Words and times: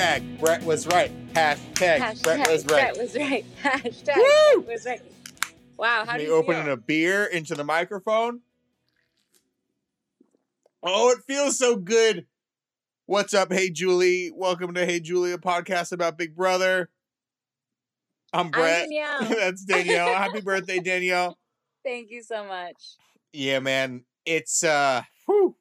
Hashtag 0.00 0.40
Brett 0.40 0.62
was 0.64 0.86
right. 0.86 1.10
Hashtag, 1.34 1.98
Hashtag 1.98 2.22
Brett 2.22 2.50
was 2.50 2.64
right. 2.64 2.94
Brett 2.94 2.96
was 2.96 3.14
right. 3.14 3.44
Hashtag 3.62 4.16
Woo! 4.16 4.62
Brett 4.62 4.66
was 4.66 4.86
right. 4.86 5.02
Wow, 5.76 6.04
how 6.06 6.12
do 6.14 6.18
Me 6.20 6.24
you 6.24 6.34
opening 6.34 6.64
feel? 6.64 6.72
a 6.72 6.76
beer 6.78 7.24
into 7.26 7.54
the 7.54 7.64
microphone. 7.64 8.40
Oh, 10.82 11.10
it 11.10 11.18
feels 11.26 11.58
so 11.58 11.76
good. 11.76 12.24
What's 13.04 13.34
up, 13.34 13.52
Hey 13.52 13.68
Julie? 13.68 14.30
Welcome 14.34 14.72
to 14.72 14.86
Hey 14.86 15.00
Julie, 15.00 15.32
a 15.32 15.38
podcast 15.38 15.92
about 15.92 16.16
Big 16.16 16.34
Brother. 16.34 16.88
I'm 18.32 18.46
I'm 18.46 18.50
Brett. 18.52 18.88
Danielle. 18.88 19.24
That's 19.38 19.64
Danielle. 19.66 20.14
Happy 20.14 20.40
birthday, 20.40 20.78
Danielle. 20.82 21.36
Thank 21.84 22.10
you 22.10 22.22
so 22.22 22.46
much. 22.46 22.96
Yeah, 23.34 23.58
man. 23.58 24.04
It's 24.24 24.64
uh 24.64 25.02
whew. 25.26 25.56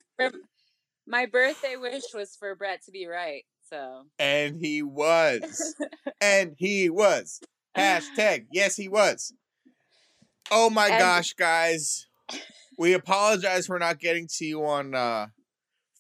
My 1.06 1.26
birthday 1.26 1.76
wish 1.76 2.04
was 2.14 2.38
for 2.38 2.56
Brett 2.56 2.86
to 2.86 2.92
be 2.92 3.06
right. 3.06 3.44
So 3.70 4.04
and 4.18 4.56
he 4.56 4.82
was. 4.82 5.76
and 6.22 6.56
he 6.58 6.90
was. 6.90 7.40
Hashtag 7.78 8.48
yes 8.52 8.76
he 8.76 8.88
was. 8.90 9.34
Oh 10.52 10.70
my 10.70 10.88
And- 10.88 11.00
gosh, 11.00 11.34
guys. 11.34 12.08
We 12.78 12.94
apologize 12.94 13.68
for 13.68 13.78
not 13.78 14.00
getting 14.00 14.28
to 14.38 14.46
you 14.46 14.66
on 14.66 14.96
uh 14.96 15.28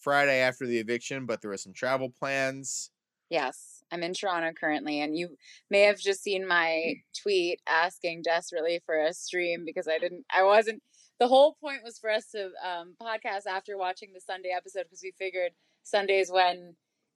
Friday 0.02 0.40
after 0.40 0.66
the 0.66 0.78
eviction, 0.80 1.26
but 1.26 1.42
there 1.42 1.50
were 1.52 1.58
some 1.58 1.74
travel 1.74 2.10
plans. 2.10 2.90
yes, 3.30 3.84
I'm 3.92 4.02
in 4.04 4.14
Toronto 4.14 4.52
currently, 4.58 5.02
and 5.02 5.18
you 5.18 5.36
may 5.70 5.82
have 5.82 6.00
just 6.00 6.22
seen 6.24 6.48
my 6.48 6.94
tweet 7.22 7.60
asking 7.68 8.22
desperately 8.22 8.80
for 8.86 8.96
a 8.98 9.14
stream 9.14 9.64
because 9.66 9.88
I 9.88 9.98
didn't. 9.98 10.26
I 10.34 10.44
wasn't. 10.44 10.82
The 11.20 11.28
whole 11.28 11.58
point 11.62 11.82
was 11.84 12.00
for 12.00 12.10
us 12.10 12.30
to 12.32 12.52
um, 12.66 12.96
podcast 13.02 13.46
after 13.46 13.78
watching 13.78 14.14
the 14.14 14.22
Sunday 14.22 14.54
episode 14.56 14.84
because 14.84 15.02
we 15.04 15.12
figured 15.18 15.52
Sundays 15.84 16.32
when 16.32 16.76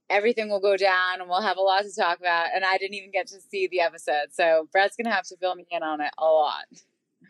everything 0.10 0.50
will 0.50 0.60
go 0.60 0.78
down 0.78 1.20
and 1.20 1.30
we'll 1.30 1.42
have 1.42 1.58
a 1.58 1.62
lot 1.62 1.84
to 1.84 1.96
talk 1.96 2.20
about. 2.20 2.48
And 2.54 2.64
I 2.66 2.78
didn't 2.78 2.94
even 2.96 3.12
get 3.12 3.28
to 3.28 3.40
see 3.50 3.68
the 3.68 3.80
episode, 3.82 4.28
so 4.32 4.68
Brett's 4.72 4.96
gonna 4.96 5.14
have 5.14 5.26
to 5.28 5.38
fill 5.38 5.56
me 5.56 5.66
in 5.72 5.84
on 5.84 6.02
it 6.02 6.12
a 6.18 6.26
lot. 6.26 6.66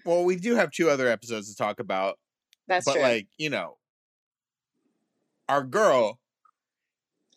Well, 0.06 0.24
we 0.26 0.36
do 0.36 0.56
have 0.56 0.72
two 0.72 0.90
other 0.90 1.08
episodes 1.08 1.50
to 1.50 1.56
talk 1.56 1.80
about, 1.80 2.20
That's 2.68 2.86
but 2.86 2.94
true. 2.94 3.02
like, 3.02 3.28
you 3.38 3.50
know, 3.50 3.78
our 5.48 5.64
girl, 5.64 6.20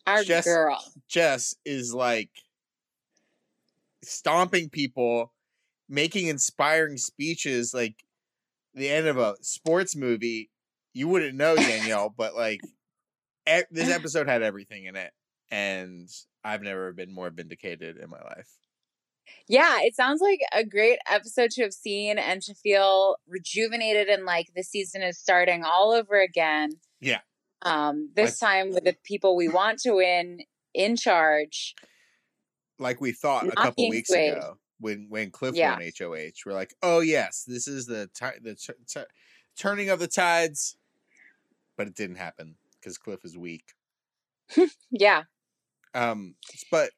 Our 0.05 0.23
Jess- 0.23 0.45
girl. 0.45 0.83
Jess, 1.07 1.55
is 1.65 1.93
like 1.93 2.29
stomping 4.03 4.69
people, 4.69 5.33
making 5.89 6.27
inspiring 6.27 6.97
speeches 6.97 7.73
like 7.73 7.95
the 8.73 8.89
end 8.89 9.07
of 9.07 9.17
a 9.17 9.35
sports 9.41 9.95
movie. 9.95 10.49
You 10.93 11.07
wouldn't 11.07 11.35
know, 11.35 11.55
Danielle, 11.55 12.13
but 12.15 12.35
like 12.35 12.61
e- 13.47 13.61
this 13.71 13.89
episode 13.93 14.27
had 14.27 14.41
everything 14.41 14.85
in 14.85 14.95
it. 14.95 15.11
And 15.51 16.09
I've 16.43 16.61
never 16.61 16.91
been 16.93 17.13
more 17.13 17.29
vindicated 17.29 17.97
in 17.97 18.09
my 18.09 18.21
life. 18.21 18.49
Yeah, 19.47 19.77
it 19.81 19.95
sounds 19.95 20.21
like 20.21 20.39
a 20.53 20.63
great 20.63 20.99
episode 21.09 21.51
to 21.51 21.63
have 21.63 21.73
seen 21.73 22.17
and 22.17 22.41
to 22.43 22.53
feel 22.53 23.17
rejuvenated 23.27 24.07
and 24.07 24.25
like 24.25 24.47
the 24.55 24.63
season 24.63 25.01
is 25.01 25.17
starting 25.17 25.63
all 25.63 25.91
over 25.91 26.19
again. 26.19 26.71
Yeah. 26.99 27.19
Um, 27.61 28.09
this 28.15 28.39
time 28.39 28.71
with 28.73 28.83
the 28.83 28.95
people 29.03 29.35
we 29.35 29.47
want 29.49 29.79
to 29.79 29.93
win 29.95 30.41
in 30.73 30.95
charge. 30.95 31.75
Like 32.79 33.01
we 33.01 33.11
thought 33.11 33.47
a 33.47 33.51
couple 33.51 33.89
weeks 33.89 34.09
swayed. 34.09 34.33
ago 34.33 34.57
when 34.79 35.07
when 35.09 35.31
Cliff 35.31 35.55
Yeah. 35.55 35.73
won 35.77 35.89
HOH. 35.97 36.31
We're 36.45 36.53
like, 36.53 36.73
oh 36.83 36.99
yes, 36.99 37.43
this 37.47 37.67
is 37.67 37.85
the 37.85 38.09
ti- 38.13 38.39
the 38.41 38.55
t- 38.55 38.73
t- 38.87 39.01
turning 39.57 39.89
of 39.89 39.99
the 39.99 40.07
tides. 40.07 40.77
But 41.77 41.87
it 41.87 41.95
didn't 41.95 42.17
happen 42.17 42.55
because 42.79 42.97
Cliff 42.97 43.23
is 43.25 43.37
weak. 43.37 43.73
Yeah. 44.91 45.23
Um, 45.93 46.35
but 46.71 46.91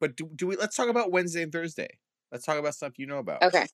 but 0.00 0.16
do, 0.16 0.28
do 0.34 0.46
we? 0.46 0.56
Let's 0.56 0.76
talk 0.76 0.88
about 0.88 1.10
Wednesday 1.12 1.42
and 1.42 1.52
Thursday. 1.52 1.88
Let's 2.32 2.44
talk 2.44 2.58
about 2.58 2.74
stuff 2.74 2.98
you 2.98 3.06
know 3.06 3.18
about. 3.18 3.42
Okay. 3.42 3.66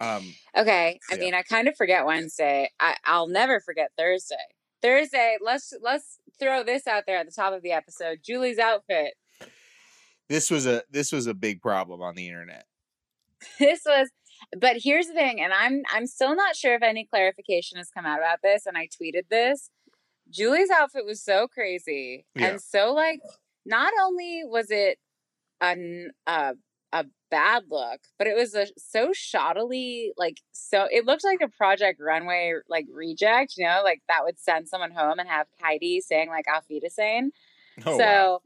Um, 0.00 0.34
Okay. 0.56 0.98
I 1.10 1.14
Yeah. 1.14 1.20
mean, 1.20 1.34
I 1.34 1.42
kind 1.42 1.68
of 1.68 1.76
forget 1.76 2.06
Wednesday. 2.06 2.70
I, 2.80 2.96
I'll 3.04 3.28
never 3.28 3.60
forget 3.60 3.90
Thursday. 3.98 4.36
Thursday, 4.82 5.36
let's 5.44 5.72
let's 5.82 6.18
throw 6.38 6.62
this 6.64 6.86
out 6.86 7.04
there 7.06 7.18
at 7.18 7.26
the 7.26 7.32
top 7.32 7.52
of 7.52 7.62
the 7.62 7.72
episode. 7.72 8.20
Julie's 8.24 8.58
outfit. 8.58 9.12
this 10.28 10.50
was 10.50 10.66
a 10.66 10.82
this 10.90 11.12
was 11.12 11.26
a 11.26 11.34
big 11.34 11.60
problem 11.60 12.00
on 12.00 12.14
the 12.14 12.26
internet. 12.28 12.64
this 13.58 13.80
was 13.86 14.08
but 14.58 14.76
here's 14.82 15.06
the 15.06 15.12
thing 15.14 15.40
and 15.40 15.50
i'm 15.52 15.82
i'm 15.94 16.06
still 16.06 16.34
not 16.36 16.54
sure 16.56 16.74
if 16.74 16.82
any 16.82 17.06
clarification 17.06 17.78
has 17.78 17.88
come 17.90 18.04
out 18.04 18.18
about 18.18 18.38
this 18.42 18.66
and 18.66 18.76
i 18.76 18.86
tweeted 18.86 19.22
this 19.30 19.70
julie's 20.30 20.68
outfit 20.70 21.04
was 21.06 21.22
so 21.22 21.46
crazy 21.48 22.26
Yeah. 22.34 22.48
and 22.48 22.60
so 22.60 22.92
like 22.92 23.20
not 23.66 23.92
only 24.02 24.42
was 24.44 24.70
it 24.70 24.98
an 25.60 26.10
a, 26.26 26.54
a 26.92 27.06
bad 27.30 27.64
look 27.70 28.00
but 28.18 28.26
it 28.26 28.36
was 28.36 28.54
a 28.54 28.66
so 28.78 29.10
shoddily 29.10 30.10
like 30.16 30.38
so 30.52 30.86
it 30.90 31.04
looked 31.06 31.24
like 31.24 31.40
a 31.42 31.48
project 31.48 32.00
runway 32.00 32.54
like 32.68 32.86
reject 32.92 33.54
you 33.56 33.64
know 33.66 33.82
like 33.84 34.02
that 34.08 34.24
would 34.24 34.38
send 34.38 34.68
someone 34.68 34.90
home 34.90 35.18
and 35.18 35.28
have 35.28 35.46
heidi 35.62 36.00
saying 36.00 36.28
like 36.28 36.46
auf 36.52 36.64
wiedersehen 36.70 37.30
Oh, 37.86 37.96
so 37.96 38.04
wow. 38.04 38.40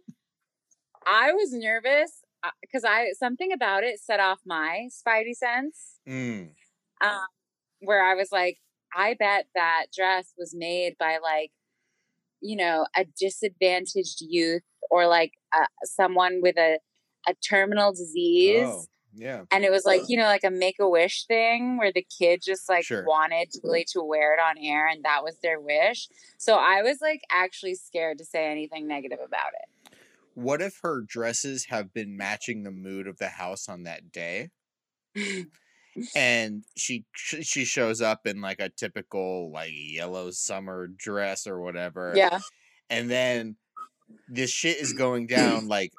I 1.07 1.33
was 1.33 1.53
nervous 1.53 2.23
because 2.61 2.85
I 2.85 3.13
something 3.13 3.53
about 3.53 3.85
it 3.85 4.01
set 4.01 4.21
off 4.21 4.41
my 4.47 4.89
spidey 4.91 5.35
sense, 5.35 6.01
Mm, 6.07 6.55
um, 7.01 7.27
where 7.81 8.05
I 8.05 8.15
was 8.15 8.33
like, 8.33 8.59
I 8.97 9.15
bet 9.15 9.47
that 9.55 9.87
dress 9.97 10.35
was 10.39 10.55
made 10.57 10.97
by 10.99 11.19
like, 11.23 11.51
you 12.41 12.57
know, 12.57 12.87
a 12.97 13.07
disadvantaged 13.19 14.21
youth 14.21 14.63
or 14.95 15.09
like 15.09 15.33
uh, 15.53 15.67
someone 15.85 16.39
with 16.41 16.57
a 16.57 16.79
a 17.27 17.35
terminal 17.49 17.91
disease. 17.91 18.65
oh, 18.65 18.85
yeah. 19.15 19.43
And 19.51 19.65
it 19.65 19.71
was 19.71 19.85
like, 19.85 20.03
you 20.09 20.19
know, 20.19 20.25
like 20.25 20.45
a 20.45 20.51
make 20.51 20.77
a 20.79 20.89
wish 20.89 21.25
thing 21.27 21.79
where 21.79 21.91
the 21.93 22.07
kid 22.19 22.43
just 22.45 22.69
like 22.69 22.85
Sure. 22.85 23.05
wanted 23.07 23.49
Julie 23.63 23.87
to 23.93 24.03
wear 24.03 24.35
it 24.35 24.41
on 24.41 24.57
air 24.59 24.87
and 24.89 25.05
that 25.05 25.25
was 25.25 25.39
their 25.43 25.61
wish. 25.61 26.09
So 26.37 26.55
I 26.57 26.83
was 26.83 26.99
like 27.01 27.23
actually 27.31 27.77
scared 27.77 28.19
to 28.19 28.25
say 28.25 28.51
anything 28.51 28.87
negative 28.87 29.21
about 29.25 29.53
it. 29.55 29.95
What 30.35 30.61
if 30.61 30.79
her 30.83 31.01
dresses 31.01 31.65
have 31.67 31.95
been 31.95 32.17
matching 32.17 32.63
the 32.63 32.71
mood 32.73 33.07
of 33.07 33.19
the 33.19 33.29
house 33.29 33.69
on 33.69 33.85
that 33.85 34.13
day? 34.13 34.51
and 36.17 36.65
she 36.77 37.05
she 37.17 37.65
shows 37.65 38.03
up 38.03 38.27
in 38.27 38.41
like 38.41 38.61
a 38.61 38.69
typical 38.69 39.51
like 39.53 39.73
yellow 39.73 40.31
summer 40.31 40.89
dress 40.89 41.47
or 41.47 41.61
whatever. 41.61 42.13
yeah. 42.17 42.41
And 42.91 43.09
then 43.11 43.57
this 44.29 44.51
shit 44.51 44.79
is 44.79 44.93
going 44.99 45.27
down 45.27 45.69
like 45.69 45.93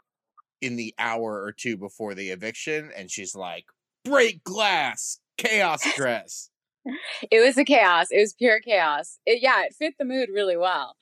in 0.61 0.75
the 0.75 0.93
hour 0.97 1.41
or 1.43 1.51
two 1.51 1.77
before 1.77 2.15
the 2.15 2.29
eviction 2.29 2.91
and 2.95 3.11
she's 3.11 3.35
like 3.35 3.65
break 4.03 4.43
glass 4.43 5.19
chaos 5.37 5.81
dress. 5.95 6.49
It 7.31 7.39
was 7.43 7.57
a 7.57 7.65
chaos. 7.65 8.07
It 8.11 8.19
was 8.19 8.33
pure 8.33 8.59
chaos. 8.59 9.19
It, 9.25 9.41
yeah, 9.41 9.63
it 9.63 9.73
fit 9.73 9.95
the 9.97 10.05
mood 10.05 10.29
really 10.31 10.55
well. 10.57 10.95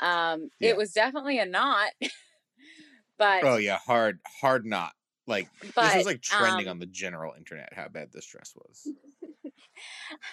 Um, 0.00 0.50
Yeah. 0.60 0.70
It 0.70 0.76
was 0.76 0.92
definitely 0.92 1.38
a 1.38 1.46
knot, 1.46 1.90
but 3.18 3.44
oh 3.44 3.56
yeah, 3.56 3.78
hard 3.78 4.18
hard 4.40 4.64
not. 4.66 4.92
Like 5.26 5.48
but 5.74 5.84
this 5.86 5.96
was 5.96 6.06
like 6.06 6.20
trending 6.20 6.66
um, 6.66 6.72
on 6.72 6.78
the 6.80 6.86
general 6.86 7.32
internet 7.36 7.72
how 7.72 7.88
bad 7.88 8.08
this 8.12 8.26
dress 8.26 8.52
was. 8.56 8.88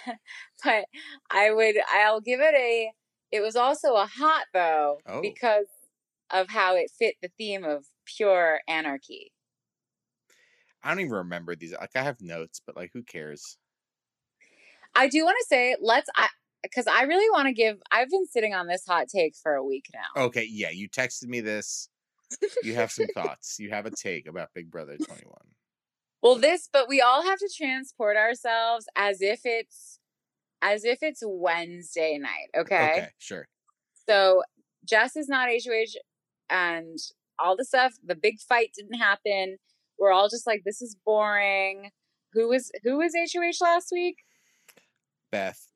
but 0.63 0.85
I 1.29 1.51
would 1.51 1.75
I'll 1.93 2.21
give 2.21 2.39
it 2.39 2.55
a. 2.55 2.91
It 3.31 3.41
was 3.41 3.55
also 3.55 3.93
a 3.93 4.07
hot 4.07 4.45
though 4.53 4.97
Oh. 5.05 5.21
because 5.21 5.67
of 6.31 6.49
how 6.49 6.75
it 6.75 6.91
fit 6.97 7.15
the 7.21 7.29
theme 7.37 7.63
of 7.63 7.85
pure 8.05 8.59
anarchy. 8.67 9.31
I 10.83 10.89
don't 10.89 11.01
even 11.01 11.11
remember 11.11 11.55
these. 11.55 11.73
Like 11.79 11.95
I 11.95 12.03
have 12.03 12.21
notes, 12.21 12.61
but 12.65 12.75
like 12.75 12.91
who 12.93 13.03
cares? 13.03 13.57
I 14.95 15.07
do 15.07 15.23
want 15.25 15.37
to 15.39 15.45
say 15.47 15.75
let's 15.81 16.09
I 16.15 16.27
because 16.63 16.87
I 16.87 17.03
really 17.03 17.29
want 17.29 17.47
to 17.47 17.53
give. 17.53 17.81
I've 17.91 18.09
been 18.09 18.25
sitting 18.25 18.53
on 18.53 18.67
this 18.67 18.85
hot 18.87 19.07
take 19.13 19.35
for 19.35 19.53
a 19.53 19.63
week 19.63 19.85
now. 19.93 20.23
Okay, 20.23 20.47
yeah, 20.49 20.69
you 20.69 20.89
texted 20.89 21.27
me 21.27 21.41
this. 21.41 21.89
You 22.63 22.75
have 22.75 22.91
some 22.91 23.07
thoughts. 23.13 23.57
You 23.59 23.71
have 23.71 23.85
a 23.85 23.91
take 23.91 24.27
about 24.27 24.49
Big 24.53 24.69
Brother 24.69 24.97
21. 24.97 25.33
Well, 26.21 26.35
this, 26.35 26.69
but 26.71 26.87
we 26.87 27.01
all 27.01 27.23
have 27.23 27.39
to 27.39 27.49
transport 27.55 28.17
ourselves 28.17 28.85
as 28.95 29.21
if 29.21 29.41
it's 29.45 29.99
as 30.61 30.83
if 30.83 30.99
it's 31.01 31.23
Wednesday 31.25 32.17
night. 32.17 32.49
Okay. 32.55 32.91
Okay, 32.91 33.07
sure. 33.17 33.47
So 34.07 34.43
Jess 34.85 35.15
is 35.15 35.29
not 35.29 35.49
HOH 35.49 35.97
and 36.49 36.97
all 37.37 37.55
the 37.55 37.65
stuff, 37.65 37.93
the 38.03 38.15
big 38.15 38.39
fight 38.39 38.71
didn't 38.75 38.99
happen. 38.99 39.57
We're 39.97 40.11
all 40.11 40.29
just 40.29 40.47
like, 40.47 40.63
this 40.65 40.81
is 40.81 40.95
boring. 41.05 41.89
Who 42.33 42.49
was 42.49 42.71
who 42.83 42.97
was 42.97 43.13
HOH 43.15 43.63
last 43.63 43.89
week? 43.91 44.17
Beth. 45.31 45.67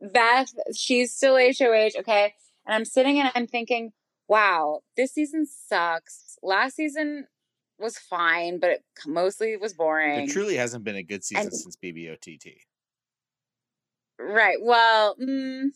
Beth, 0.00 0.52
she's 0.74 1.12
still 1.12 1.36
HOH, 1.36 1.90
okay? 2.00 2.34
And 2.66 2.74
I'm 2.74 2.84
sitting 2.84 3.18
and 3.20 3.30
I'm 3.34 3.46
thinking, 3.46 3.92
wow, 4.28 4.80
this 4.96 5.12
season 5.12 5.46
sucks. 5.46 6.36
Last 6.42 6.76
season 6.76 7.26
was 7.78 7.98
fine, 7.98 8.58
but 8.58 8.70
it 8.70 8.84
mostly 9.06 9.56
was 9.56 9.74
boring. 9.74 10.28
It 10.28 10.30
truly 10.32 10.56
hasn't 10.56 10.84
been 10.84 10.96
a 10.96 11.02
good 11.02 11.22
season 11.24 11.46
And- 11.46 11.54
since 11.54 11.76
BBOTT. 11.76 12.56
Right. 14.18 14.58
Well, 14.60 15.16
mm, 15.16 15.70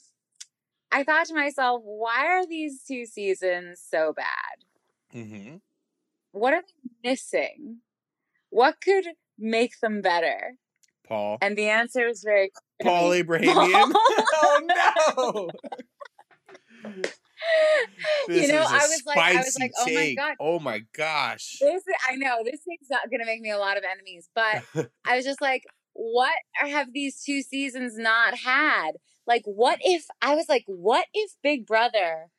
I 0.93 1.05
thought 1.05 1.27
to 1.27 1.35
myself, 1.35 1.83
why 1.85 2.27
are 2.27 2.47
these 2.47 2.83
two 2.87 3.07
seasons 3.07 3.81
so 3.87 4.13
bad? 4.15 4.27
Mm-hmm. 5.15 5.57
what 6.33 6.53
are 6.53 6.63
they 6.63 7.11
missing? 7.11 7.79
What 8.51 8.81
could 8.83 9.05
make 9.39 9.79
them 9.81 10.03
better? 10.03 10.55
Paul. 11.07 11.39
And 11.41 11.57
the 11.57 11.69
answer 11.69 12.07
is 12.09 12.23
very 12.25 12.51
Paul 12.83 13.09
clear. 13.09 13.21
Abrahamian. 13.21 13.93
oh 13.95 15.49
no. 16.85 16.93
This 18.29 18.47
you 18.47 18.53
know, 18.53 18.65
I 18.67 18.79
was 18.89 19.03
like, 19.07 19.19
I 19.19 19.37
was 19.37 19.57
like, 19.61 19.73
oh 19.79 19.87
my 19.93 20.15
god, 20.15 20.35
Oh 20.41 20.59
my 20.59 20.83
gosh. 20.97 21.59
this. 21.61 21.77
Is, 21.77 21.83
I 22.11 22.17
know 22.17 22.39
this 22.45 22.61
thing's 22.67 22.89
not 22.91 23.11
gonna 23.11 23.27
make 23.27 23.41
me 23.41 23.51
a 23.51 23.59
lot 23.59 23.77
of 23.77 23.85
enemies, 23.85 24.29
but 24.35 24.65
I 25.07 25.17
was 25.17 25.25
just 25.25 25.41
like, 25.41 25.63
what 25.93 26.33
have 26.55 26.93
these 26.93 27.23
two 27.23 27.43
seasons 27.43 27.97
not 27.97 28.35
had? 28.37 28.93
Like, 29.27 29.43
what 29.45 29.79
if 29.83 30.07
I 30.23 30.35
was 30.35 30.49
like, 30.49 30.65
what 30.67 31.07
if 31.13 31.33
Big 31.43 31.67
Brother 31.67 32.31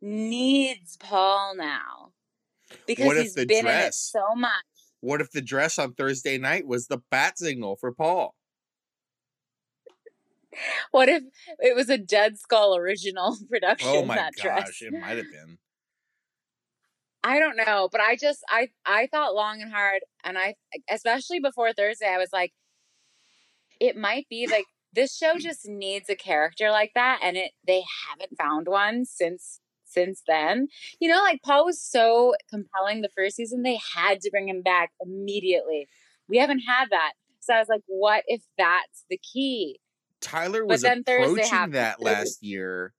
needs 0.00 0.96
Paul 0.96 1.54
now 1.56 2.12
because 2.86 3.06
What 3.06 3.16
he's 3.16 3.34
been 3.34 3.50
in 3.50 3.66
it 3.66 3.94
so 3.94 4.34
much? 4.34 4.52
What 5.00 5.20
if 5.20 5.30
the 5.30 5.42
dress 5.42 5.78
on 5.78 5.94
Thursday 5.94 6.38
night 6.38 6.66
was 6.66 6.86
the 6.86 6.98
bat 7.10 7.38
signal 7.38 7.76
for 7.76 7.92
Paul? 7.92 8.34
What 10.90 11.08
if 11.08 11.22
it 11.60 11.76
was 11.76 11.88
a 11.88 11.98
Dead 11.98 12.38
Skull 12.38 12.76
original 12.76 13.36
production? 13.50 13.88
Oh 13.88 14.04
my 14.04 14.16
that 14.16 14.32
gosh, 14.36 14.42
dress. 14.42 14.82
it 14.82 14.92
might 14.92 15.18
have 15.18 15.30
been. 15.30 15.58
I 17.22 17.38
don't 17.38 17.56
know, 17.56 17.88
but 17.90 18.00
I 18.00 18.16
just 18.16 18.40
I 18.48 18.70
I 18.86 19.06
thought 19.06 19.34
long 19.34 19.60
and 19.60 19.70
hard, 19.70 20.00
and 20.24 20.38
I 20.38 20.54
especially 20.90 21.40
before 21.40 21.72
Thursday, 21.72 22.08
I 22.08 22.18
was 22.18 22.30
like, 22.32 22.52
it 23.80 23.96
might 23.96 24.26
be 24.28 24.46
like 24.46 24.64
this 24.92 25.16
show 25.16 25.34
mm. 25.34 25.40
just 25.40 25.66
needs 25.66 26.08
a 26.08 26.16
character 26.16 26.70
like 26.70 26.92
that, 26.94 27.20
and 27.22 27.36
it 27.36 27.52
they 27.66 27.82
haven't 28.08 28.36
found 28.38 28.68
one 28.68 29.04
since 29.04 29.60
since 29.84 30.22
then. 30.26 30.68
You 31.00 31.10
know, 31.10 31.22
like 31.22 31.40
Paul 31.42 31.64
was 31.64 31.80
so 31.80 32.34
compelling 32.50 33.00
the 33.00 33.10
first 33.16 33.36
season, 33.36 33.62
they 33.62 33.78
had 33.94 34.20
to 34.20 34.30
bring 34.30 34.48
him 34.48 34.62
back 34.62 34.90
immediately. 35.00 35.88
We 36.28 36.38
haven't 36.38 36.60
had 36.60 36.86
that, 36.90 37.12
so 37.40 37.54
I 37.54 37.58
was 37.58 37.68
like, 37.68 37.82
what 37.86 38.24
if 38.26 38.42
that's 38.56 39.04
the 39.08 39.18
key? 39.18 39.80
Tyler 40.20 40.60
But 40.62 40.68
was 40.68 40.82
then 40.82 41.02
approaching 41.06 41.70
that 41.70 42.02
last 42.02 42.42
year, 42.42 42.92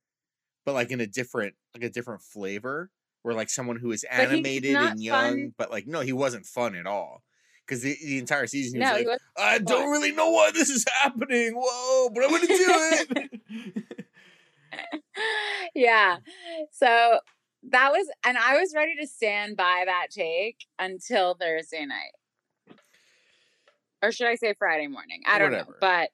but 0.66 0.74
like 0.74 0.92
in 0.92 1.02
a 1.02 1.08
different, 1.08 1.56
like 1.76 1.84
a 1.84 1.90
different 1.90 2.22
flavor, 2.22 2.90
where 3.22 3.36
like 3.36 3.50
someone 3.50 3.78
who 3.78 3.92
is 3.92 4.04
animated 4.06 4.76
and 4.76 5.02
young, 5.02 5.32
fun. 5.32 5.54
but 5.58 5.72
like 5.72 5.86
no, 5.86 6.00
he 6.02 6.14
wasn't 6.14 6.46
fun 6.46 6.76
at 6.76 6.88
all. 6.88 7.24
Because 7.70 7.84
the, 7.84 7.96
the 8.04 8.18
entire 8.18 8.48
season 8.48 8.74
he 8.74 8.80
was 8.80 8.90
No, 8.90 8.96
like, 8.98 9.06
was 9.06 9.20
I 9.38 9.60
don't 9.60 9.92
really 9.92 10.12
know 10.12 10.32
why 10.32 10.50
this 10.52 10.70
is 10.70 10.84
happening. 11.04 11.54
Whoa, 11.56 12.10
but 12.10 12.24
I'm 12.24 12.32
gonna 12.32 12.48
do 12.48 12.56
it. 12.58 14.06
yeah. 15.76 16.18
So 16.72 17.20
that 17.70 17.92
was, 17.92 18.08
and 18.26 18.38
I 18.40 18.58
was 18.60 18.74
ready 18.76 18.96
to 19.00 19.06
stand 19.08 19.56
by 19.56 19.84
that 19.86 20.08
take 20.10 20.66
until 20.80 21.36
Thursday 21.36 21.86
night. 21.86 22.76
Or 24.02 24.12
should 24.12 24.28
I 24.28 24.36
say 24.36 24.56
Friday 24.58 24.88
morning? 24.88 25.22
I 25.28 25.38
don't 25.38 25.52
Whatever. 25.52 25.72
know. 25.72 25.78
But 25.80 26.10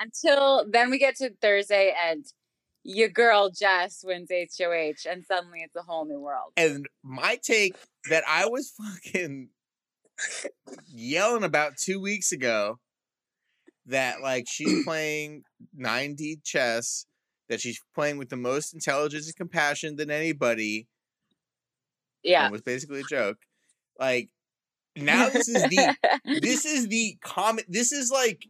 until 0.00 0.64
then, 0.68 0.90
we 0.90 0.98
get 0.98 1.14
to 1.16 1.30
Thursday 1.40 1.94
and 2.08 2.24
your 2.84 3.08
girl 3.08 3.50
Jess 3.50 4.02
wins 4.04 4.30
HOH, 4.32 5.08
and 5.10 5.24
suddenly 5.26 5.60
it's 5.62 5.76
a 5.76 5.82
whole 5.82 6.06
new 6.06 6.18
world. 6.20 6.52
and 6.56 6.88
my 7.04 7.38
take 7.42 7.76
that 8.08 8.24
I 8.26 8.46
was 8.46 8.72
fucking 9.04 9.50
yelling 10.86 11.44
about 11.44 11.76
two 11.76 12.00
weeks 12.00 12.32
ago 12.32 12.78
that 13.86 14.20
like 14.20 14.46
she's 14.48 14.82
playing 14.84 15.42
9D 15.78 16.44
chess, 16.44 17.06
that 17.48 17.60
she's 17.60 17.80
playing 17.94 18.18
with 18.18 18.28
the 18.28 18.36
most 18.36 18.74
intelligence 18.74 19.26
and 19.26 19.36
compassion 19.36 19.96
than 19.96 20.10
anybody. 20.10 20.86
Yeah. 22.22 22.46
It 22.46 22.52
was 22.52 22.62
basically 22.62 23.00
a 23.00 23.04
joke. 23.04 23.38
Like 23.98 24.30
now 24.96 25.28
this 25.28 25.48
is 25.48 25.62
the 25.64 25.96
this 26.42 26.64
is 26.64 26.88
the 26.88 27.16
comment 27.22 27.66
this 27.68 27.92
is 27.92 28.10
like 28.10 28.44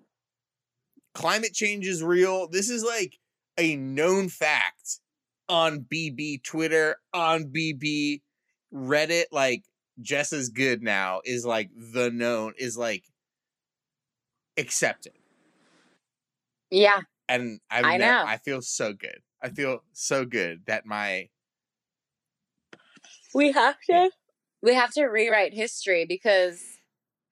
climate 1.14 1.52
change 1.52 1.86
is 1.86 2.02
real. 2.02 2.48
This 2.48 2.70
is 2.70 2.84
like 2.84 3.18
a 3.58 3.76
known 3.76 4.28
fact 4.28 5.00
on 5.48 5.86
BB 5.92 6.42
Twitter, 6.44 6.96
on 7.12 7.44
BB 7.46 8.22
Reddit. 8.72 9.24
Like 9.32 9.62
Jess 10.00 10.32
is 10.32 10.48
good 10.48 10.82
now 10.82 11.20
is 11.24 11.44
like 11.44 11.70
the 11.76 12.10
known 12.10 12.54
is 12.58 12.76
like 12.76 13.04
accepted. 14.56 15.12
yeah. 16.70 17.00
And 17.30 17.60
I've 17.70 17.84
I 17.84 17.96
ne- 17.98 18.06
know. 18.06 18.24
I 18.26 18.38
feel 18.38 18.62
so 18.62 18.94
good. 18.94 19.20
I 19.42 19.50
feel 19.50 19.82
so 19.92 20.24
good 20.24 20.62
that 20.66 20.86
my 20.86 21.28
We 23.34 23.52
have 23.52 23.76
to. 23.86 23.92
Yeah. 23.92 24.08
We 24.62 24.74
have 24.74 24.92
to 24.92 25.04
rewrite 25.04 25.54
history 25.54 26.06
because. 26.06 26.62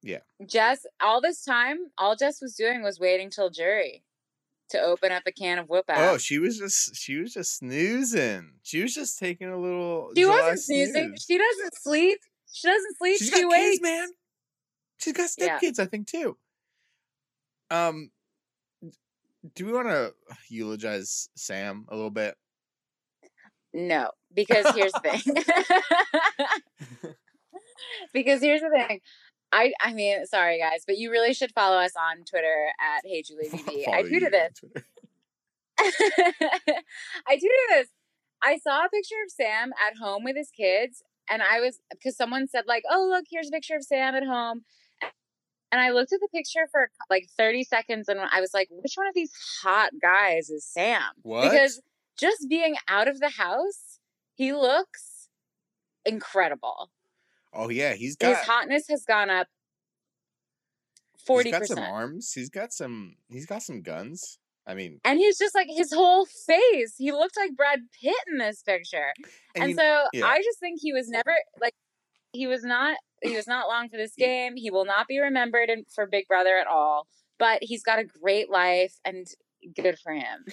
Yeah. 0.03 0.19
Jess, 0.47 0.87
all 1.01 1.21
this 1.21 1.45
time, 1.45 1.79
all 1.99 2.15
Jess 2.15 2.41
was 2.41 2.55
doing 2.55 2.83
was 2.83 3.01
waiting 3.01 3.31
till 3.31 3.51
jury 3.51 4.05
to 4.71 4.81
open 4.81 5.13
up 5.13 5.23
a 5.27 5.33
can 5.33 5.59
of 5.59 5.69
whoop 5.69 5.85
oh 5.91 6.19
she 6.19 6.39
was 6.39 6.59
just 6.59 6.97
she 6.97 7.17
was 7.17 7.33
just 7.33 7.59
snoozing. 7.59 8.53
She 8.63 8.83
was 8.83 8.95
just 8.95 9.19
taking 9.19 9.49
a 9.49 9.59
little. 9.59 10.11
she 10.17 10.27
wasn't 10.27 10.61
snoozing. 10.61 11.09
snooze. 11.09 11.25
She 11.27 11.39
doesn't 11.39 11.75
sleep. 11.77 12.19
She 12.57 12.69
doesn't 12.69 12.97
sleep. 12.97 13.19
She's 13.19 13.29
she 13.29 13.43
got 13.43 13.51
waits. 13.51 13.71
kids, 13.71 13.83
man. 13.83 14.09
She's 14.97 15.13
got 15.13 15.31
Yeah. 15.37 15.59
stepkids, 15.59 15.79
I 15.79 15.85
think, 15.85 16.07
too. 16.09 16.39
Um, 17.71 18.11
do 19.55 19.67
we 19.67 19.73
want 19.73 19.89
to 19.89 20.15
eulogize 20.49 21.29
Sam 21.37 21.85
a 21.91 21.95
little 21.95 22.11
bit? 22.11 22.35
No, 23.75 24.11
because 24.33 24.75
here's 24.75 24.93
the 24.93 25.01
thing. 25.01 25.21
because 28.15 28.41
here's 28.41 28.63
the 28.63 28.71
thing. 28.71 29.01
I 29.53 29.75
I 29.81 29.93
mean, 29.93 30.25
sorry 30.25 30.59
guys, 30.59 30.85
but 30.87 30.97
you 30.97 31.11
really 31.11 31.35
should 31.35 31.53
follow 31.53 31.77
us 31.77 31.93
on 31.95 32.25
Twitter 32.25 32.69
at 32.81 33.03
Hey 33.05 33.23
Julie 33.23 33.49
BB. 33.51 33.87
I 33.93 34.03
tweeted 34.03 34.31
this. 34.31 34.61
I 37.29 37.37
tweeted 37.37 37.69
this. 37.69 37.89
I 38.43 38.57
saw 38.59 38.87
a 38.87 38.89
picture 38.89 39.17
of 39.27 39.31
Sam 39.31 39.73
at 39.87 39.99
home 39.99 40.25
with 40.25 40.37
his 40.37 40.51
kids, 40.51 41.03
and 41.31 41.43
I 41.43 41.61
was 41.61 41.79
because 41.91 42.17
someone 42.17 42.47
said 42.49 42.65
like, 42.67 42.85
"Oh, 42.91 43.07
look, 43.11 43.25
here's 43.31 43.49
a 43.49 43.53
picture 43.53 43.77
of 43.77 43.85
Sam 43.85 44.15
at 44.15 44.25
home." 44.25 44.65
And 45.73 45.81
I 45.81 45.91
looked 45.91 46.13
at 46.13 46.21
the 46.21 46.29
picture 46.29 46.69
for 46.71 46.91
like 47.11 47.29
30 47.37 47.65
seconds, 47.65 48.09
and 48.09 48.21
I 48.21 48.41
was 48.41 48.55
like, 48.55 48.69
"Which 48.71 48.95
one 48.95 49.07
of 49.07 49.15
these 49.15 49.33
hot 49.63 49.91
guys 50.01 50.51
is 50.51 50.65
Sam?" 50.65 51.03
What? 51.23 51.51
Because 51.51 51.81
just 52.17 52.49
being 52.49 52.77
out 52.89 53.09
of 53.09 53.21
the 53.21 53.31
house, 53.31 53.99
he 54.35 54.53
looks 54.53 55.29
incredible. 56.05 56.91
Oh 57.53 57.69
yeah, 57.69 57.95
He's 57.95 58.17
got 58.17 58.37
his 58.37 58.47
hotness 58.47 58.89
has 58.89 59.05
gone 59.05 59.31
up 59.31 59.49
he's 61.17 61.27
forty 61.27 61.51
got 61.51 61.67
some 61.67 61.79
arms. 61.79 62.33
He's 62.33 62.51
got 62.51 62.73
some. 62.73 63.17
He's 63.29 63.47
got 63.47 63.63
some 63.63 63.83
guns. 63.83 64.39
I 64.67 64.75
mean, 64.75 65.01
and 65.05 65.19
he's 65.19 65.39
just 65.39 65.55
like 65.55 65.69
his 65.71 65.93
whole 65.93 66.27
face. 66.27 66.95
He 66.99 67.13
looked 67.13 67.37
like 67.37 67.57
Brad 67.57 67.81
Pitt 68.03 68.15
in 68.31 68.39
this 68.39 68.63
picture. 68.63 69.13
and, 69.55 69.65
and 69.65 69.71
you- 69.71 69.77
so 69.77 70.05
yeah. 70.13 70.27
I 70.27 70.39
just 70.39 70.59
think 70.59 70.81
he 70.83 70.93
was 70.93 71.09
never 71.09 71.35
like 71.61 71.75
he 72.33 72.47
was 72.47 72.65
not 72.65 72.97
he 73.23 73.37
was 73.37 73.47
not 73.47 73.69
long 73.69 73.89
for 73.89 73.97
this 73.97 74.13
mm. 74.13 74.25
game. 74.25 74.57
He 74.57 74.71
will 74.71 74.85
not 74.85 75.07
be 75.07 75.19
remembered 75.19 75.71
in, 75.71 75.85
for 75.95 76.07
Big 76.07 76.27
Brother 76.29 76.57
at 76.59 76.67
all. 76.67 77.07
But 77.39 77.59
he's 77.63 77.83
got 77.83 77.99
a 77.99 78.05
great 78.05 78.51
life 78.51 78.95
and 79.05 79.27
good 79.75 79.99
for 79.99 80.13
him. 80.13 80.45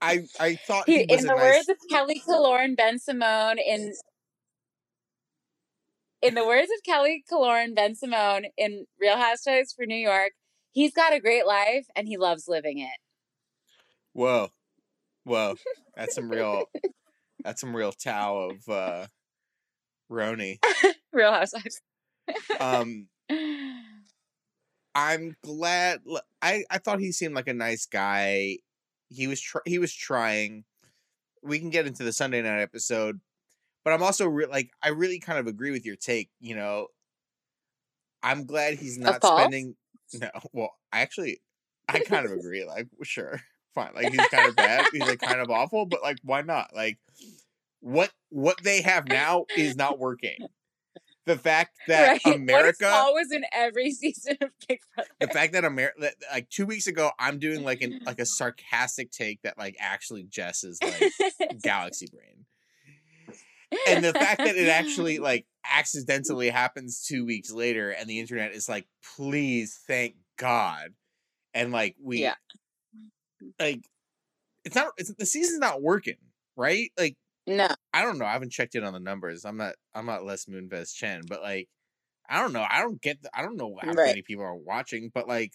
I 0.00 0.26
I 0.38 0.56
thought 0.56 0.84
he, 0.86 0.98
He, 0.98 1.06
was 1.08 1.20
in 1.20 1.26
the 1.26 1.34
nice. 1.34 1.42
words 1.42 1.68
of 1.68 1.76
Kelly 1.90 2.22
Killoren 2.26 2.76
Bensimon 2.76 3.56
in 3.64 3.92
in 6.22 6.34
the 6.34 6.46
words 6.46 6.70
of 6.76 6.82
Kelly 6.84 7.24
Killoren 7.30 7.74
Bensimon 7.74 8.46
in 8.56 8.86
Real 9.00 9.16
Housewives 9.16 9.72
for 9.72 9.86
New 9.86 9.96
York, 9.96 10.32
he's 10.72 10.92
got 10.92 11.12
a 11.12 11.20
great 11.20 11.46
life 11.46 11.86
and 11.94 12.08
he 12.08 12.16
loves 12.16 12.48
living 12.48 12.78
it. 12.78 12.98
Whoa, 14.16 14.48
whoa, 15.24 15.56
that's 15.94 16.14
some 16.14 16.30
real. 16.30 16.64
that's 17.44 17.60
some 17.60 17.76
real 17.76 17.92
Tao 17.92 18.48
of 18.48 18.66
uh, 18.66 19.06
Roni. 20.10 20.58
Real 21.12 21.32
Housewives. 21.32 21.82
Um, 22.58 23.08
I'm 24.94 25.36
glad. 25.42 26.00
I 26.40 26.64
I 26.70 26.78
thought 26.78 27.00
he 27.00 27.12
seemed 27.12 27.34
like 27.34 27.46
a 27.46 27.52
nice 27.52 27.84
guy. 27.84 28.56
He 29.10 29.26
was 29.26 29.38
tr- 29.38 29.58
he 29.66 29.78
was 29.78 29.92
trying. 29.92 30.64
We 31.42 31.58
can 31.58 31.68
get 31.68 31.86
into 31.86 32.02
the 32.02 32.12
Sunday 32.12 32.40
night 32.40 32.62
episode, 32.62 33.20
but 33.84 33.92
I'm 33.92 34.02
also 34.02 34.26
re- 34.26 34.46
like 34.46 34.70
I 34.82 34.88
really 34.88 35.18
kind 35.18 35.38
of 35.38 35.46
agree 35.46 35.72
with 35.72 35.84
your 35.84 35.96
take. 35.96 36.30
You 36.40 36.56
know, 36.56 36.86
I'm 38.22 38.46
glad 38.46 38.78
he's 38.78 38.96
not 38.96 39.22
spending. 39.22 39.76
No, 40.14 40.30
well, 40.54 40.72
I 40.90 41.00
actually, 41.00 41.42
I 41.86 41.98
kind 41.98 42.24
of 42.24 42.32
agree. 42.32 42.64
Like, 42.64 42.88
sure, 43.02 43.40
fine. 43.76 43.92
Like 43.94 44.10
he's 44.10 44.26
kind 44.28 44.48
of 44.48 44.56
bad. 44.56 44.86
He's 44.92 45.06
like 45.06 45.20
kind 45.20 45.40
of 45.40 45.50
awful, 45.50 45.86
but 45.86 46.02
like, 46.02 46.18
why 46.24 46.42
not? 46.42 46.70
Like, 46.74 46.98
what 47.80 48.10
what 48.30 48.60
they 48.64 48.82
have 48.82 49.06
now 49.06 49.44
is 49.56 49.76
not 49.76 50.00
working. 50.00 50.38
The 51.26 51.36
fact 51.36 51.76
that 51.88 52.24
right. 52.24 52.34
America 52.36 52.88
Paul 52.88 53.14
was 53.14 53.30
in 53.32 53.44
every 53.52 53.90
season 53.92 54.36
of 54.40 54.50
Big 54.68 54.80
Brother? 54.94 55.10
the 55.20 55.26
fact 55.28 55.52
that 55.52 55.64
America, 55.64 56.10
like 56.32 56.48
two 56.50 56.66
weeks 56.66 56.86
ago, 56.86 57.10
I'm 57.18 57.38
doing 57.38 57.62
like 57.62 57.82
an 57.82 58.00
like 58.04 58.18
a 58.18 58.26
sarcastic 58.38 59.10
take 59.12 59.42
that 59.42 59.58
like 59.58 59.76
actually 59.78 60.24
Jess 60.24 60.64
is 60.64 60.78
like 60.82 61.12
galaxy 61.62 62.06
brain, 62.12 62.46
and 63.88 64.04
the 64.04 64.12
fact 64.12 64.38
that 64.38 64.56
it 64.56 64.68
actually 64.68 65.18
like 65.18 65.46
accidentally 65.64 66.48
happens 66.48 67.04
two 67.04 67.26
weeks 67.26 67.50
later 67.50 67.90
and 67.90 68.08
the 68.08 68.20
internet 68.20 68.52
is 68.52 68.68
like 68.68 68.86
please 69.16 69.80
thank 69.88 70.14
god 70.38 70.90
and 71.54 71.72
like 71.72 71.96
we 72.00 72.22
Yeah. 72.22 72.34
Like 73.58 73.82
it's 74.64 74.74
not 74.74 74.92
it's, 74.96 75.12
the 75.14 75.26
season's 75.26 75.58
not 75.60 75.82
working 75.82 76.16
right 76.56 76.90
like 76.98 77.16
no, 77.46 77.68
i 77.92 78.02
don't 78.02 78.18
know 78.18 78.24
i 78.24 78.32
haven't 78.32 78.52
checked 78.52 78.74
in 78.74 78.84
on 78.84 78.92
the 78.92 79.00
numbers 79.00 79.44
i'm 79.44 79.56
not 79.56 79.74
i'm 79.94 80.06
not 80.06 80.24
les 80.24 80.46
moonves 80.46 80.94
chen 80.94 81.22
but 81.28 81.42
like 81.42 81.68
i 82.28 82.40
don't 82.40 82.52
know 82.52 82.66
i 82.68 82.80
don't 82.80 83.00
get 83.00 83.22
the, 83.22 83.30
i 83.34 83.42
don't 83.42 83.56
know 83.56 83.76
how 83.80 83.88
Right. 83.92 84.08
many 84.08 84.22
people 84.22 84.44
are 84.44 84.54
watching 84.56 85.10
but 85.14 85.28
like 85.28 85.52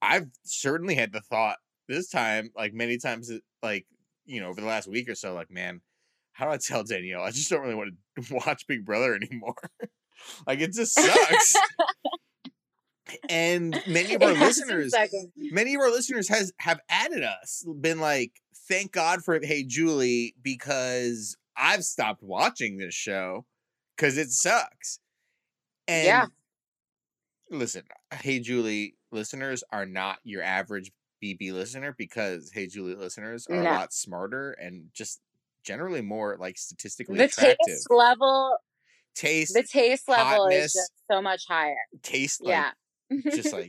i've 0.00 0.28
certainly 0.44 0.94
had 0.94 1.12
the 1.12 1.20
thought 1.20 1.56
this 1.88 2.08
time 2.08 2.50
like 2.56 2.72
many 2.72 2.98
times 2.98 3.30
like 3.62 3.86
you 4.24 4.40
know 4.40 4.48
over 4.48 4.60
the 4.60 4.66
last 4.66 4.88
week 4.88 5.08
or 5.08 5.14
so 5.14 5.34
like 5.34 5.50
man 5.50 5.80
how 6.34 6.46
do 6.46 6.52
I 6.52 6.56
tell 6.56 6.82
Danielle? 6.82 7.22
I 7.22 7.30
just 7.30 7.50
don't 7.50 7.60
really 7.60 7.74
want 7.74 7.92
to 8.20 8.34
watch 8.46 8.66
Big 8.66 8.84
Brother 8.84 9.14
anymore. 9.14 9.54
like 10.46 10.60
it 10.60 10.72
just 10.72 10.94
sucks. 10.98 11.54
And 13.28 13.80
many 13.86 14.14
of 14.14 14.22
our 14.22 14.30
It 14.30 14.36
has 14.36 14.56
some 14.58 14.68
listeners, 14.68 14.94
many 15.36 15.74
of 15.74 15.80
our 15.80 15.90
listeners 15.90 16.28
has 16.28 16.52
have 16.58 16.80
added 16.88 17.22
us, 17.22 17.64
been 17.80 18.00
like, 18.00 18.40
"Thank 18.68 18.92
God 18.92 19.24
for 19.24 19.38
Hey 19.42 19.62
Julie," 19.64 20.34
because 20.42 21.36
I've 21.56 21.84
stopped 21.84 22.22
watching 22.22 22.78
this 22.78 22.94
show 22.94 23.46
because 23.96 24.16
it 24.18 24.30
sucks. 24.30 24.98
And 25.88 26.06
Yeah. 26.06 26.26
listen, 27.50 27.84
Hey 28.12 28.40
Julie 28.40 28.96
listeners 29.10 29.62
are 29.70 29.86
not 29.86 30.18
your 30.24 30.42
average 30.42 30.90
BB 31.22 31.52
listener 31.52 31.94
because 31.96 32.50
Hey 32.52 32.66
Julie 32.66 32.94
listeners 32.94 33.46
are 33.48 33.56
No. 33.62 33.70
a 33.70 33.72
lot 33.72 33.92
smarter 33.92 34.52
and 34.52 34.88
just 34.94 35.20
generally 35.64 36.00
more 36.00 36.36
like 36.38 36.58
statistically 36.58 37.18
The 37.18 37.24
attractive. 37.24 37.58
taste 37.66 37.90
level, 37.90 38.56
taste, 39.14 39.54
the 39.54 39.62
taste 39.62 40.08
level 40.08 40.44
hotness, 40.44 40.64
is 40.66 40.72
just 40.72 40.92
so 41.10 41.20
much 41.22 41.44
higher. 41.46 41.76
taste, 42.02 42.40
like 42.42 42.50
yeah. 42.50 42.70
Just 43.30 43.52
like 43.52 43.68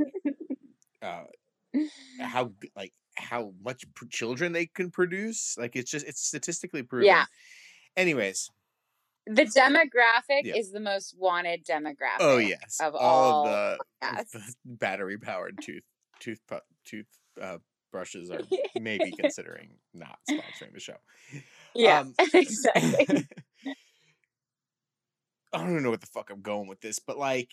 uh 1.02 1.24
how 2.20 2.52
like 2.76 2.94
how 3.16 3.54
much 3.64 3.84
pr- 3.96 4.06
children 4.10 4.52
they 4.54 4.66
can 4.66 4.90
produce 4.92 5.56
like 5.58 5.76
it's 5.76 5.90
just 5.92 6.06
it's 6.08 6.22
statistically 6.26 6.84
proven 6.84 7.08
Yeah. 7.08 7.26
anyways 7.98 8.50
the 9.26 9.46
demographic 9.46 10.44
Yeah. 10.44 10.56
is 10.56 10.72
the 10.72 10.80
most 10.82 11.16
wanted 11.18 11.66
demographic. 11.66 12.20
oh 12.20 12.38
yes 12.38 12.80
Of 12.82 12.94
all, 12.96 13.46
all 13.46 13.48
of 13.48 13.78
the, 14.02 14.26
the 14.34 14.54
battery 14.66 15.18
powered 15.18 15.58
tooth 15.62 15.84
tooth 16.20 16.40
pu- 16.48 16.60
tooth 16.86 17.08
uh 17.42 17.58
brushes 17.92 18.30
are 18.32 18.42
maybe 18.80 19.12
considering 19.12 19.76
not 19.94 20.18
sponsoring 20.30 20.74
the 20.74 20.80
show 20.80 20.98
Yeah, 21.76 22.00
Um, 22.02 22.14
exactly. 22.34 23.28
i 25.54 25.58
don't 25.58 25.70
even 25.72 25.84
know 25.84 25.92
what 25.92 26.02
the 26.02 26.08
fuck 26.08 26.30
i'm 26.32 26.42
going 26.42 26.68
with 26.68 26.82
this 26.82 27.00
but 27.00 27.18
like 27.18 27.50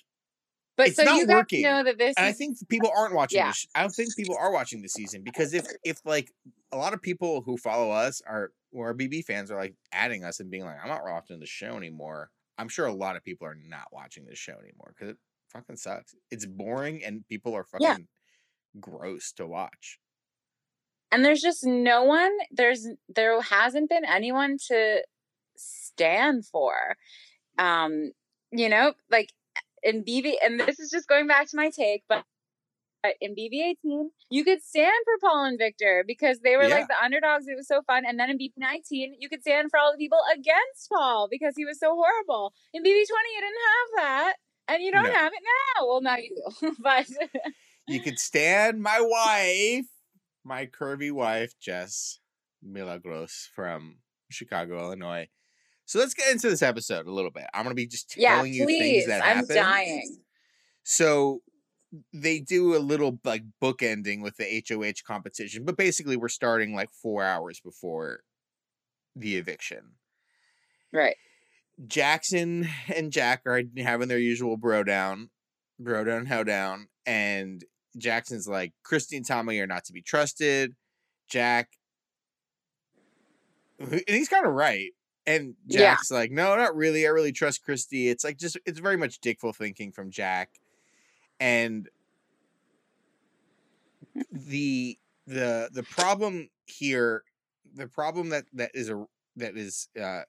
But 0.80 0.88
It's 0.88 0.96
so 0.96 1.04
not 1.04 1.16
you 1.16 1.26
guys 1.26 1.34
working. 1.34 1.62
know 1.62 1.84
that 1.84 1.98
this 1.98 2.14
and 2.16 2.26
I 2.26 2.32
think 2.32 2.56
people 2.68 2.90
aren't 2.96 3.14
watching 3.14 3.38
Yeah. 3.38 3.48
this. 3.48 3.66
I 3.74 3.82
don't 3.82 3.90
think 3.90 4.14
people 4.16 4.36
are 4.38 4.50
watching 4.52 4.82
this 4.82 4.92
season 4.94 5.22
because 5.22 5.52
if 5.54 5.66
if 5.84 5.98
like 6.04 6.30
a 6.72 6.76
lot 6.76 6.94
of 6.94 7.02
people 7.02 7.42
who 7.42 7.56
follow 7.56 7.90
us 7.90 8.22
are 8.26 8.52
or 8.72 8.90
are 8.90 8.94
BB 8.94 9.24
fans 9.24 9.50
are 9.50 9.56
like 9.58 9.74
adding 9.92 10.24
us 10.24 10.40
and 10.40 10.50
being 10.50 10.64
like, 10.64 10.76
I'm 10.82 10.88
not 10.88 11.02
watching 11.04 11.38
the 11.40 11.46
show 11.46 11.76
anymore. 11.76 12.30
I'm 12.58 12.68
sure 12.68 12.86
a 12.86 12.92
lot 12.92 13.16
of 13.16 13.24
people 13.24 13.46
are 13.46 13.56
not 13.56 13.88
watching 13.92 14.24
this 14.26 14.38
show 14.38 14.52
anymore 14.54 14.94
because 14.96 15.10
it 15.10 15.16
fucking 15.52 15.76
sucks. 15.76 16.14
It's 16.30 16.46
boring 16.46 17.04
and 17.04 17.26
people 17.28 17.54
are 17.54 17.64
fucking 17.64 17.86
Yeah. 17.86 17.96
gross 18.80 19.32
to 19.32 19.46
watch. 19.46 19.98
and 21.12 21.24
there's 21.24 21.40
just 21.40 21.64
no 21.64 22.04
one 22.04 22.30
there's 22.52 22.86
there 23.08 23.40
hasn't 23.42 23.88
been 23.90 24.04
anyone 24.04 24.56
to 24.68 25.02
stand 25.56 26.46
for 26.46 26.96
um 27.58 28.12
you 28.52 28.68
know 28.68 28.94
like 29.10 29.30
in 29.82 30.04
bb 30.04 30.34
and 30.44 30.60
this 30.60 30.78
is 30.78 30.90
just 30.90 31.08
going 31.08 31.26
back 31.26 31.48
to 31.48 31.56
my 31.56 31.70
take 31.70 32.02
but 32.08 32.24
in 33.20 33.34
bb18 33.34 34.08
you 34.30 34.44
could 34.44 34.62
stand 34.62 34.92
for 35.04 35.28
paul 35.28 35.44
and 35.44 35.58
victor 35.58 36.04
because 36.06 36.40
they 36.40 36.56
were 36.56 36.64
Yeah. 36.64 36.74
like 36.76 36.88
the 36.88 37.02
underdogs 37.02 37.46
it 37.48 37.56
was 37.56 37.66
so 37.66 37.80
fun 37.82 38.04
and 38.06 38.18
then 38.20 38.28
in 38.30 38.38
bb19 38.38 39.12
you 39.18 39.28
could 39.28 39.40
stand 39.40 39.70
for 39.70 39.78
all 39.78 39.92
the 39.92 39.98
people 39.98 40.20
against 40.32 40.90
paul 40.92 41.26
because 41.30 41.54
he 41.56 41.64
was 41.64 41.78
so 41.78 41.94
horrible 41.94 42.52
in 42.74 42.82
bb20 42.82 42.86
you 42.88 43.40
didn't 43.40 43.64
have 43.70 44.04
that 44.04 44.34
and 44.68 44.82
you 44.82 44.92
don't 44.92 45.04
No. 45.04 45.18
have 45.18 45.32
it 45.32 45.40
now 45.78 45.86
well 45.86 46.00
now 46.02 46.16
you 46.16 46.42
do 46.60 46.74
but 46.82 47.06
You 47.86 48.00
could 48.00 48.18
stand 48.20 48.80
my 48.82 49.00
wife, 49.00 49.86
my 50.44 50.66
curvy 50.66 51.10
wife, 51.10 51.54
Jess 51.58 52.20
Milagros 52.62 53.48
from 53.52 53.96
Chicago, 54.30 54.78
Illinois. 54.78 55.28
So 55.90 55.98
let's 55.98 56.14
get 56.14 56.30
into 56.30 56.48
this 56.48 56.62
episode 56.62 57.08
a 57.08 57.10
little 57.10 57.32
bit. 57.32 57.46
I'm 57.52 57.64
gonna 57.64 57.74
be 57.74 57.88
just 57.88 58.16
yeah 58.16 58.36
telling 58.36 58.54
you 58.54 58.64
things 58.64 59.08
that 59.08 59.24
i'm 59.24 59.38
happen. 59.38 59.56
dying 59.56 60.18
So 60.84 61.42
they 62.14 62.38
do 62.38 62.76
a 62.76 62.78
little 62.78 63.18
like 63.24 63.42
bookending 63.60 64.22
with 64.22 64.36
the 64.36 64.62
HOH 64.68 65.04
competition, 65.04 65.64
but 65.64 65.76
basically 65.76 66.16
we're 66.16 66.28
starting 66.28 66.76
like 66.76 66.90
four 66.92 67.24
hours 67.24 67.58
before 67.58 68.20
the 69.16 69.36
eviction. 69.36 69.94
right 70.92 71.16
Jackson 71.84 72.68
and 72.94 73.10
Jack 73.10 73.42
are 73.44 73.62
having 73.76 74.06
their 74.06 74.16
usual 74.16 74.56
bro 74.56 74.84
down, 74.84 75.30
bro 75.80 76.04
down, 76.04 76.26
how 76.26 76.44
down, 76.44 76.86
and 77.04 77.64
Jackson's 77.98 78.46
like, 78.46 78.74
Christie 78.84 79.16
and 79.16 79.26
Tommy 79.26 79.58
are 79.58 79.66
not 79.66 79.86
to 79.86 79.92
be 79.92 80.02
trusted. 80.02 80.76
Jack, 81.28 81.70
and 83.80 84.02
he's 84.06 84.28
kind 84.28 84.46
of 84.46 84.52
right. 84.52 84.92
And 85.26 85.54
Yeah. 85.66 85.80
Jack's 85.80 86.10
like, 86.10 86.30
no, 86.30 86.56
not 86.56 86.74
really. 86.76 87.06
I 87.06 87.10
really 87.10 87.32
trust 87.32 87.62
Christie. 87.64 88.08
It's 88.08 88.24
like 88.24 88.38
just, 88.38 88.58
it's 88.66 88.78
very 88.80 88.96
much 88.96 89.20
dickful 89.20 89.52
thinking 89.52 89.92
from 89.92 90.10
Jack. 90.10 90.50
And 91.38 91.88
the 94.32 94.98
the 95.26 95.70
the 95.72 95.82
problem 95.82 96.48
here, 96.66 97.22
the 97.74 97.86
problem 97.86 98.30
that 98.30 98.44
that 98.54 98.70
is 98.74 98.88
a 98.90 99.04
that 99.36 99.56
is 99.56 99.88
uh 100.00 100.22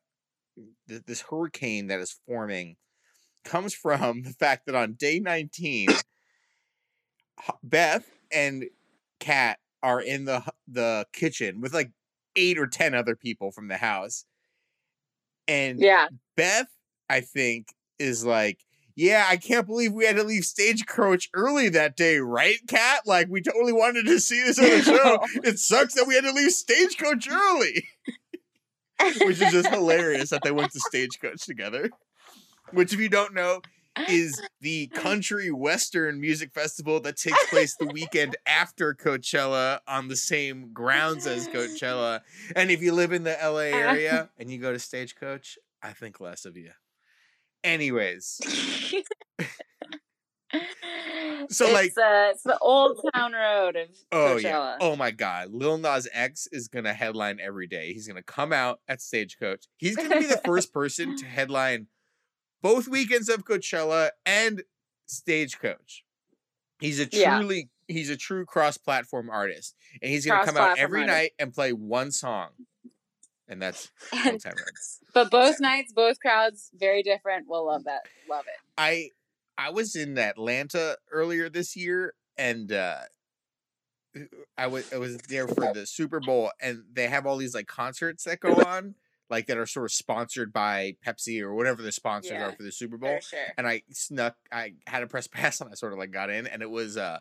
th- 0.88 1.04
this 1.06 1.22
hurricane 1.22 1.88
that 1.88 2.00
is 2.00 2.18
forming 2.28 2.76
comes 3.44 3.74
from 3.74 4.24
the 4.24 4.34
fact 4.34 4.66
that 4.66 4.76
on 4.76 4.94
day 4.94 5.20
19 5.20 5.90
Beth 7.64 8.10
and 8.32 8.66
Kat 9.20 9.60
are 9.82 10.02
in 10.02 10.26
the 10.26 10.44
the 10.68 11.08
kitchen 11.12 11.62
with 11.62 11.74
like 11.74 11.92
eight 12.36 12.58
or 12.58 12.68
ten 12.68 12.94
other 12.94 13.16
people 13.16 13.52
from 13.52 13.68
the 13.68 13.78
house 13.78 14.26
and 15.52 15.80
yeah 15.80 16.08
Beth 16.36 16.68
I 17.10 17.22
think 17.22 17.68
is 18.00 18.26
like 18.26 18.60
yeah, 18.94 19.26
I 19.28 19.38
can't 19.38 19.66
believe 19.66 19.94
we 19.94 20.06
had 20.06 20.18
to 20.18 20.24
leave 20.24 20.44
Stagecoach 20.44 21.30
early 21.34 21.70
that 21.70 21.96
day, 21.96 22.18
right, 22.18 22.58
Kat? 22.68 23.00
Like, 23.06 23.30
we 23.30 23.42
totally 23.42 23.72
wanted 23.72 24.06
to 24.06 24.20
see 24.20 24.44
this 24.44 24.60
other 24.60 24.82
show. 24.84 25.18
It 25.46 25.60
sucks 25.60 25.94
that 25.94 26.06
we 26.06 26.14
had 26.14 26.26
to 26.26 26.34
leave 26.34 26.52
Stagecoach 26.52 27.28
early 27.28 27.86
which 29.22 29.42
is 29.42 29.52
just 29.52 29.70
hilarious 29.74 30.30
that 30.30 30.42
they 30.44 30.52
went 30.52 30.72
to 30.72 30.80
Stagecoach 30.80 31.46
together. 31.46 31.90
Which, 32.72 32.94
if 32.94 33.00
you 33.00 33.10
don't 33.10 33.34
know, 33.34 33.62
is 34.10 34.42
the 34.62 34.88
country 34.94 35.52
western 35.52 36.20
music 36.22 36.54
festival 36.54 37.00
that 37.02 37.18
takes 37.18 37.50
place 37.50 37.76
the 37.78 37.88
weekend 37.88 38.36
after 38.46 38.94
Coachella 38.94 39.80
on 39.88 40.08
the 40.08 40.16
same 40.16 40.72
grounds 40.74 41.28
as 41.28 41.48
Coachella. 41.48 42.22
And 42.56 42.72
if 42.72 42.82
you 42.82 42.94
live 42.94 43.12
in 43.12 43.24
the 43.24 43.38
LA 43.44 43.78
area 43.78 44.30
and 44.38 44.50
you 44.52 44.58
go 44.60 44.72
to 44.72 44.80
Stagecoach, 44.80 45.58
I 45.84 45.92
think 45.94 46.20
less 46.20 46.46
of 46.46 46.56
you. 46.58 46.72
Anyways, 47.64 48.40
So, 51.50 51.66
it's, 51.66 51.74
like- 51.74 51.92
uh, 51.98 52.32
it's 52.32 52.44
the 52.44 52.58
old 52.60 53.00
town 53.16 53.32
road 53.34 53.76
of 53.78 53.88
oh 54.12 54.36
Coachella. 54.38 54.42
yeah, 54.44 54.78
oh 54.82 54.96
my 54.96 55.12
God, 55.12 55.50
Lil 55.54 55.78
Nas 55.78 56.08
X 56.14 56.48
is 56.52 56.68
gonna 56.68 56.94
headline 56.94 57.40
every 57.42 57.68
day. 57.68 57.94
He's 57.94 58.08
gonna 58.08 58.22
come 58.24 58.52
out 58.54 58.80
at 58.88 59.02
Stagecoach. 59.02 59.66
He's 59.78 59.96
gonna 59.96 60.20
be 60.20 60.26
the 60.26 60.42
first 60.46 60.74
person 60.74 61.18
to 61.18 61.26
headline 61.26 61.88
both 62.62 62.88
weekends 62.88 63.30
of 63.30 63.46
Coachella 63.46 64.12
and 64.26 64.64
Stagecoach. 65.08 66.04
He's 66.80 67.00
a 67.00 67.08
Yeah. 67.12 67.38
truly 67.40 67.70
he's 67.88 68.10
a 68.10 68.16
true 68.18 68.46
cross-platform 68.46 69.30
artist, 69.30 69.76
and 70.02 70.10
he's 70.12 70.26
gonna 70.26 70.46
come 70.46 70.56
out 70.58 70.78
every 70.80 71.02
artist. 71.02 71.14
night 71.18 71.32
and 71.40 71.54
play 71.54 71.74
one 71.74 72.10
song, 72.12 72.52
and 73.48 73.62
that's 73.62 73.92
And- 74.14 74.42
but 75.14 75.30
both 75.30 75.60
nights, 75.60 75.92
both 75.94 76.20
crowds, 76.20 76.70
very 76.74 77.04
different. 77.04 77.48
We'll 77.50 77.66
love 77.66 77.84
that. 77.84 78.02
Love 78.30 78.46
it. 78.48 78.56
I 78.78 79.10
I 79.58 79.70
was 79.72 79.96
in 79.96 80.18
Atlanta 80.18 80.98
earlier 81.12 81.50
this 81.50 81.76
year 81.76 82.14
and 82.38 82.72
uh 82.72 83.02
I 84.58 84.68
was 84.68 84.92
I 84.94 84.98
was 84.98 85.18
there 85.30 85.48
for 85.48 85.74
the 85.74 85.86
Super 85.86 86.20
Bowl 86.20 86.52
and 86.62 86.84
they 86.92 87.08
have 87.08 87.26
all 87.26 87.38
these 87.38 87.54
like 87.54 87.68
concerts 87.68 88.24
that 88.24 88.40
go 88.40 88.54
on 88.56 88.96
like 89.32 89.48
that 89.48 89.58
are 89.58 89.66
sort 89.66 89.86
of 89.86 89.92
sponsored 89.92 90.54
by 90.54 90.96
Pepsi 91.04 91.42
or 91.42 91.56
whatever 91.56 91.82
the 91.82 91.92
sponsors 91.92 92.34
Yeah, 92.34 92.50
are 92.50 92.52
for 92.52 92.62
the 92.62 92.72
Super 92.72 92.98
Bowl. 92.98 93.18
Sure. 93.22 93.40
And 93.58 93.66
I 93.68 93.82
snuck 93.92 94.36
I 94.52 94.74
had 94.86 95.02
a 95.02 95.08
press 95.08 95.26
pass 95.32 95.60
and 95.62 95.72
I 95.72 95.74
sort 95.74 95.94
of 95.94 95.98
like 96.00 96.12
got 96.12 96.30
in 96.30 96.46
and 96.46 96.62
it 96.62 96.70
was 96.70 96.98
uh 96.98 97.20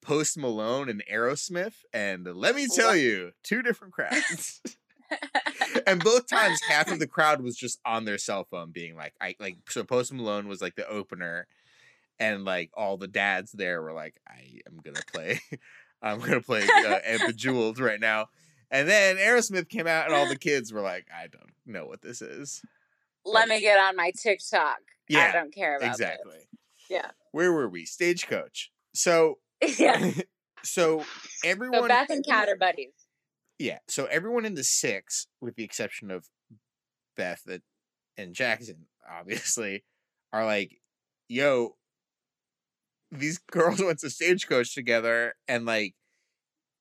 Post 0.00 0.38
Malone 0.38 0.88
and 0.88 1.02
Aerosmith 1.12 1.74
and 1.92 2.24
let 2.26 2.54
me 2.54 2.66
tell 2.74 2.90
What? 2.90 3.00
you, 3.00 3.32
two 3.42 3.60
different 3.62 3.92
crowds. 3.92 4.62
and 5.86 6.04
both 6.04 6.26
times 6.28 6.60
half 6.68 6.90
of 6.92 6.98
the 6.98 7.06
crowd 7.06 7.40
was 7.40 7.56
just 7.56 7.80
on 7.84 8.04
their 8.04 8.18
cell 8.18 8.44
phone 8.50 8.70
being 8.72 8.94
like 8.94 9.14
i 9.22 9.34
like 9.40 9.56
so 9.70 9.82
post 9.82 10.12
malone 10.12 10.46
was 10.48 10.60
like 10.60 10.74
the 10.76 10.86
opener 10.86 11.46
and 12.20 12.44
like 12.44 12.70
all 12.74 12.98
the 12.98 13.08
dads 13.08 13.52
there 13.52 13.80
were 13.80 13.94
like 13.94 14.20
i 14.28 14.60
am 14.66 14.78
gonna 14.84 15.00
play 15.10 15.40
i'm 16.02 16.20
gonna 16.20 16.42
play 16.42 16.62
uh, 16.84 16.98
and 17.06 17.22
bejeweled 17.26 17.78
right 17.80 18.00
now 18.00 18.26
and 18.70 18.88
then 18.88 19.16
aerosmith 19.16 19.68
came 19.68 19.86
out 19.86 20.06
and 20.06 20.14
all 20.14 20.28
the 20.28 20.36
kids 20.48 20.72
were 20.72 20.80
like 20.80 21.06
i 21.16 21.26
don't 21.26 21.52
know 21.66 21.86
what 21.86 22.02
this 22.02 22.22
is 22.22 22.62
Let 23.24 23.48
me 23.48 23.60
get 23.60 23.78
on 23.78 23.94
my 23.96 24.10
TikTok. 24.16 24.78
Yeah, 25.08 25.28
I 25.28 25.32
don't 25.32 25.52
care 25.54 25.76
about 25.76 25.86
it. 25.86 25.90
exactly 25.90 26.48
Yeah. 26.88 27.10
where 27.32 27.52
were 27.52 27.68
we 27.68 27.84
stagecoach 27.84 28.70
so 28.94 29.38
yeah. 29.78 30.12
so 30.64 31.04
everyone 31.44 31.82
So 31.82 31.88
Beth 31.88 32.10
and 32.10 32.24
Kat 32.24 32.48
are 32.48 32.56
buddies. 32.56 32.92
Yeah. 33.58 33.78
So 33.88 34.06
everyone 34.06 34.44
in 34.44 34.54
the 34.54 34.64
six, 34.64 35.26
with 35.40 35.56
the 35.56 35.64
exception 35.64 36.10
of 36.10 36.26
Beth 37.16 37.42
and 38.16 38.34
Jackson, 38.34 38.86
obviously, 39.10 39.84
are 40.32 40.44
like, 40.46 40.80
yo, 41.28 41.76
these 43.10 43.38
girls 43.38 43.82
went 43.82 43.98
to 44.00 44.10
stagecoach 44.10 44.74
together 44.74 45.34
and 45.48 45.64
like 45.66 45.94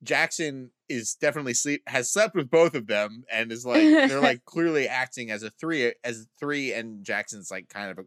Jackson 0.03 0.72
is 0.89 1.15
definitely 1.15 1.53
sleep 1.53 1.82
has 1.88 2.12
slept 2.12 2.36
with 2.36 2.50
both 2.50 2.74
of 2.74 2.88
them 2.88 3.24
and 3.32 3.51
is 3.51 3.65
like 3.65 3.82
they're 3.82 4.22
like 4.22 4.46
clearly 4.46 4.88
acting 4.88 5.32
as 5.32 5.44
a 5.44 5.50
three 5.50 5.94
as 6.03 6.27
three 6.39 6.74
and 6.74 7.03
Jackson's 7.03 7.51
like 7.51 7.70
kind 7.70 7.91
of 7.91 8.00
a 8.00 8.06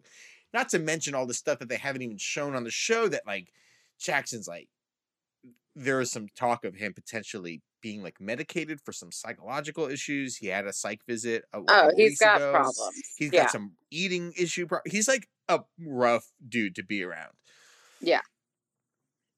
not 0.52 0.68
to 0.70 0.78
mention 0.78 1.14
all 1.14 1.26
the 1.26 1.34
stuff 1.34 1.58
that 1.58 1.68
they 1.68 1.76
haven't 1.76 2.02
even 2.02 2.16
shown 2.18 2.54
on 2.54 2.64
the 2.64 2.70
show 2.70 3.06
that 3.08 3.26
like 3.26 3.52
Jackson's 3.99 4.49
like 4.49 4.68
there 5.76 6.00
is 6.00 6.10
some 6.10 6.26
talk 6.37 6.64
of 6.64 6.75
him 6.75 6.92
potentially 6.92 7.62
being 7.80 8.02
like 8.02 8.20
medicated 8.20 8.80
for 8.80 8.92
some 8.92 9.10
psychological 9.12 9.87
issues. 9.87 10.37
He 10.37 10.49
had 10.49 10.66
a 10.66 10.72
psych 10.72 11.00
visit. 11.06 11.44
A, 11.54 11.60
Oh, 11.68 11.90
he's 11.96 12.18
got 12.18 12.37
ago. 12.37 12.50
problems. 12.50 12.92
He's 13.16 13.32
yeah. 13.32 13.42
got 13.42 13.52
some 13.52 13.72
eating 13.90 14.32
issue. 14.37 14.66
Pro- 14.66 14.80
he's 14.84 15.08
like 15.08 15.28
a 15.49 15.60
rough 15.78 16.26
dude 16.46 16.75
to 16.75 16.82
be 16.82 17.02
around. 17.02 17.32
Yeah. 18.00 18.20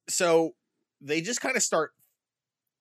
So 0.09 0.55
they 0.99 1.21
just 1.21 1.39
kind 1.41 1.55
of 1.55 1.63
start. 1.63 1.91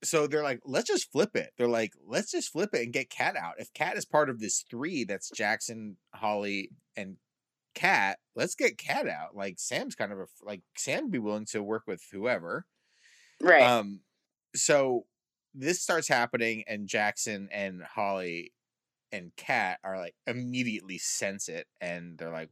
So 0.05 0.27
they're 0.27 0.43
like, 0.43 0.61
let's 0.65 0.89
just 0.89 1.13
flip 1.13 1.37
it. 1.37 1.51
They're 1.57 1.69
like, 1.69 1.93
let's 2.07 2.33
just 2.33 2.51
flip 2.51 2.71
it 2.75 2.83
and 2.83 2.93
get 2.93 3.11
Kat 3.11 3.37
out. 3.37 3.55
If 3.59 3.73
Kat 3.73 3.97
is 3.97 4.05
part 4.05 4.29
of 4.29 4.41
this 4.41 4.65
three, 4.69 5.05
that's 5.05 5.31
Jackson, 5.31 5.97
Holly, 6.15 6.71
and 6.97 7.17
Kat. 7.75 8.19
Let's 8.35 8.55
get 8.55 8.79
Kat 8.79 9.07
out. 9.09 9.35
Like 9.35 9.59
Sam's 9.59 9.95
kind 9.95 10.13
of 10.13 10.19
a 10.19 10.27
like 10.43 10.63
Sam 10.77 11.11
be 11.11 11.19
willing 11.19 11.47
to 11.53 11.63
work 11.63 11.85
with 11.87 12.03
whoever. 12.13 12.67
right. 13.41 13.63
Um, 13.63 14.01
so 14.55 15.07
this 15.55 15.83
starts 15.83 16.09
happening, 16.09 16.65
and 16.67 16.89
Jackson 16.89 17.49
and 17.53 17.83
Holly 17.83 18.53
and 19.11 19.33
Kat 19.37 19.79
are 19.85 19.99
like 19.99 20.15
immediately 20.27 20.99
sense 20.99 21.49
it, 21.49 21.67
and 21.81 22.19
they're 22.19 22.33
like, 22.33 22.51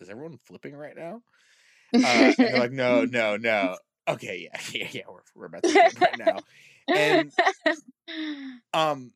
"Is 0.00 0.08
everyone 0.08 0.38
flipping 0.46 0.74
right 0.74 0.96
now?" 0.96 1.22
Uh, 1.94 2.32
they're 2.36 2.58
like, 2.58 2.72
"No, 2.72 3.04
no, 3.04 3.36
no." 3.36 3.76
Okay, 4.08 4.48
yeah, 4.52 4.60
yeah, 4.72 4.88
yeah. 4.90 5.02
We're 5.08 5.20
we're 5.34 5.46
about 5.46 5.62
to 5.62 5.90
right 6.00 6.18
now, 6.18 6.38
and 6.94 7.32
um, 8.74 9.12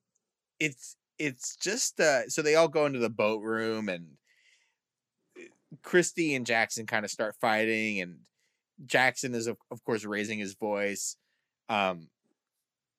it's 0.60 0.96
it's 1.18 1.56
just 1.56 1.98
uh, 2.00 2.28
so 2.28 2.42
they 2.42 2.54
all 2.54 2.68
go 2.68 2.86
into 2.86 2.98
the 2.98 3.10
boat 3.10 3.42
room, 3.42 3.88
and 3.88 4.06
uh, 5.38 5.42
Christie 5.82 6.34
and 6.34 6.46
Jackson 6.46 6.86
kind 6.86 7.04
of 7.04 7.10
start 7.10 7.34
fighting, 7.40 8.00
and 8.00 8.18
Jackson 8.86 9.34
is 9.34 9.46
of, 9.46 9.56
of 9.70 9.82
course 9.84 10.04
raising 10.04 10.38
his 10.38 10.54
voice. 10.54 11.16
Um, 11.68 12.08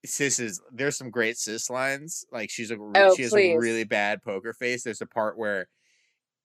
sis 0.04 0.38
is 0.38 0.60
there's 0.70 0.96
some 0.98 1.10
great 1.10 1.38
sis 1.38 1.70
lines. 1.70 2.24
Like 2.30 2.50
she's 2.50 2.70
a 2.70 2.76
Oh, 2.96 3.14
she 3.14 3.22
has 3.22 3.32
please. 3.32 3.54
a 3.54 3.58
really 3.58 3.84
bad 3.84 4.22
poker 4.22 4.52
face. 4.52 4.82
There's 4.82 5.00
a 5.00 5.06
part 5.06 5.38
where 5.38 5.68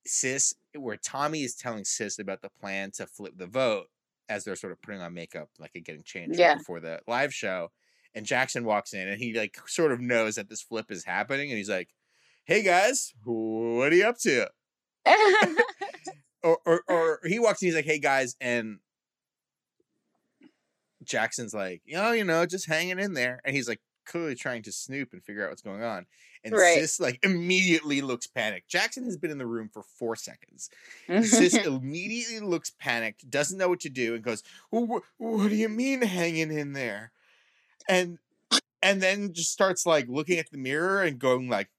sis 0.06 0.54
where 0.76 0.98
Tommy 0.98 1.44
is 1.44 1.56
telling 1.56 1.84
sis 1.84 2.18
about 2.20 2.42
the 2.42 2.50
plan 2.50 2.92
to 2.92 3.08
flip 3.08 3.34
the 3.38 3.48
vote 3.48 3.88
as 4.30 4.44
they're 4.44 4.56
sort 4.56 4.72
of 4.74 4.82
putting 4.82 5.02
on 5.02 5.14
makeup, 5.14 5.50
like 5.60 5.72
and 5.76 5.86
getting 5.86 6.04
changed 6.04 6.40
Yeah. 6.40 6.56
before 6.56 6.80
the 6.80 7.00
live 7.08 7.34
show. 7.34 7.72
And 8.16 8.26
Jackson 8.26 8.64
walks 8.64 8.94
in 8.94 9.08
and 9.08 9.20
he 9.20 9.34
like 9.34 9.58
sort 9.68 9.92
of 9.92 10.00
knows 10.00 10.36
that 10.36 10.50
this 10.50 10.62
flip 10.62 10.92
is 10.92 11.04
happening, 11.06 11.50
and 11.50 11.58
he's 11.58 11.70
like, 11.70 11.90
"Hey 12.46 12.62
guys, 12.64 13.14
what 13.24 13.92
are 13.92 13.96
you 13.96 14.06
up 14.06 14.18
to?" 14.20 14.50
or, 16.44 16.60
or 16.66 16.84
or 16.88 17.20
he 17.26 17.40
walks 17.40 17.62
in, 17.62 17.68
he's 17.68 17.76
like, 17.76 17.86
"Hey 17.86 18.00
guys," 18.00 18.36
and 18.40 18.80
Jackson's 21.04 21.54
like, 21.54 21.82
"You 21.86 21.96
know, 21.96 22.12
you 22.12 22.24
know, 22.24 22.46
just 22.46 22.68
hanging 22.68 23.00
in 23.00 23.14
there," 23.14 23.42
and 23.44 23.56
he's 23.56 23.68
like 23.68 23.82
clearly 24.06 24.36
trying 24.36 24.62
to 24.64 24.72
snoop 24.72 25.14
and 25.14 25.24
figure 25.24 25.44
out 25.44 25.50
what's 25.50 25.62
going 25.62 25.84
on. 25.84 26.06
And 26.44 26.54
Right. 26.54 26.80
Sis 26.80 27.00
like 27.00 27.20
immediately 27.24 28.02
looks 28.02 28.28
panicked. 28.28 28.68
Jackson 28.70 29.06
has 29.06 29.16
been 29.18 29.32
in 29.32 29.38
the 29.38 29.46
room 29.48 29.70
for 29.72 29.82
four 29.84 30.16
seconds. 30.16 30.70
Sis 31.08 31.54
immediately 31.66 32.40
looks 32.42 32.70
panicked, 32.70 33.30
doesn't 33.30 33.58
know 33.58 33.70
what 33.70 33.80
to 33.82 33.90
do, 33.90 34.14
and 34.16 34.24
goes, 34.24 34.44
well, 34.70 34.86
wh- 34.86 35.22
"What 35.22 35.50
do 35.50 35.56
you 35.56 35.70
mean 35.70 36.02
hanging 36.02 36.52
in 36.52 36.74
there?" 36.74 37.12
And 37.88 38.18
and 38.82 39.02
then 39.02 39.32
just 39.34 39.52
starts 39.52 39.86
like 39.86 40.08
looking 40.10 40.38
at 40.38 40.50
the 40.52 40.58
mirror 40.58 41.02
and 41.02 41.18
going 41.18 41.48
like, 41.50 41.70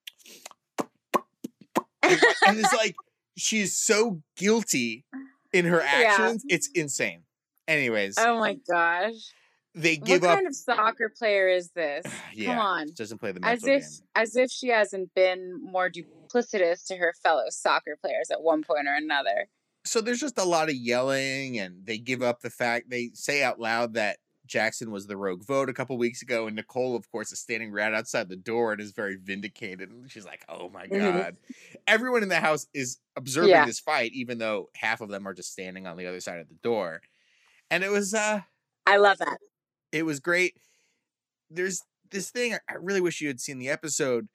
and, 2.02 2.20
and 2.46 2.58
it's 2.58 2.72
like 2.74 2.96
she's 3.36 3.76
so 3.76 4.22
guilty 4.36 5.04
in 5.52 5.66
her 5.66 5.78
Yeah. 5.80 6.06
actions. 6.16 6.44
It's 6.48 6.68
insane. 6.74 7.24
Anyways, 7.68 8.16
oh 8.18 8.38
my 8.38 8.54
gosh. 8.68 9.12
They 9.74 9.96
What 9.96 10.04
give 10.06 10.24
up. 10.24 10.36
kind 10.36 10.46
of 10.46 10.54
soccer 10.54 11.08
player 11.08 11.48
is 11.48 11.70
this? 11.70 12.04
yeah, 12.34 12.50
Come 12.54 12.58
on. 12.58 12.86
doesn't 12.94 13.18
play 13.18 13.32
the 13.32 13.40
As 13.44 13.64
if 13.64 13.82
game. 13.82 13.90
as 14.14 14.36
if 14.36 14.50
she 14.50 14.68
hasn't 14.68 15.14
been 15.14 15.60
more 15.62 15.90
duplicitous 15.90 16.86
to 16.86 16.96
her 16.96 17.14
fellow 17.22 17.44
soccer 17.50 17.96
players 18.00 18.30
at 18.30 18.42
one 18.42 18.62
point 18.62 18.86
or 18.88 18.94
another. 18.94 19.48
so 19.84 20.00
there's 20.00 20.20
just 20.20 20.38
a 20.38 20.44
lot 20.44 20.68
of 20.68 20.74
yelling 20.74 21.58
and 21.58 21.84
they 21.86 21.98
give 21.98 22.22
up 22.22 22.40
the 22.40 22.50
fact 22.50 22.88
they 22.90 23.10
say 23.14 23.42
out 23.42 23.60
loud 23.60 23.94
that 23.94 24.18
Jackson 24.46 24.90
was 24.90 25.06
the 25.06 25.16
rogue 25.16 25.42
vote 25.44 25.68
a 25.70 25.72
couple 25.72 25.96
weeks 25.96 26.20
ago 26.22 26.46
and 26.46 26.54
Nicole 26.56 26.94
of 26.96 27.10
course 27.10 27.32
is 27.32 27.40
standing 27.40 27.72
right 27.72 27.94
outside 27.94 28.28
the 28.28 28.36
door 28.36 28.72
and 28.72 28.80
is 28.80 28.92
very 28.92 29.16
vindicated 29.16 29.90
and 29.90 30.10
she's 30.10 30.24
like 30.26 30.44
oh 30.48 30.68
my 30.68 30.86
Mhm. 30.86 31.00
god 31.12 31.36
everyone 31.86 32.22
in 32.22 32.28
the 32.28 32.40
house 32.40 32.66
is 32.74 32.98
observing 33.16 33.50
Yeah. 33.50 33.64
this 33.66 33.80
fight 33.80 34.12
even 34.12 34.38
though 34.38 34.68
half 34.76 35.00
of 35.00 35.08
them 35.08 35.26
are 35.26 35.34
just 35.34 35.50
standing 35.52 35.86
on 35.86 35.96
the 35.96 36.06
other 36.06 36.20
side 36.20 36.40
of 36.40 36.48
the 36.48 36.54
door 36.62 37.00
and 37.70 37.82
it 37.82 37.90
was 37.90 38.12
uh 38.14 38.42
I 38.86 38.98
love 38.98 39.16
that. 39.18 39.38
It 39.94 40.04
was 40.04 40.20
great 40.20 40.54
there's 41.50 41.82
this 42.10 42.30
thing 42.30 42.54
I- 42.68 42.74
really 42.80 43.00
wish 43.00 43.20
you 43.20 43.28
had 43.28 43.40
seen 43.40 43.58
the 43.58 43.68
episode 43.68 44.28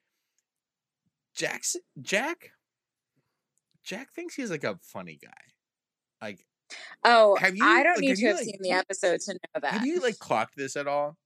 Jackson 1.35 1.81
Jack 2.01 2.51
Jack 3.83 4.11
thinks 4.13 4.35
he's 4.35 4.51
like 4.51 4.63
a 4.63 4.79
funny 4.81 5.17
guy 5.21 5.29
like 6.21 6.45
Oh, 7.03 7.35
Have 7.37 7.55
you- 7.55 7.65
I 7.65 7.81
don't 7.81 7.95
like, 7.95 8.01
need 8.01 8.15
to 8.17 8.27
have 8.27 8.35
like- 8.37 8.45
seen 8.45 8.59
the 8.61 8.71
episode 8.71 9.19
to 9.21 9.33
know 9.33 9.59
that. 9.61 9.73
Have 9.73 9.85
you 9.87 9.99
like 10.01 10.19
clocked 10.19 10.55
this 10.55 10.75
at 10.75 10.87
all? 10.87 11.17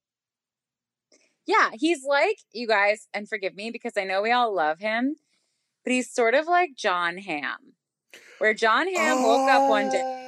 Yeah, 1.46 1.72
he's 1.74 2.06
like 2.06 2.38
you 2.54 2.66
guys, 2.66 3.08
and 3.14 3.28
forgive 3.28 3.54
me 3.54 3.70
because 3.70 3.94
I 3.98 4.06
know 4.06 4.22
we 4.22 4.32
all 4.32 4.56
love 4.56 4.80
him, 4.80 5.18
but 5.84 5.92
he's 5.92 6.10
sort 6.10 6.34
of 6.34 6.48
like 6.48 6.76
John 6.78 7.18
Hamm. 7.18 7.74
where 8.38 8.54
John 8.54 8.88
Hamm 8.94 9.22
woke 9.24 9.50
up 9.50 9.70
one 9.70 9.90
day. 9.90 10.02
Oh. 10.02 10.23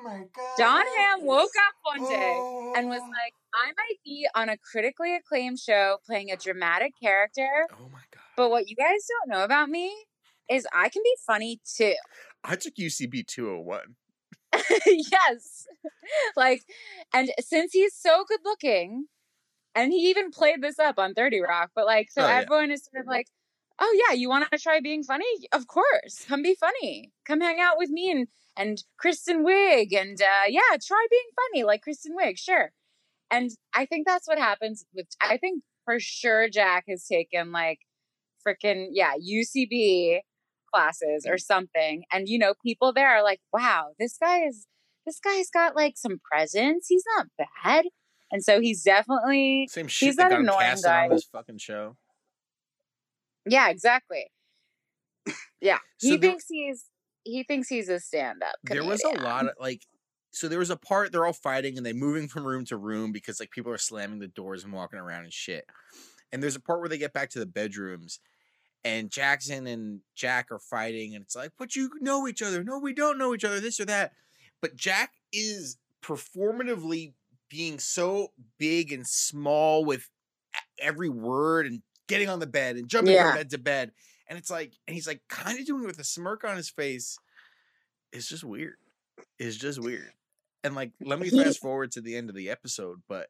Oh 0.00 0.04
my 0.04 0.18
god. 0.18 0.56
John 0.56 0.82
Hamm 0.98 1.26
woke 1.26 1.50
up 1.68 1.74
one 1.82 2.04
day 2.06 2.42
and 2.74 2.88
was 2.88 3.02
Oh. 3.02 3.10
like, 3.24 3.34
I 3.54 3.66
might 3.68 3.98
be 4.04 4.26
on 4.34 4.48
a 4.48 4.56
critically 4.56 5.14
acclaimed 5.14 5.58
show 5.58 5.98
playing 6.06 6.30
a 6.30 6.36
dramatic 6.36 6.94
character, 7.00 7.66
Oh 7.72 7.88
my 7.88 8.00
god. 8.10 8.22
but 8.36 8.50
what 8.50 8.68
you 8.68 8.76
guys 8.76 9.06
don't 9.08 9.28
know 9.36 9.44
about 9.44 9.68
me 9.68 9.92
is 10.48 10.66
I 10.72 10.88
can 10.88 11.02
be 11.02 11.16
funny 11.26 11.60
too. 11.64 11.94
I 12.44 12.56
took 12.56 12.74
UCB 12.78 13.22
201. 13.22 13.96
yes. 14.86 15.66
Like, 16.36 16.62
and 17.12 17.30
since 17.40 17.72
he's 17.72 17.94
so 17.94 18.24
good 18.26 18.40
looking, 18.44 19.06
and 19.74 19.92
he 19.92 20.10
even 20.10 20.30
played 20.30 20.62
this 20.62 20.78
up 20.78 20.98
on 20.98 21.14
30 21.14 21.40
Rock, 21.40 21.70
but 21.74 21.86
like, 21.86 22.10
so 22.10 22.22
Oh, 22.22 22.28
yeah. 22.28 22.40
everyone 22.40 22.70
is 22.70 22.84
sort 22.84 23.02
of 23.04 23.08
like, 23.08 23.26
oh 23.80 23.96
yeah, 24.08 24.14
you 24.14 24.28
want 24.28 24.50
to 24.50 24.58
try 24.58 24.80
being 24.80 25.02
funny? 25.02 25.24
Of 25.52 25.66
course. 25.66 26.24
Come 26.28 26.42
be 26.42 26.54
funny. 26.54 27.12
Come 27.26 27.40
hang 27.40 27.58
out 27.60 27.78
with 27.78 27.90
me 27.90 28.10
and, 28.10 28.28
and 28.56 28.82
Kristen 28.98 29.44
Wiig. 29.44 29.98
And 29.98 30.20
uh, 30.20 30.46
yeah, 30.48 30.76
try 30.86 31.06
being 31.10 31.22
funny 31.36 31.64
like 31.64 31.82
Kristen 31.82 32.14
Wiig. 32.16 32.38
Sure. 32.38 32.72
And 33.30 33.50
I 33.74 33.86
think 33.86 34.06
that's 34.06 34.28
what 34.28 34.38
happens 34.38 34.84
with, 34.94 35.06
I 35.20 35.36
think 35.36 35.62
for 35.84 35.96
sure 35.98 36.48
Jack 36.48 36.84
has 36.88 37.06
taken 37.06 37.52
like 37.52 37.78
freaking, 38.46 38.88
yeah, 38.92 39.12
UCB 39.14 40.18
classes 40.72 41.26
or 41.28 41.38
something. 41.38 42.04
And, 42.12 42.28
you 42.28 42.38
know, 42.38 42.54
people 42.64 42.92
there 42.92 43.08
are 43.08 43.22
like, 43.22 43.40
wow, 43.52 43.88
this 43.98 44.16
guy 44.18 44.44
is, 44.44 44.66
this 45.06 45.20
guy's 45.20 45.48
got 45.50 45.74
like 45.74 45.94
some 45.96 46.20
presence. 46.30 46.86
He's 46.88 47.04
not 47.16 47.28
bad. 47.38 47.86
And 48.32 48.44
so 48.44 48.60
he's 48.60 48.82
definitely, 48.82 49.68
Same 49.70 49.88
shit 49.88 50.08
He's 50.08 50.16
that 50.16 50.30
that 50.30 50.40
annoying 50.40 50.60
casted 50.60 50.90
on 50.90 51.08
guy. 51.08 51.14
this 51.14 51.24
fucking 51.24 51.58
show. 51.58 51.96
Yeah, 53.46 53.68
exactly. 53.68 54.26
Yeah. 55.60 55.78
So 55.98 56.08
he 56.08 56.16
there- 56.16 56.30
thinks 56.30 56.44
he's, 56.48 56.84
he 57.24 57.42
thinks 57.42 57.68
he's 57.68 57.88
a 57.88 58.00
stand 58.00 58.42
up. 58.42 58.54
There 58.64 58.84
was 58.84 59.02
a 59.04 59.20
lot 59.22 59.46
of 59.46 59.52
like 59.60 59.82
so 60.32 60.48
there 60.48 60.58
was 60.58 60.70
a 60.70 60.76
part 60.76 61.12
they're 61.12 61.26
all 61.26 61.32
fighting 61.32 61.76
and 61.76 61.84
they're 61.84 61.92
moving 61.92 62.28
from 62.28 62.46
room 62.46 62.64
to 62.66 62.76
room 62.76 63.12
because 63.12 63.40
like 63.40 63.50
people 63.50 63.72
are 63.72 63.78
slamming 63.78 64.20
the 64.20 64.28
doors 64.28 64.64
and 64.64 64.72
walking 64.72 64.98
around 64.98 65.24
and 65.24 65.32
shit. 65.32 65.66
And 66.32 66.42
there's 66.42 66.56
a 66.56 66.60
part 66.60 66.80
where 66.80 66.88
they 66.88 66.98
get 66.98 67.12
back 67.12 67.30
to 67.30 67.40
the 67.40 67.46
bedrooms 67.46 68.20
and 68.84 69.10
Jackson 69.10 69.66
and 69.66 70.00
Jack 70.14 70.50
are 70.50 70.58
fighting, 70.58 71.14
and 71.14 71.22
it's 71.22 71.36
like, 71.36 71.52
but 71.58 71.76
you 71.76 71.90
know 72.00 72.26
each 72.26 72.42
other. 72.42 72.64
No, 72.64 72.78
we 72.78 72.94
don't 72.94 73.18
know 73.18 73.34
each 73.34 73.44
other, 73.44 73.60
this 73.60 73.80
or 73.80 73.84
that. 73.86 74.12
But 74.62 74.76
Jack 74.76 75.12
is 75.32 75.76
performatively 76.02 77.12
being 77.48 77.78
so 77.78 78.32
big 78.58 78.92
and 78.92 79.06
small 79.06 79.84
with 79.84 80.08
every 80.78 81.08
word 81.08 81.66
and 81.66 81.82
getting 82.10 82.28
on 82.28 82.40
the 82.40 82.46
bed 82.46 82.76
and 82.76 82.88
jumping 82.88 83.14
Yeah. 83.14 83.30
from 83.30 83.38
bed 83.38 83.50
to 83.50 83.58
bed. 83.58 83.92
And 84.28 84.38
it's 84.38 84.50
like, 84.50 84.74
and 84.86 84.94
he's 84.94 85.06
like 85.06 85.22
kind 85.28 85.58
of 85.58 85.64
doing 85.66 85.84
it 85.84 85.86
with 85.86 85.98
a 85.98 86.04
smirk 86.04 86.44
on 86.44 86.56
his 86.56 86.68
face. 86.70 87.16
It's 88.12 88.28
just 88.28 88.44
weird. 88.44 88.76
It's 89.38 89.56
just 89.56 89.78
weird. 89.80 90.12
And 90.62 90.74
like, 90.74 90.92
let 91.00 91.18
me 91.18 91.30
fast 91.30 91.60
forward 91.60 91.92
to 91.92 92.00
the 92.00 92.16
end 92.16 92.28
of 92.28 92.36
the 92.36 92.50
episode, 92.50 93.00
but 93.08 93.28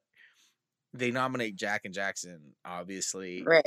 they 0.93 1.11
nominate 1.13 1.55
Jack 1.57 1.83
and 1.85 1.95
Jackson, 1.95 2.55
obviously. 2.65 3.43
Right. 3.45 3.65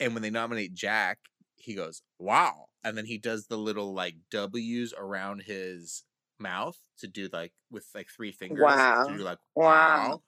And 0.00 0.12
when 0.14 0.22
they 0.22 0.30
nominate 0.30 0.74
Jack, 0.74 1.18
he 1.54 1.74
goes, 1.74 2.02
"Wow!" 2.18 2.66
And 2.84 2.98
then 2.98 3.06
he 3.06 3.16
does 3.18 3.46
the 3.46 3.56
little 3.56 3.94
like 3.94 4.16
W's 4.30 4.92
around 4.96 5.42
his 5.42 6.04
mouth 6.38 6.76
to 6.98 7.06
do 7.06 7.28
like 7.32 7.52
with 7.70 7.86
like 7.94 8.08
three 8.14 8.32
fingers. 8.32 8.62
Wow. 8.62 9.06
To 9.08 9.16
do 9.16 9.22
like 9.22 9.38
Wow. 9.54 10.22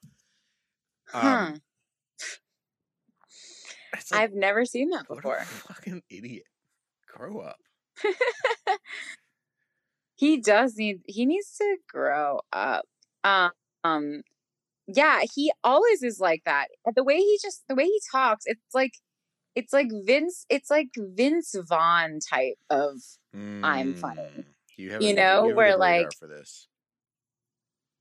wow. 1.13 1.47
Um, 1.49 1.55
it's 1.55 1.61
like, 4.11 4.21
I've 4.21 4.35
never 4.35 4.65
seen 4.65 4.91
that 4.91 5.07
before. 5.09 5.37
a 5.37 5.45
fucking 5.45 6.03
idiot. 6.11 6.45
Grow 7.07 7.41
up. 7.41 7.57
he 10.17 10.41
does 10.41 10.77
need 10.77 11.01
he 11.07 11.27
needs 11.27 11.57
to 11.57 11.77
grow 11.89 12.41
up. 12.53 12.85
Um, 13.25 13.51
um 13.85 14.23
yeah, 14.87 15.21
he 15.35 15.53
always 15.65 16.03
is 16.03 16.19
like 16.21 16.43
that. 16.47 16.69
The 16.95 17.05
way 17.05 17.17
he 17.17 17.39
just 17.43 17.63
the 17.69 17.75
way 17.75 17.85
he 17.85 18.01
talks, 18.11 18.45
it's 18.47 18.75
like 18.75 18.93
it's 19.55 19.73
like 19.73 19.89
Vince 20.05 20.47
it's 20.49 20.71
like 20.71 20.89
Vince 20.97 21.55
Vaughn 21.69 22.21
type 22.31 22.59
of 22.71 23.01
I'm 23.63 23.95
funny. 23.95 24.21
Mm, 24.21 24.45
You, 24.77 24.91
have 24.93 25.03
You 25.03 25.15
know, 25.15 25.49
you 25.49 25.55
where, 25.55 25.77
like, 25.77 26.13
for 26.19 26.29
this. 26.29 26.68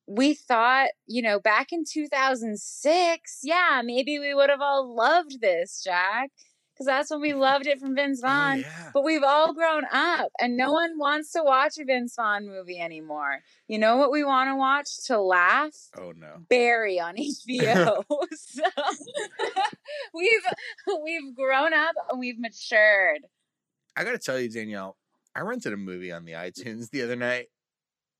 We 0.07 0.33
thought, 0.33 0.89
you 1.05 1.21
know, 1.21 1.39
back 1.39 1.73
in 1.73 1.83
2006, 1.83 3.39
yeah, 3.43 3.81
maybe 3.83 4.19
we 4.19 4.33
would 4.33 4.49
have 4.49 4.61
all 4.61 4.95
loved 4.95 5.41
this, 5.41 5.83
Jack, 5.83 6.31
because 6.73 6.85
that's 6.85 7.11
when 7.11 7.19
we 7.19 7.33
loved 7.33 7.67
it 7.67 7.79
from 7.79 7.93
Vince 7.93 8.21
Oh, 8.23 8.27
Vaughn. 8.27 8.59
yeah. 8.59 8.91
But 8.93 9.03
we've 9.03 9.23
all 9.23 9.53
grown 9.53 9.83
up 9.91 10.31
and 10.39 10.55
no 10.55 10.71
one 10.71 10.97
wants 10.97 11.33
to 11.33 11.43
watch 11.43 11.77
a 11.77 11.83
Vince 11.83 12.15
Vaughn 12.15 12.47
movie 12.47 12.79
anymore. 12.79 13.39
You 13.67 13.79
know 13.79 13.97
what 13.97 14.11
we 14.11 14.23
want 14.23 14.49
to 14.49 14.55
watch 14.55 14.87
to 15.07 15.19
laugh? 15.19 15.75
Oh 15.97 16.13
no. 16.15 16.35
Barry 16.49 16.99
on 16.99 17.15
HBO. 17.49 18.03
so 18.31 18.63
we've 20.13 20.45
we've 21.03 21.35
grown 21.35 21.73
up 21.73 21.95
and 22.09 22.19
we've 22.19 22.39
matured. 22.39 23.25
I 23.97 24.03
gotta 24.05 24.19
tell 24.19 24.39
you, 24.39 24.49
Danielle, 24.49 24.95
I 25.35 25.41
rented 25.41 25.73
a 25.73 25.77
movie 25.77 26.11
on 26.13 26.23
the 26.23 26.33
mm. 26.33 26.45
iTunes 26.51 26.91
the 26.91 27.01
other 27.01 27.15
night 27.15 27.47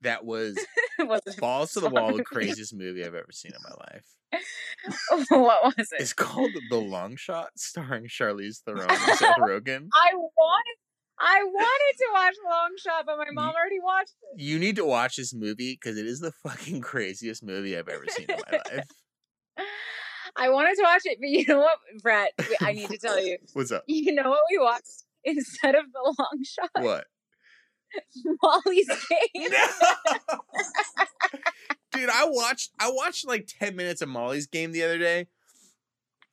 that 0.02 0.26
was 0.26 0.58
Was 1.00 1.22
it- 1.26 1.36
to 1.74 1.80
the 1.80 1.90
wall, 1.90 2.16
the 2.16 2.24
craziest 2.24 2.74
movie 2.76 3.04
I've 3.04 3.16
ever 3.16 3.32
seen 3.32 3.52
in 3.54 3.62
my 3.64 3.76
life. 3.94 4.06
what 5.30 5.78
was 5.78 5.92
it? 5.92 6.02
It's 6.02 6.14
called 6.14 6.52
The 6.70 6.78
Long 6.78 7.16
Shot, 7.16 7.50
starring 7.56 8.08
Charlize 8.08 8.62
Theron 8.66 8.90
and 8.90 9.18
Seth 9.18 9.38
Rogen. 9.38 9.88
I 9.94 10.14
wanted 10.16 10.76
I 11.20 11.44
wanted 11.44 11.98
to 11.98 12.08
watch 12.14 12.36
Long 12.46 12.70
Shot, 12.78 13.06
but 13.06 13.18
my 13.18 13.32
mom 13.32 13.56
already 13.56 13.80
watched 13.82 14.14
it. 14.34 14.42
You 14.42 14.60
need 14.60 14.76
to 14.76 14.86
watch 14.86 15.16
this 15.16 15.34
movie 15.34 15.74
because 15.82 15.98
it 15.98 16.06
is 16.06 16.20
the 16.20 16.32
fucking 16.44 16.82
craziest 16.82 17.44
movie 17.44 17.78
I've 17.78 17.88
ever 17.88 18.06
seen 18.10 18.28
in 18.30 18.38
my 18.52 18.60
life. 18.76 18.86
I 20.36 20.50
wanted 20.50 20.76
to 20.76 20.84
watch 20.84 21.02
it, 21.06 21.18
but 21.20 21.30
you 21.30 21.46
know 21.48 21.60
what, 21.60 21.78
Brett? 22.04 22.32
I 22.62 22.74
need 22.74 22.90
to 22.90 22.98
tell 23.00 23.20
you. 23.24 23.38
What's 23.54 23.72
up? 23.72 23.84
You 23.88 24.14
know 24.14 24.30
what 24.30 24.42
we 24.52 24.60
watched 24.60 25.06
instead 25.24 25.74
of 25.74 25.86
the 25.92 26.16
long 26.20 26.44
shot? 26.44 26.70
What? 26.84 27.06
Molly's 28.44 28.88
game. 28.88 29.50
No! 29.52 30.40
Dude, 31.92 32.10
I 32.10 32.26
watched 32.28 32.72
I 32.80 32.92
watched 32.92 33.28
like 33.28 33.48
10 33.60 33.76
minutes 33.76 34.02
of 34.02 34.10
Molly's 34.10 34.48
game 34.48 34.72
the 34.72 34.84
other 34.84 34.98
day. 34.98 35.28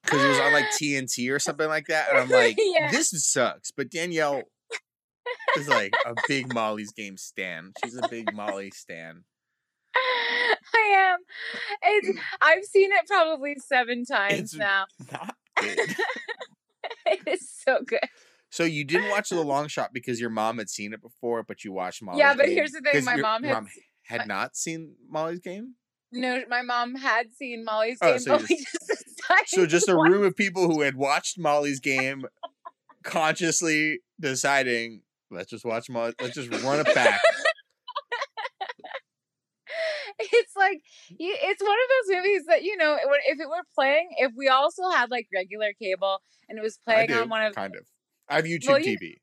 Because 0.02 0.22
it 0.22 0.28
was 0.28 0.38
on 0.40 0.52
like 0.52 0.66
TNT 0.80 1.30
or 1.32 1.38
something 1.38 1.68
like 1.68 1.86
that. 1.86 2.10
And 2.10 2.18
I'm 2.18 2.28
like, 2.28 2.56
Yeah. 2.60 2.90
this 2.90 3.10
sucks. 3.24 3.70
But 3.70 3.90
Danielle 3.90 4.42
is 5.56 5.68
like 5.68 5.94
a 6.04 6.14
big 6.28 6.52
Molly's 6.52 6.92
game 6.92 7.16
stan. 7.16 7.72
She's 7.82 7.96
a 7.96 8.06
big 8.08 8.34
Molly 8.34 8.70
stan. 8.70 9.24
I 9.96 11.12
am. 11.12 11.18
It's 11.82 12.08
mm. 12.08 12.20
I've 12.42 12.64
seen 12.64 12.90
it 12.92 13.06
probably 13.06 13.54
seven 13.66 14.04
times 14.04 14.54
It's- 14.54 14.54
now. 14.54 14.84
Not 15.12 15.36
good. 15.58 15.78
it 17.06 17.20
is 17.26 17.48
so 17.64 17.78
good. 17.86 18.00
So 18.54 18.62
you 18.62 18.84
didn't 18.84 19.10
watch 19.10 19.30
the 19.30 19.40
long 19.42 19.66
shot 19.66 19.92
because 19.92 20.20
your 20.20 20.30
mom 20.30 20.58
had 20.58 20.70
seen 20.70 20.92
it 20.92 21.02
before, 21.02 21.42
but 21.42 21.64
you 21.64 21.72
watched 21.72 22.00
Molly's 22.04 22.20
game. 22.20 22.28
Yeah, 22.28 22.34
but 22.36 22.46
game 22.46 22.54
here's 22.54 22.70
the 22.70 22.80
thing: 22.82 23.04
my 23.04 23.16
mom 23.16 23.42
had 23.42 23.64
had 24.04 24.28
not 24.28 24.56
seen 24.56 24.94
Molly's 25.10 25.40
game. 25.40 25.74
No, 26.12 26.40
my 26.48 26.62
mom 26.62 26.94
had 26.94 27.32
seen 27.32 27.64
Molly's 27.64 27.98
Oh, 28.00 28.12
game, 28.12 28.20
so 28.20 28.38
but 28.38 28.48
just. 28.48 29.48
So 29.48 29.66
just 29.66 29.88
a 29.88 29.96
room 29.96 30.22
of 30.22 30.36
people 30.36 30.70
who 30.70 30.82
had 30.82 30.94
watched 30.94 31.36
Molly's 31.36 31.80
game, 31.92 32.26
consciously 33.02 33.98
deciding, 34.20 35.02
let's 35.32 35.50
just 35.50 35.64
watch 35.64 35.90
Molly. 35.90 36.12
Let's 36.20 36.36
just 36.36 36.50
run 36.62 36.78
it 36.78 36.94
back. 36.94 37.20
It's 40.20 40.54
like 40.56 40.80
it's 41.10 41.60
one 41.60 41.72
of 41.72 41.88
those 42.06 42.16
movies 42.16 42.42
that 42.46 42.62
you 42.62 42.76
know, 42.76 42.96
if 43.26 43.40
it 43.40 43.48
were 43.48 43.64
playing, 43.74 44.10
if 44.18 44.30
we 44.36 44.46
also 44.46 44.88
had 44.90 45.10
like 45.10 45.26
regular 45.34 45.72
cable 45.72 46.18
and 46.48 46.56
it 46.56 46.62
was 46.62 46.78
playing 46.84 47.08
do, 47.08 47.20
on 47.20 47.28
one 47.28 47.42
of 47.42 47.56
kind 47.56 47.74
of. 47.74 47.84
I 48.28 48.36
have 48.36 48.44
YouTube 48.44 48.68
Well, 48.68 48.78
you- 48.80 48.98
TV. 48.98 49.16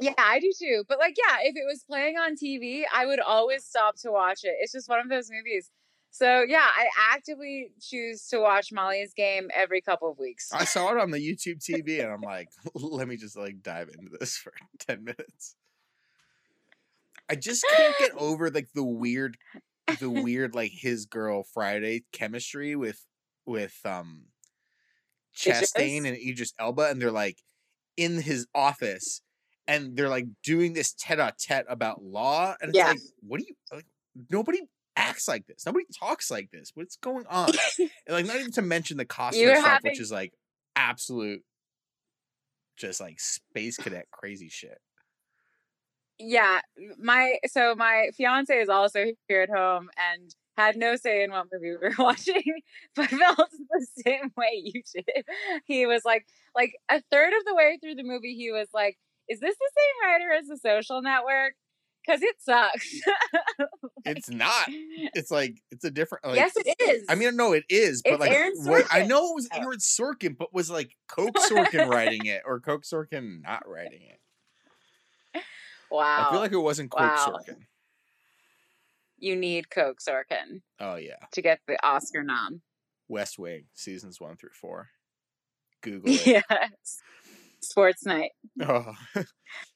Yeah, 0.00 0.14
I 0.18 0.40
do 0.40 0.50
too. 0.58 0.84
But 0.88 0.98
like, 0.98 1.14
yeah, 1.18 1.36
if 1.42 1.54
it 1.54 1.64
was 1.66 1.84
playing 1.84 2.16
on 2.16 2.34
TV, 2.34 2.82
I 2.92 3.06
would 3.06 3.20
always 3.20 3.64
stop 3.64 3.94
to 4.00 4.10
watch 4.10 4.40
it. 4.42 4.54
It's 4.60 4.72
just 4.72 4.88
one 4.88 4.98
of 5.00 5.08
those 5.08 5.30
movies. 5.30 5.70
So 6.10 6.42
yeah, 6.42 6.66
I 6.66 6.88
actively 7.12 7.70
choose 7.80 8.26
to 8.28 8.38
watch 8.38 8.72
Molly's 8.72 9.14
game 9.14 9.48
every 9.54 9.80
couple 9.80 10.10
of 10.10 10.18
weeks. 10.18 10.50
I 10.52 10.64
saw 10.64 10.90
it 10.92 10.98
on 10.98 11.10
the 11.10 11.18
YouTube 11.18 11.58
TV, 11.70 12.02
and 12.02 12.10
I'm 12.12 12.20
like, 12.22 12.48
let 12.74 13.06
me 13.06 13.16
just 13.16 13.36
like 13.36 13.62
dive 13.62 13.88
into 13.96 14.10
this 14.18 14.36
for 14.42 14.52
ten 14.78 15.04
minutes. 15.04 15.56
I 17.30 17.34
just 17.36 17.64
can't 17.76 17.96
get 17.98 18.10
over 18.16 18.50
like 18.50 18.68
the 18.74 18.82
weird, 18.84 19.36
the 20.00 20.10
weird 20.10 20.54
like 20.54 20.72
his 20.74 21.06
girl 21.06 21.44
Friday 21.54 22.04
chemistry 22.12 22.76
with 22.76 23.04
with 23.46 23.78
um 23.84 24.24
Chastain 25.36 26.06
and 26.06 26.16
Idris 26.16 26.52
Elba, 26.58 26.88
and 26.90 27.00
they're 27.00 27.10
like 27.10 27.38
in 27.96 28.20
his 28.20 28.46
office, 28.54 29.22
and 29.66 29.96
they're 29.96 30.08
like 30.08 30.26
doing 30.42 30.72
this 30.72 30.92
tete-a-tete 30.94 31.66
about 31.68 32.02
law, 32.02 32.54
and 32.60 32.70
it's 32.70 32.78
Yeah. 32.78 32.88
like, 32.88 32.98
what 33.20 33.40
do 33.40 33.46
you 33.46 33.54
like? 33.72 33.86
Nobody 34.30 34.60
acts 34.96 35.28
like 35.28 35.46
this. 35.46 35.64
Nobody 35.64 35.86
talks 35.98 36.30
like 36.30 36.50
this. 36.50 36.70
What's 36.74 36.96
going 36.96 37.26
on? 37.30 37.50
and 37.78 37.90
like, 38.08 38.26
not 38.26 38.36
even 38.36 38.52
to 38.52 38.62
mention 38.62 38.96
the 38.96 39.04
costume 39.04 39.48
You're 39.48 39.60
stuff, 39.60 39.82
which 39.82 40.00
is 40.00 40.12
like 40.12 40.32
absolute, 40.76 41.42
just 42.76 43.00
like 43.00 43.20
space 43.20 43.76
cadet 43.76 44.06
crazy 44.10 44.48
shit. 44.48 44.78
yeah, 46.18 46.60
my 46.98 47.38
so 47.46 47.74
my 47.74 48.10
fiance 48.16 48.54
is 48.56 48.68
also 48.68 49.06
here 49.28 49.42
at 49.42 49.50
home 49.50 49.90
and 50.12 50.34
had 50.56 50.76
no 50.76 50.96
say 50.96 51.22
in 51.22 51.30
what 51.30 51.46
movie 51.52 51.70
we 51.70 51.76
were 51.88 51.94
watching, 51.98 52.42
but 52.94 53.08
felt 53.08 53.38
the 53.70 53.86
same 54.04 54.32
way 54.36 54.62
you 54.64 54.82
did. 54.94 55.24
He 55.64 55.86
was 55.86 56.04
like, 56.04 56.26
like 56.54 56.74
a 56.90 57.02
third 57.10 57.32
of 57.32 57.44
the 57.46 57.54
way 57.54 57.78
through 57.82 57.94
the 57.94 58.02
movie, 58.04 58.34
he 58.34 58.50
was 58.52 58.68
like, 58.74 58.98
"Is 59.28 59.40
this 59.40 59.56
the 59.56 59.70
same 59.76 60.10
writer 60.10 60.32
as 60.32 60.46
The 60.46 60.58
Social 60.58 61.00
Network? 61.02 61.54
Because 62.04 62.22
it 62.22 62.36
sucks." 62.40 63.00
It's 64.04 64.28
not. 64.28 64.66
It's 64.68 65.30
like 65.30 65.62
it's 65.70 65.84
a 65.84 65.90
different. 65.90 66.24
Like, 66.24 66.34
yes, 66.36 66.52
it 66.56 66.74
is. 66.80 67.04
I 67.08 67.14
mean, 67.14 67.36
no, 67.36 67.52
it 67.52 67.62
is, 67.68 68.02
but 68.02 68.14
It's 68.14 68.20
like, 68.20 68.32
what, 68.66 68.86
I 68.90 69.06
know 69.06 69.30
it 69.30 69.34
was. 69.36 69.48
Aaron 69.52 69.78
Sorkin, 69.78 70.36
but 70.36 70.52
was 70.52 70.68
like 70.70 70.96
Coke 71.06 71.36
Sorkin 71.48 71.88
writing 71.88 72.26
it 72.26 72.42
or 72.44 72.58
Coke 72.58 72.82
Sorkin 72.82 73.42
not 73.42 73.62
writing 73.68 74.00
it? 74.02 75.42
wow, 75.88 76.26
I 76.26 76.30
feel 76.32 76.40
like 76.40 76.50
it 76.50 76.56
wasn't 76.58 76.90
Coke 76.90 77.00
Wow. 77.00 77.40
Sorkin. 77.46 77.58
You 79.22 79.36
need 79.36 79.70
Coke 79.70 79.98
Sorkin 80.06 80.60
Oh 80.80 80.96
yeah, 80.96 81.16
to 81.32 81.42
get 81.42 81.60
the 81.66 81.76
Oscar 81.86 82.22
nom. 82.22 82.60
West 83.08 83.38
Wing 83.38 83.64
seasons 83.74 84.20
one 84.20 84.36
through 84.36 84.50
four. 84.60 84.88
Google 85.82 86.10
it. 86.12 86.26
yes, 86.26 87.00
Sports 87.60 88.04
Night. 88.06 88.30
Oh. 88.60 88.92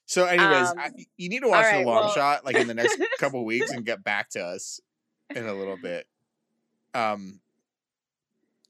so, 0.05 0.25
anyways, 0.25 0.73
I, 0.77 0.85
Um, 0.87 0.91
you 1.17 1.29
need 1.29 1.41
to 1.41 1.47
watch 1.49 1.65
alright, 1.65 1.83
the 1.85 1.89
long 1.89 2.03
well- 2.05 2.13
shot 2.13 2.45
like 2.45 2.55
in 2.55 2.67
the 2.67 2.73
next 2.73 2.97
couple 3.19 3.43
weeks 3.45 3.71
and 3.71 3.85
get 3.85 4.03
back 4.03 4.29
to 4.31 4.41
us 4.43 4.79
in 5.35 5.45
a 5.45 5.53
little 5.53 5.77
bit. 5.81 6.05
Um. 6.93 7.39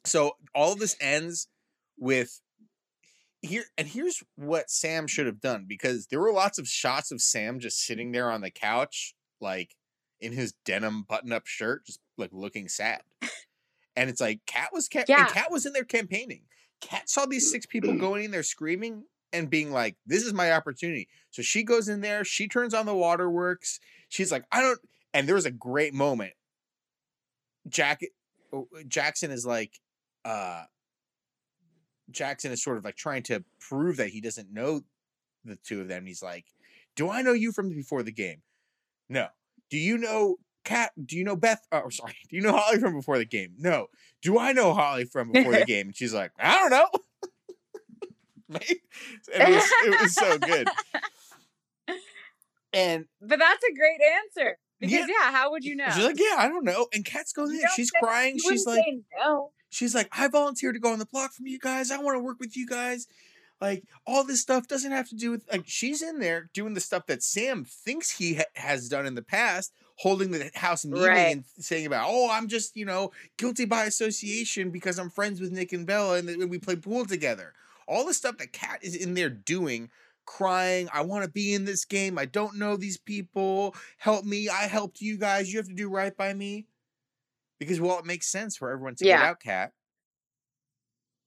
So 0.06 0.38
all 0.56 0.72
of 0.74 0.80
this 0.80 0.96
ends 1.02 1.48
with 1.98 2.40
here, 3.42 3.66
and 3.78 3.88
here's 3.88 4.24
what 4.36 4.70
Sam 4.70 5.06
should 5.08 5.26
have 5.26 5.42
done 5.42 5.66
because 5.68 6.08
there 6.08 6.20
were 6.20 6.32
lots 6.32 6.58
of 6.58 6.68
shots 6.68 7.12
of 7.12 7.22
Sam 7.22 7.60
just 7.60 7.80
sitting 7.86 8.12
there 8.12 8.32
on 8.32 8.42
the 8.42 8.50
couch, 8.52 9.14
like 9.42 9.76
in 10.20 10.32
his 10.34 10.54
denim 10.66 11.04
button-up 11.04 11.46
shirt, 11.48 11.86
just 11.86 12.00
like 12.18 12.32
looking 12.34 12.68
sad. 12.68 13.02
And 13.96 14.10
it's 14.10 14.22
like 14.22 14.42
Kat 14.46 14.70
was 14.72 14.88
ca- 14.88 15.06
Yeah. 15.08 15.26
and 15.26 15.34
Kat 15.34 15.52
was 15.52 15.66
in 15.66 15.74
there 15.74 15.84
campaigning. 15.84 16.44
Kat 16.82 17.10
saw 17.10 17.26
these 17.26 17.50
six 17.50 17.66
people 17.66 17.94
going 18.00 18.26
in 18.26 18.32
there 18.32 18.44
screaming 18.44 19.04
and 19.34 19.50
being 19.50 19.72
like, 19.72 19.96
"This 20.06 20.24
is 20.24 20.34
my 20.34 20.52
opportunity." 20.52 21.08
So 21.32 21.42
she 21.42 21.64
goes 21.64 21.90
in 21.90 22.02
there. 22.02 22.24
She 22.24 22.48
turns 22.48 22.74
on 22.74 22.86
the 22.86 22.94
waterworks. 22.96 23.80
She's 24.10 24.32
like, 24.32 24.46
"I 24.52 24.62
don't." 24.62 24.80
And 25.14 25.28
there 25.28 25.36
was 25.36 25.46
a 25.46 25.52
great 25.52 25.94
moment. 25.94 26.34
Jack 27.68 28.02
oh, 28.54 28.68
Jackson 28.88 29.32
is 29.32 29.46
like, 29.46 29.80
uh, 30.24 30.64
Jackson 32.12 32.52
is 32.52 32.64
sort 32.64 32.78
of 32.78 32.86
like 32.86 32.96
trying 32.96 33.24
to 33.24 33.44
prove 33.60 33.98
that 33.98 34.10
he 34.10 34.22
doesn't 34.22 34.54
know 34.54 34.82
the 35.44 35.58
two 35.58 35.82
of 35.82 35.88
them. 35.88 36.06
He's 36.06 36.22
like, 36.24 36.46
"Do 36.96 37.10
I 37.10 37.22
know 37.22 37.34
you 37.34 37.52
from 37.52 37.70
before 37.70 38.04
the 38.04 38.12
game?" 38.12 38.42
No. 39.10 39.28
Do 39.70 39.78
you 39.78 39.98
know 39.98 40.38
Kat? 40.64 40.92
Do 41.04 41.18
you 41.18 41.24
know 41.24 41.36
Beth? 41.36 41.66
Oh, 41.72 41.90
sorry. 41.90 42.16
Do 42.30 42.36
you 42.36 42.42
know 42.42 42.56
Holly 42.56 42.80
from 42.80 42.96
before 42.96 43.18
the 43.18 43.26
game? 43.26 43.54
No. 43.58 43.88
Do 44.22 44.38
I 44.38 44.52
know 44.52 44.74
Holly 44.74 45.06
from 45.06 45.32
before 45.32 45.54
the 45.54 45.66
game? 45.68 45.88
And 45.88 45.96
she's 45.96 46.14
like, 46.14 46.32
I 46.40 46.56
don't 46.56 46.72
know. 46.72 46.88
it, 48.62 48.82
was, 49.34 49.72
it 49.86 50.02
was 50.02 50.16
so 50.16 50.38
good. 50.38 50.68
And 52.74 53.06
but 53.22 53.40
that's 53.40 53.64
a 53.64 53.74
great 53.74 54.00
answer 54.18 54.58
because 54.80 54.94
yeah, 54.94 55.06
yeah 55.08 55.32
how 55.32 55.52
would 55.52 55.64
you 55.64 55.76
know? 55.76 55.90
She's 55.94 56.04
like, 56.04 56.20
yeah, 56.20 56.36
I 56.38 56.48
don't 56.48 56.66
know. 56.66 56.88
And 56.94 57.04
Kat's 57.04 57.34
going 57.34 57.52
in. 57.52 57.62
She's 57.76 57.90
say, 57.90 58.00
crying. 58.02 58.38
She's 58.38 58.66
like, 58.66 58.84
no. 59.18 59.52
She's 59.70 59.96
like, 59.96 60.10
I 60.12 60.28
volunteered 60.28 60.76
to 60.76 60.80
go 60.80 60.92
on 60.92 61.00
the 61.00 61.06
block 61.06 61.34
from 61.34 61.48
you 61.48 61.60
guys. 61.60 61.92
I 61.92 61.98
want 61.98 62.16
to 62.16 62.24
work 62.24 62.40
with 62.40 62.56
you 62.56 62.68
guys. 62.68 63.08
Like 63.60 63.84
all 64.06 64.24
this 64.24 64.42
stuff 64.42 64.68
doesn't 64.68 64.92
have 64.92 65.10
to 65.10 65.16
do 65.16 65.32
with 65.32 65.46
like 65.52 65.64
she's 65.66 66.02
in 66.02 66.20
there 66.20 66.50
doing 66.54 66.74
the 66.74 66.80
stuff 66.80 67.08
that 67.08 67.24
Sam 67.24 67.66
thinks 67.66 68.12
he 68.12 68.36
ha- 68.36 68.44
has 68.56 68.88
done 68.88 69.06
in 69.06 69.16
the 69.16 69.24
past, 69.24 69.74
holding 69.96 70.32
the 70.32 70.52
house 70.54 70.86
meeting 70.86 71.08
right. 71.08 71.36
and 71.36 71.44
saying 71.58 71.88
about, 71.88 72.08
oh, 72.08 72.30
I'm 72.32 72.48
just 72.48 72.76
you 72.76 72.86
know 72.86 73.12
guilty 73.38 73.66
by 73.66 73.86
association 73.86 74.70
because 74.70 75.00
I'm 75.00 75.10
friends 75.10 75.42
with 75.42 75.52
Nick 75.52 75.74
and 75.74 75.88
Bella 75.88 76.18
and 76.18 76.50
we 76.50 76.60
play 76.60 76.76
pool 76.76 77.06
together. 77.06 77.54
All 77.88 78.06
the 78.06 78.14
stuff 78.14 78.38
that 78.38 78.54
Kat 78.54 78.80
is 78.84 78.96
in 78.96 79.14
there 79.14 79.30
doing 79.30 79.90
crying. 80.28 80.88
I 80.94 81.02
want 81.02 81.24
to 81.24 81.32
be 81.32 81.56
in 81.56 81.66
this 81.66 81.86
game. 81.86 82.20
I 82.20 82.26
don't 82.26 82.58
know 82.58 82.78
these 82.78 82.98
people. 82.98 83.74
Help 83.98 84.24
me. 84.26 84.50
I 84.50 84.68
helped 84.68 85.02
you 85.02 85.18
guys. 85.18 85.52
You 85.52 85.58
have 85.58 85.68
to 85.70 85.74
do 85.74 85.90
right 85.90 86.16
by 86.16 86.36
me. 86.36 86.68
Because 87.60 87.82
well, 87.82 87.98
it 87.98 88.06
makes 88.06 88.28
sense 88.28 88.56
for 88.56 88.70
everyone 88.70 88.94
to 88.96 89.06
yeah. 89.06 89.18
get 89.18 89.26
out 89.26 89.40
Kat. 89.40 89.72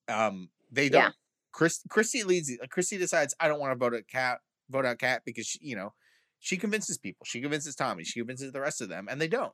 Um, 0.06 0.50
they 0.70 0.88
don't. 0.88 1.02
Yeah. 1.02 1.10
Chris 1.52 1.80
Christie 1.88 2.22
leads. 2.22 2.50
Christie 2.70 2.98
decides 2.98 3.34
I 3.40 3.48
don't 3.48 3.60
want 3.60 3.72
to 3.72 3.78
vote 3.78 3.94
out 3.94 4.06
cat 4.10 4.38
Vote 4.70 4.86
out 4.86 4.98
cat 4.98 5.22
because 5.24 5.46
she, 5.46 5.58
you 5.62 5.76
know 5.76 5.92
she 6.38 6.56
convinces 6.56 6.96
people. 6.96 7.26
She 7.26 7.40
convinces 7.40 7.74
Tommy. 7.74 8.04
She 8.04 8.20
convinces 8.20 8.52
the 8.52 8.60
rest 8.60 8.80
of 8.80 8.88
them, 8.88 9.08
and 9.10 9.20
they 9.20 9.28
don't. 9.28 9.52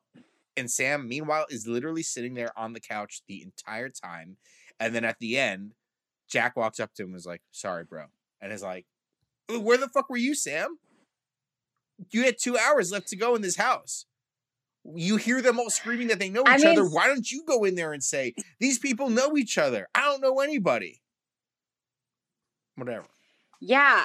And 0.57 0.71
Sam, 0.71 1.09
meanwhile, 1.09 1.47
is 1.51 1.67
literally 1.67 2.03
sitting 2.03 2.35
there 2.35 2.57
on 2.57 2.75
the 2.75 2.81
couch 2.81 3.23
the 3.27 3.43
entire 3.43 3.89
time. 3.89 4.37
And 4.79 4.95
then 4.95 5.05
at 5.05 5.19
the 5.19 5.37
end, 5.37 5.73
Jack 6.29 6.57
walks 6.57 6.79
up 6.79 6.95
to 6.95 7.03
him 7.03 7.09
and 7.11 7.17
is 7.17 7.27
like, 7.27 7.43
"Sorry, 7.51 7.85
bro," 7.85 8.05
and 8.41 8.53
is 8.53 8.63
like, 8.63 8.87
where 9.49 9.79
the 9.79 9.89
fuck 9.89 10.11
were 10.11 10.17
you, 10.17 10.35
Sam? 10.35 10.79
You 12.11 12.25
had 12.25 12.37
two 12.39 12.59
hours 12.59 12.93
left 12.93 13.09
to 13.09 13.17
go 13.17 13.35
in 13.35 13.43
this 13.43 13.57
house. 13.57 14.07
You 14.95 15.17
hear 15.17 15.43
them 15.43 15.59
all 15.59 15.71
screaming 15.71 16.09
that 16.09 16.19
they 16.19 16.29
know 16.29 16.43
each 16.43 16.63
mean, 16.63 16.79
other. 16.79 16.89
Why 16.89 17.07
don't 17.07 17.31
you 17.31 17.43
go 17.47 17.65
in 17.65 17.75
there 17.75 17.93
and 17.93 18.03
say, 18.03 18.35
These 18.61 18.79
people 18.79 19.11
know 19.11 19.37
each 19.37 19.59
other? 19.59 19.89
I 19.95 20.03
don't 20.03 20.21
know 20.21 20.41
anybody. 20.41 21.01
Whatever. 22.77 23.07
Yeah. 23.61 24.05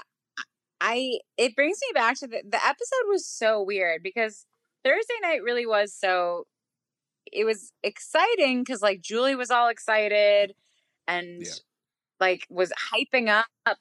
I 0.79 1.19
it 1.37 1.55
brings 1.55 1.77
me 1.81 1.93
back 1.93 2.17
to 2.19 2.27
the 2.27 2.41
the 2.47 2.65
episode 2.65 3.07
was 3.07 3.27
so 3.27 3.61
weird 3.61 4.01
because 4.01 4.45
Thursday 4.83 5.13
night 5.21 5.43
really 5.43 5.65
was 5.65 5.93
so 5.93 6.47
it 7.31 7.45
was 7.45 7.71
exciting 7.83 8.61
because 8.61 8.81
like 8.81 9.01
Julie 9.01 9.35
was 9.35 9.51
all 9.51 9.69
excited 9.69 10.55
and 11.07 11.43
yeah. 11.43 11.51
like 12.19 12.47
was 12.49 12.71
hyping 12.91 13.29
up 13.29 13.77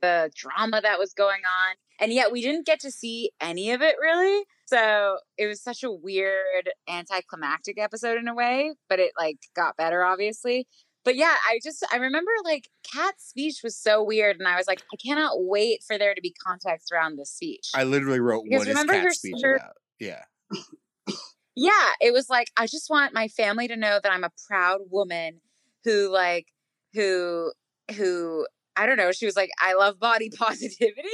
the 0.00 0.30
drama 0.34 0.80
that 0.80 0.98
was 0.98 1.12
going 1.14 1.42
on. 1.44 1.76
And 2.00 2.12
yet 2.12 2.32
we 2.32 2.42
didn't 2.42 2.66
get 2.66 2.80
to 2.80 2.90
see 2.90 3.30
any 3.40 3.70
of 3.70 3.82
it 3.82 3.96
really. 4.00 4.44
So 4.66 5.18
it 5.38 5.46
was 5.46 5.62
such 5.62 5.82
a 5.82 5.92
weird 5.92 6.70
anticlimactic 6.88 7.78
episode 7.78 8.18
in 8.18 8.26
a 8.26 8.34
way, 8.34 8.72
but 8.88 8.98
it 8.98 9.12
like 9.18 9.38
got 9.54 9.76
better 9.76 10.02
obviously. 10.04 10.66
But 11.04 11.16
yeah, 11.16 11.34
I 11.48 11.60
just 11.62 11.84
I 11.92 11.96
remember 11.96 12.30
like 12.44 12.68
Kat's 12.82 13.28
speech 13.28 13.60
was 13.62 13.76
so 13.76 14.02
weird, 14.02 14.38
and 14.38 14.48
I 14.48 14.56
was 14.56 14.66
like, 14.66 14.82
I 14.92 14.96
cannot 14.96 15.32
wait 15.36 15.82
for 15.86 15.98
there 15.98 16.14
to 16.14 16.20
be 16.20 16.34
context 16.46 16.90
around 16.92 17.18
this 17.18 17.30
speech. 17.30 17.68
I 17.74 17.84
literally 17.84 18.20
wrote 18.20 18.44
because 18.44 18.66
what 18.66 18.68
is 18.68 18.84
Kat's 18.84 19.18
speech 19.18 19.40
her, 19.42 19.56
about? 19.56 19.74
Yeah. 20.00 20.22
yeah, 21.56 21.90
it 22.00 22.12
was 22.12 22.30
like 22.30 22.48
I 22.56 22.66
just 22.66 22.88
want 22.88 23.12
my 23.12 23.28
family 23.28 23.68
to 23.68 23.76
know 23.76 24.00
that 24.02 24.12
I'm 24.12 24.24
a 24.24 24.32
proud 24.48 24.80
woman 24.90 25.40
who 25.84 26.10
like 26.10 26.46
who 26.94 27.52
who 27.94 28.46
I 28.76 28.86
don't 28.86 28.96
know. 28.96 29.12
She 29.12 29.26
was 29.26 29.36
like, 29.36 29.50
"I 29.60 29.74
love 29.74 30.00
body 30.00 30.30
positivity." 30.36 31.08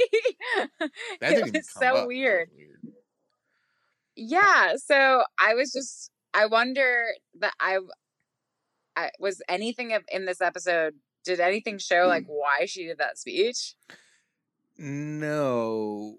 that 1.19 1.33
it 1.33 1.53
was 1.53 1.69
so 1.69 2.07
weird. 2.07 2.49
Weird. 2.55 2.95
Yeah, 4.15 4.75
so 4.77 5.23
I 5.37 5.53
was 5.53 5.71
just 5.71 6.11
I 6.33 6.45
wonder 6.45 7.07
that 7.39 7.53
I, 7.59 7.79
I 9.01 9.11
was 9.19 9.41
anything 9.47 9.97
in 10.11 10.25
this 10.25 10.41
episode. 10.41 10.95
Did 11.23 11.39
anything 11.39 11.77
show 11.77 12.05
like 12.07 12.23
mm. 12.23 12.29
why 12.29 12.65
she 12.65 12.85
did 12.85 12.97
that 12.97 13.17
speech? 13.17 13.75
No, 14.77 16.17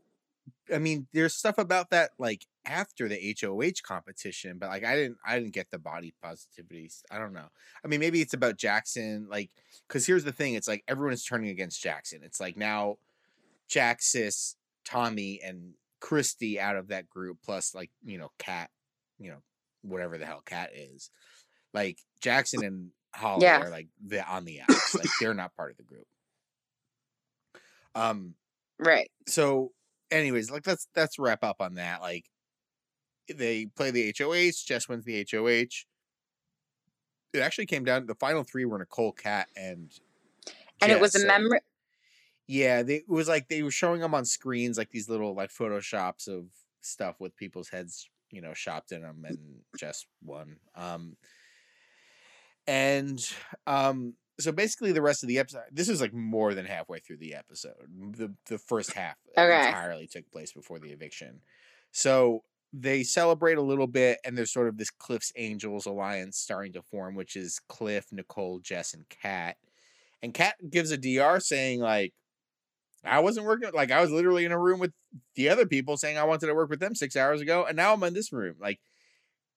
I 0.72 0.78
mean, 0.78 1.06
there's 1.12 1.34
stuff 1.34 1.58
about 1.58 1.90
that 1.90 2.10
like 2.18 2.46
after 2.64 3.08
the 3.08 3.36
HOH 3.40 3.82
competition, 3.82 4.58
but 4.58 4.68
like 4.68 4.84
I 4.84 4.94
didn't 4.94 5.18
I 5.26 5.38
didn't 5.38 5.54
get 5.54 5.70
the 5.70 5.78
body 5.78 6.14
positivity. 6.22 6.90
I 7.10 7.18
don't 7.18 7.32
know. 7.32 7.50
I 7.84 7.88
mean, 7.88 8.00
maybe 8.00 8.20
it's 8.20 8.34
about 8.34 8.56
Jackson, 8.56 9.26
like 9.30 9.50
because 9.88 10.06
here's 10.06 10.24
the 10.24 10.32
thing: 10.32 10.54
it's 10.54 10.68
like 10.68 10.84
everyone 10.88 11.12
is 11.12 11.24
turning 11.24 11.50
against 11.50 11.82
Jackson. 11.82 12.20
It's 12.22 12.40
like 12.40 12.56
now 12.56 12.98
Jaxis, 13.68 14.54
Tommy, 14.84 15.40
and 15.44 15.74
Christie 16.00 16.60
out 16.60 16.76
of 16.76 16.88
that 16.88 17.08
group, 17.08 17.38
plus 17.44 17.74
like 17.74 17.90
you 18.04 18.18
know 18.18 18.30
Kat, 18.38 18.70
you 19.18 19.30
know 19.30 19.42
whatever 19.82 20.18
the 20.18 20.26
hell 20.26 20.42
Kat 20.44 20.70
is. 20.74 21.10
Like 21.74 21.98
Jackson 22.22 22.64
and 22.64 22.90
Holly 23.14 23.44
yeah. 23.44 23.60
are 23.60 23.70
like 23.70 23.88
the 24.04 24.26
on 24.26 24.44
the 24.44 24.62
outs. 24.62 24.94
like 24.94 25.08
they're 25.20 25.34
not 25.34 25.54
part 25.56 25.70
of 25.70 25.76
the 25.76 25.82
group. 25.82 26.06
Um. 27.94 28.34
Right. 28.78 29.10
So 29.26 29.72
anyways, 30.10 30.50
like 30.50 30.66
let's 30.66 30.88
let's 30.96 31.18
wrap 31.18 31.44
up 31.44 31.56
on 31.60 31.74
that. 31.74 32.00
Like 32.00 32.26
they 33.32 33.66
play 33.66 33.90
the 33.90 34.14
HOH, 34.18 34.64
Jess 34.66 34.88
wins 34.88 35.04
the 35.04 35.26
HOH. 35.30 35.86
It 37.34 37.40
actually 37.40 37.66
came 37.66 37.84
down 37.84 38.06
the 38.06 38.14
final 38.14 38.44
three 38.44 38.64
were 38.64 38.78
Nicole 38.78 39.12
Kat 39.12 39.48
and 39.56 39.90
And 40.80 40.90
Jess, 40.90 40.90
it 40.90 41.00
was 41.00 41.14
a 41.14 41.26
memory 41.26 41.60
yeah, 42.46 42.82
they, 42.82 42.96
it 42.96 43.08
was 43.08 43.28
like 43.28 43.48
they 43.48 43.62
were 43.62 43.70
showing 43.70 44.00
them 44.00 44.14
on 44.14 44.24
screens 44.24 44.76
like 44.76 44.90
these 44.90 45.08
little 45.08 45.34
like 45.34 45.50
photoshops 45.50 46.28
of 46.28 46.46
stuff 46.80 47.16
with 47.20 47.36
people's 47.36 47.68
heads, 47.68 48.08
you 48.30 48.42
know, 48.42 48.52
shopped 48.52 48.92
in 48.92 49.02
them 49.02 49.24
and 49.26 49.38
Jess 49.78 50.04
won. 50.22 50.56
Um 50.74 51.16
and 52.66 53.32
um 53.66 54.14
so 54.40 54.52
basically 54.52 54.92
the 54.92 55.02
rest 55.02 55.22
of 55.22 55.28
the 55.28 55.38
episode 55.38 55.62
this 55.70 55.88
is 55.88 56.00
like 56.00 56.12
more 56.12 56.54
than 56.54 56.66
halfway 56.66 56.98
through 56.98 57.16
the 57.16 57.34
episode 57.34 57.74
the 58.16 58.34
the 58.46 58.58
first 58.58 58.92
half 58.92 59.16
okay. 59.36 59.66
entirely 59.68 60.06
took 60.06 60.30
place 60.30 60.52
before 60.52 60.78
the 60.78 60.90
eviction. 60.90 61.40
So 61.90 62.42
they 62.72 63.02
celebrate 63.02 63.58
a 63.58 63.62
little 63.62 63.86
bit 63.86 64.18
and 64.24 64.36
there's 64.36 64.52
sort 64.52 64.68
of 64.68 64.78
this 64.78 64.90
cliff's 64.90 65.32
angels 65.36 65.84
alliance 65.84 66.38
starting 66.38 66.72
to 66.72 66.82
form 66.82 67.14
which 67.14 67.36
is 67.36 67.60
cliff 67.68 68.06
nicole 68.12 68.60
jess 68.60 68.94
and 68.94 69.04
kat. 69.08 69.56
And 70.22 70.32
kat 70.32 70.54
gives 70.70 70.90
a 70.90 70.96
dr 70.96 71.40
saying 71.40 71.80
like 71.80 72.14
i 73.04 73.18
wasn't 73.20 73.46
working 73.46 73.70
like 73.74 73.90
i 73.90 74.00
was 74.00 74.10
literally 74.10 74.44
in 74.44 74.52
a 74.52 74.58
room 74.58 74.78
with 74.78 74.92
the 75.34 75.48
other 75.48 75.66
people 75.66 75.96
saying 75.96 76.16
i 76.16 76.24
wanted 76.24 76.46
to 76.46 76.54
work 76.54 76.70
with 76.70 76.80
them 76.80 76.94
six 76.94 77.16
hours 77.16 77.40
ago 77.40 77.66
and 77.66 77.76
now 77.76 77.92
i'm 77.92 78.02
in 78.04 78.14
this 78.14 78.32
room. 78.32 78.54
Like 78.60 78.80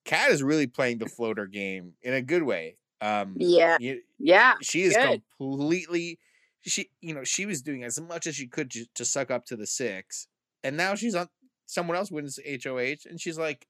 kat 0.03 0.31
is 0.31 0.43
really 0.43 0.67
playing 0.67 0.97
the 0.97 1.07
floater 1.07 1.45
game 1.45 1.93
in 2.01 2.13
a 2.13 2.21
good 2.21 2.43
way 2.43 2.77
um, 3.01 3.35
yeah, 3.37 3.77
you, 3.79 4.01
yeah, 4.19 4.53
she 4.61 4.83
is 4.83 4.95
good. 4.95 5.21
completely. 5.37 6.19
She, 6.61 6.89
you 6.99 7.13
know, 7.13 7.23
she 7.23 7.45
was 7.45 7.61
doing 7.61 7.83
as 7.83 7.99
much 8.01 8.25
as 8.25 8.35
she 8.35 8.47
could 8.47 8.71
to, 8.71 8.85
to 8.95 9.05
suck 9.05 9.29
up 9.29 9.45
to 9.45 9.55
the 9.55 9.67
six, 9.67 10.27
and 10.63 10.75
now 10.77 10.95
she's 10.95 11.15
on. 11.15 11.27
Someone 11.67 11.97
else 11.97 12.11
wins 12.11 12.39
HOH, 12.63 13.07
and 13.09 13.19
she's 13.19 13.37
like, 13.37 13.67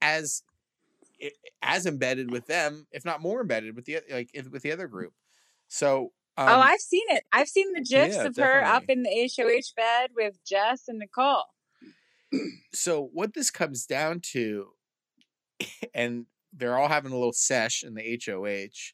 as 0.00 0.42
as 1.62 1.86
embedded 1.86 2.30
with 2.30 2.46
them, 2.46 2.86
if 2.92 3.04
not 3.04 3.20
more 3.20 3.40
embedded 3.40 3.76
with 3.76 3.84
the 3.84 4.00
like 4.10 4.30
with 4.50 4.62
the 4.62 4.72
other 4.72 4.88
group. 4.88 5.12
So 5.68 6.12
oh, 6.36 6.42
um, 6.42 6.48
oh, 6.48 6.60
I've 6.60 6.80
seen 6.80 7.04
it. 7.08 7.24
I've 7.32 7.48
seen 7.48 7.72
the 7.72 7.80
gifs 7.80 8.16
yeah, 8.16 8.24
of 8.24 8.34
definitely. 8.34 8.42
her 8.42 8.64
up 8.64 8.84
in 8.88 9.02
the 9.02 9.30
HOH 9.36 9.72
bed 9.76 10.10
with 10.16 10.38
Jess 10.44 10.84
and 10.88 10.98
Nicole. 10.98 11.44
So 12.72 13.10
what 13.12 13.34
this 13.34 13.50
comes 13.50 13.86
down 13.86 14.20
to, 14.32 14.68
and 15.94 16.26
they're 16.52 16.78
all 16.78 16.88
having 16.88 17.12
a 17.12 17.16
little 17.16 17.32
sesh 17.32 17.82
in 17.82 17.94
the 17.94 18.20
HOH. 18.24 18.92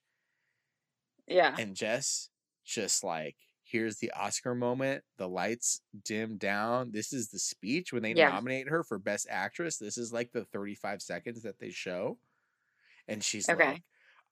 Yeah. 1.27 1.55
And 1.59 1.75
Jess 1.75 2.31
just 2.64 3.03
like, 3.03 3.37
here's 3.64 3.99
the 3.99 4.12
Oscar 4.12 4.55
moment. 4.55 5.03
The 5.19 5.29
lights 5.29 5.81
dim 6.05 6.37
down. 6.37 6.92
This 6.92 7.12
is 7.12 7.29
the 7.29 7.38
speech 7.38 7.92
when 7.92 8.03
they 8.03 8.14
yeah. 8.14 8.29
nominate 8.29 8.69
her 8.69 8.83
for 8.83 8.99
Best 8.99 9.27
Actress. 9.31 9.79
This 9.79 9.99
is 9.99 10.12
like 10.12 10.33
the 10.33 10.45
35 10.45 11.03
seconds 11.03 11.42
that 11.42 11.59
they 11.59 11.71
show. 11.71 12.19
And 13.09 13.23
she's 13.23 13.49
okay. 13.49 13.66
like, 13.66 13.83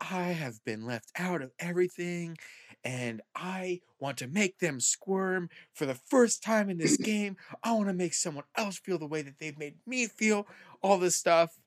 I 0.01 0.33
have 0.33 0.65
been 0.65 0.85
left 0.85 1.11
out 1.17 1.43
of 1.43 1.53
everything 1.59 2.37
and 2.85 3.23
I 3.35 3.81
want 3.99 4.19
to 4.19 4.27
make 4.27 4.59
them 4.59 4.79
squirm 4.81 5.49
for 5.73 5.87
the 5.87 5.95
first 5.95 6.43
time 6.43 6.69
in 6.69 6.79
this 6.79 6.97
game. 6.99 7.37
I 7.63 7.73
want 7.73 7.89
to 7.89 7.95
make 7.95 8.15
someone 8.15 8.45
else 8.57 8.79
feel 8.79 8.99
the 8.99 9.07
way 9.07 9.23
that 9.23 9.39
they've 9.39 9.59
made 9.59 9.77
me 9.87 10.07
feel, 10.07 10.47
all 10.83 10.99
this 10.99 11.17
stuff. 11.17 11.59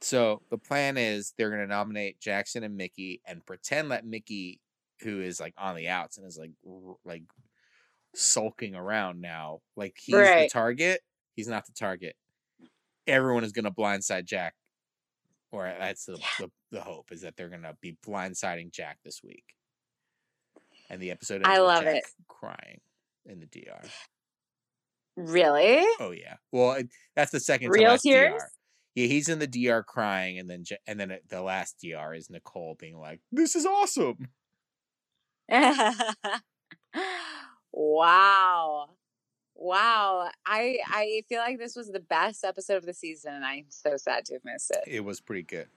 So 0.00 0.42
the 0.50 0.58
plan 0.58 0.96
is 0.96 1.34
they're 1.36 1.50
going 1.50 1.62
to 1.62 1.66
nominate 1.66 2.20
Jackson 2.20 2.62
and 2.62 2.76
Michie 2.76 3.20
and 3.26 3.44
pretend 3.44 3.90
that 3.90 4.04
Michie, 4.06 4.60
who 5.00 5.20
is 5.20 5.40
like 5.40 5.54
on 5.58 5.74
the 5.76 5.88
outs 5.88 6.18
and 6.18 6.26
is 6.26 6.38
like 6.38 6.52
like 7.04 7.24
sulking 8.14 8.74
around 8.74 9.20
now, 9.20 9.60
like 9.76 9.96
he's 10.00 10.14
Right. 10.14 10.48
the 10.48 10.52
target. 10.52 11.00
He's 11.34 11.48
not 11.48 11.66
the 11.66 11.72
target. 11.72 12.16
Everyone 13.06 13.44
is 13.44 13.52
going 13.52 13.64
to 13.64 13.70
blindside 13.70 14.24
Jack, 14.24 14.54
or 15.50 15.64
that's 15.78 16.04
the, 16.04 16.18
the 16.38 16.50
the 16.70 16.80
hope 16.80 17.10
is 17.10 17.22
that 17.22 17.36
they're 17.36 17.48
going 17.48 17.62
to 17.62 17.76
be 17.80 17.96
blindsiding 18.06 18.70
Jack 18.72 18.98
this 19.04 19.22
week. 19.24 19.44
And 20.90 21.00
the 21.00 21.10
episode 21.10 21.36
ends 21.36 21.48
I 21.48 21.58
love 21.58 21.84
Jack 21.84 21.96
it. 21.96 22.04
crying 22.28 22.80
in 23.26 23.40
the 23.40 23.46
DR. 23.46 23.80
Really? 25.16 25.84
Oh 26.00 26.12
yeah. 26.12 26.36
Well, 26.52 26.72
it, 26.74 26.88
that's 27.16 27.32
the 27.32 27.40
second 27.40 27.70
Real 27.70 27.98
tears? 27.98 28.34
DR. 28.40 28.48
Yeah, 28.98 29.06
he's 29.06 29.28
in 29.28 29.38
the 29.38 29.46
DR 29.46 29.84
crying, 29.84 30.40
and 30.40 30.50
then 30.50 30.64
and 30.88 30.98
then 30.98 31.16
the 31.28 31.40
last 31.40 31.76
DR 31.80 32.14
is 32.16 32.30
Nicole 32.30 32.74
being 32.80 32.98
like, 32.98 33.20
"This 33.30 33.54
is 33.54 33.64
awesome." 33.64 34.26
wow. 37.72 38.88
Wow. 39.54 40.30
I 40.44 40.78
I 40.84 41.22
feel 41.28 41.38
like 41.38 41.60
this 41.60 41.76
was 41.76 41.92
the 41.92 42.00
best 42.00 42.44
episode 42.44 42.78
of 42.78 42.86
the 42.86 42.92
season 42.92 43.34
and 43.34 43.44
I'm 43.44 43.66
so 43.68 43.96
sad 43.96 44.24
to 44.26 44.34
have 44.34 44.44
missed 44.44 44.72
it. 44.72 44.82
It 44.88 45.04
was 45.04 45.20
pretty 45.20 45.44
good. 45.44 45.68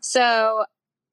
So, 0.00 0.66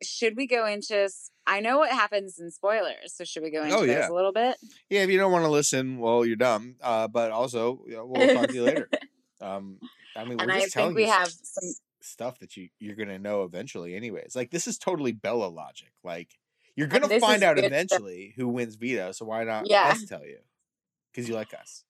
should 0.03 0.37
we 0.37 0.45
go 0.45 0.67
into 0.67 1.09
I 1.47 1.59
know 1.59 1.79
what 1.79 1.89
happens 1.89 2.37
in 2.37 2.51
spoilers, 2.51 3.13
so 3.15 3.23
should 3.23 3.41
we 3.41 3.49
go 3.49 3.63
into 3.63 3.77
Oh, 3.77 3.81
yeah. 3.81 4.07
a 4.07 4.13
little 4.13 4.31
bit? 4.31 4.57
Yeah, 4.91 5.01
if 5.01 5.09
you 5.09 5.17
don't 5.17 5.31
want 5.31 5.43
to 5.43 5.51
listen, 5.51 5.97
well, 5.97 6.23
you're 6.23 6.35
dumb. 6.35 6.75
Uh, 6.81 7.07
but 7.07 7.31
also, 7.31 7.83
you 7.87 7.95
know, 7.95 8.05
we'll 8.05 8.35
talk 8.35 8.49
to 8.49 8.53
you 8.53 8.63
later. 8.63 8.89
Um, 9.41 9.79
I 10.15 10.25
mean, 10.25 10.37
we're 10.37 10.43
and 10.43 10.51
I 10.51 10.65
think 10.65 10.95
we 10.95 11.07
have 11.07 11.29
some 11.29 11.73
stuff 12.01 12.39
that 12.39 12.57
you 12.57 12.69
you're 12.79 12.95
gonna 12.95 13.19
know 13.19 13.43
eventually, 13.43 13.95
anyways. 13.95 14.35
Like 14.35 14.51
this 14.51 14.67
is 14.67 14.77
totally 14.77 15.11
Bella 15.11 15.47
logic. 15.47 15.91
Like 16.03 16.29
you're 16.75 16.87
gonna 16.87 17.19
find 17.19 17.43
out 17.43 17.55
good 17.55 17.65
stuff. 17.65 17.71
eventually 17.71 18.33
who 18.35 18.47
wins 18.47 18.75
veto. 18.75 19.11
So 19.11 19.25
why 19.25 19.43
not 19.43 19.67
Yeah. 19.69 19.89
us 19.89 20.05
tell 20.05 20.25
you? 20.25 20.39
Because 21.11 21.27
you 21.29 21.35
like 21.35 21.53
us. 21.53 21.83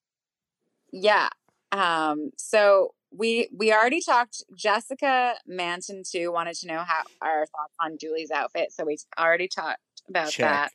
Yeah. 0.92 1.30
Um, 1.72 2.32
so 2.38 2.94
we 3.12 3.50
we 3.56 3.72
already 3.74 4.02
talked 4.02 4.44
Jessica 4.56 5.36
Manton 5.48 6.04
too 6.10 6.32
wanted 6.32 6.56
to 6.56 6.68
know 6.68 6.80
how 6.80 7.04
our 7.22 7.46
thoughts 7.46 7.74
on 7.80 7.98
Julie's 7.98 8.32
outfit. 8.32 8.72
So 8.72 8.86
we 8.86 8.98
already 9.18 9.48
talked 9.48 9.80
about 10.10 10.30
Check. 10.32 10.72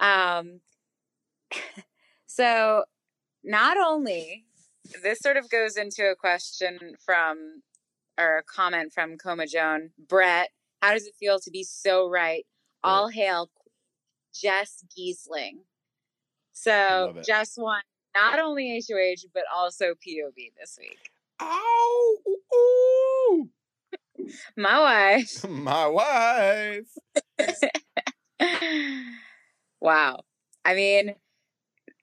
that. 0.00 0.38
Um 0.38 0.60
so 2.26 2.84
not 3.44 3.76
only 3.76 4.44
this 5.02 5.20
sort 5.20 5.36
of 5.36 5.48
goes 5.50 5.76
into 5.76 6.10
a 6.10 6.14
question 6.14 6.78
from 7.04 7.62
or 8.18 8.38
a 8.38 8.42
comment 8.42 8.92
from 8.92 9.18
Coma 9.18 9.46
Joan, 9.46 9.90
Brett, 10.08 10.50
how 10.80 10.92
does 10.94 11.06
it 11.06 11.14
feel 11.18 11.38
to 11.40 11.50
be 11.50 11.62
so 11.64 12.08
right? 12.08 12.46
All 12.82 13.08
hail 13.08 13.50
Jess 14.34 14.84
Giesling. 14.96 15.64
So. 16.52 17.14
Jess 17.24 17.56
won 17.58 17.82
not 18.14 18.38
only 18.38 18.82
HOH 18.88 19.28
but 19.34 19.44
also 19.54 19.94
POV 19.94 20.52
this 20.58 20.78
week. 20.80 21.10
Ow! 21.42 22.16
Ooh, 22.54 23.50
My 24.56 24.80
wife. 24.80 25.48
My 25.48 25.86
wife. 25.86 26.96
wow. 29.80 30.20
I 30.64 30.74
mean, 30.74 31.14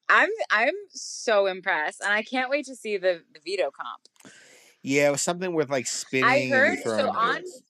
I'm 0.10 0.30
I'm 0.52 0.74
so 0.90 1.46
impressed, 1.48 2.02
and 2.02 2.12
I 2.14 2.24
can't 2.24 2.50
wait 2.50 2.66
to 2.66 2.76
see 2.76 2.98
the 2.98 3.24
the 3.34 3.40
veto 3.46 3.72
comp. 3.72 4.34
Yeah, 4.82 5.08
it 5.08 5.12
was 5.12 5.22
something 5.22 5.54
with 5.54 5.70
like 5.70 5.88
spinning. 5.88 6.54
I 6.54 6.56
heard 6.56 6.80
so 6.84 7.10
on. 7.12 7.36
things. 7.36 7.62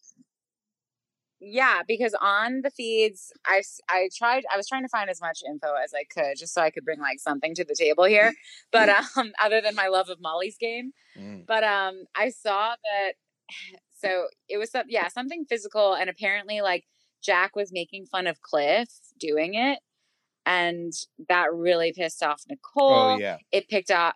Yeah, 1.45 1.81
because 1.85 2.15
on 2.21 2.61
the 2.61 2.69
feeds, 2.71 3.31
I 3.45 3.61
I 3.89 4.09
tried. 4.15 4.45
I 4.51 4.55
was 4.57 4.67
trying 4.67 4.83
to 4.83 4.89
find 4.89 5.09
as 5.09 5.19
much 5.21 5.41
info 5.47 5.73
as 5.83 5.93
I 5.93 6.05
could, 6.05 6.37
just 6.37 6.53
so 6.53 6.61
I 6.61 6.69
could 6.69 6.85
bring 6.85 6.99
like 6.99 7.19
something 7.19 7.53
to 7.55 7.65
the 7.65 7.75
table 7.77 8.05
here. 8.05 8.33
But 8.71 8.89
um, 8.89 9.33
other 9.41 9.61
than 9.61 9.75
my 9.75 9.87
love 9.87 10.09
of 10.09 10.19
Molly's 10.21 10.57
game, 10.57 10.91
Mm. 11.19 11.45
but 11.45 11.63
um, 11.63 12.05
I 12.15 12.29
saw 12.29 12.75
that. 12.75 13.13
So 13.95 14.25
it 14.49 14.57
was 14.57 14.69
some 14.69 14.83
yeah 14.89 15.07
something 15.07 15.45
physical, 15.45 15.93
and 15.93 16.09
apparently 16.09 16.59
like 16.59 16.83
Jack 17.23 17.55
was 17.55 17.71
making 17.71 18.05
fun 18.07 18.27
of 18.27 18.41
Cliff 18.41 18.89
doing 19.17 19.53
it, 19.53 19.79
and 20.45 20.93
that 21.29 21.53
really 21.53 21.93
pissed 21.93 22.21
off 22.23 22.43
Nicole 22.49 23.15
Oh 23.15 23.19
yeah. 23.19 23.37
it 23.51 23.67
picked 23.69 23.91
off 23.91 24.15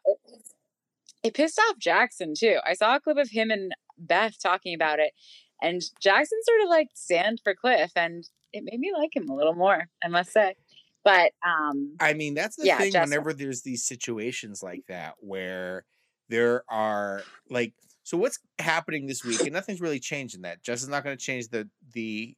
it 1.24 1.34
pissed 1.34 1.60
off 1.60 1.78
Jackson 1.78 2.34
too. 2.38 2.58
I 2.66 2.74
saw 2.74 2.96
a 2.96 3.00
clip 3.00 3.18
of 3.18 3.30
him 3.30 3.52
and 3.52 3.74
Beth 3.98 4.36
talking 4.42 4.74
about 4.76 5.00
it, 5.00 5.13
and 5.62 5.82
Jackson 6.00 6.40
sort 6.44 6.62
of 6.62 6.70
like 6.70 6.90
stand 6.94 7.42
for 7.44 7.56
Cliff, 7.56 7.92
and 7.96 8.24
it 8.54 8.63
made 8.63 8.80
me 8.80 8.94
like 8.98 9.16
him 9.16 9.28
a 9.30 9.36
little 9.36 9.56
more, 9.56 9.88
I 10.04 10.08
must 10.08 10.32
say. 10.32 10.56
But 11.04 11.32
um, 11.46 11.96
I 12.00 12.13
mean, 12.13 12.34
that's 12.34 12.58
the 12.58 12.66
Yeah, 12.66 12.78
thing. 12.78 12.92
Jess- 12.92 13.10
Whenever 13.10 13.34
there's 13.34 13.62
these 13.63 13.86
situations 13.86 14.62
like 14.62 14.84
that, 14.88 15.16
where 15.20 15.86
there 16.30 16.63
are 16.70 17.24
like, 17.50 17.74
so 18.04 18.18
what's 18.18 18.40
happening 18.60 19.08
this 19.08 19.24
week, 19.24 19.42
and 19.42 19.54
nothing's 19.54 19.82
really 19.82 20.00
changing 20.00 20.42
that. 20.42 20.63
Jess 20.63 20.84
is 20.84 20.90
not 20.90 21.04
going 21.04 21.18
to 21.18 21.24
change 21.24 21.48
the 21.48 21.70
the 21.94 22.36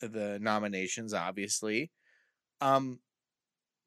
the 0.00 0.38
nominations, 0.40 1.14
obviously. 1.14 1.90
Um, 2.60 2.98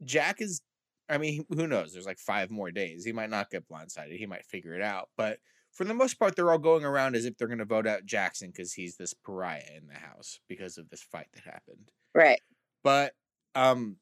Jack 0.03 0.41
is. 0.41 0.61
I 1.07 1.19
mean, 1.19 1.45
who 1.49 1.67
knows? 1.67 1.93
There's 1.93 2.05
like 2.05 2.17
five 2.17 2.49
more 2.49 2.71
days. 2.71 3.05
He 3.05 3.13
might 3.13 3.29
not 3.29 3.51
get 3.51 3.67
blindsided. 3.69 4.17
He 4.17 4.25
might 4.25 4.45
figure 4.45 4.73
it 4.73 4.81
out. 4.81 5.09
But 5.15 5.39
for 5.71 5.83
the 5.83 5.93
most 5.93 6.15
part, 6.15 6.35
they're 6.35 6.51
all 6.51 6.57
going 6.57 6.83
around 6.83 7.15
as 7.15 7.25
if 7.25 7.37
they're 7.37 7.47
going 7.47 7.59
to 7.59 7.65
vote 7.65 7.85
out 7.85 8.05
Jackson 8.05 8.49
because 8.49 8.73
he's 8.73 8.97
this 8.97 9.13
pariah 9.13 9.61
in 9.77 9.87
the 9.87 9.93
house 9.95 10.39
because 10.47 10.77
of 10.77 10.89
this 10.89 11.03
fight 11.03 11.27
that 11.33 11.43
happened. 11.43 11.91
right, 12.13 12.39
But 12.83 13.13
um 13.55 13.97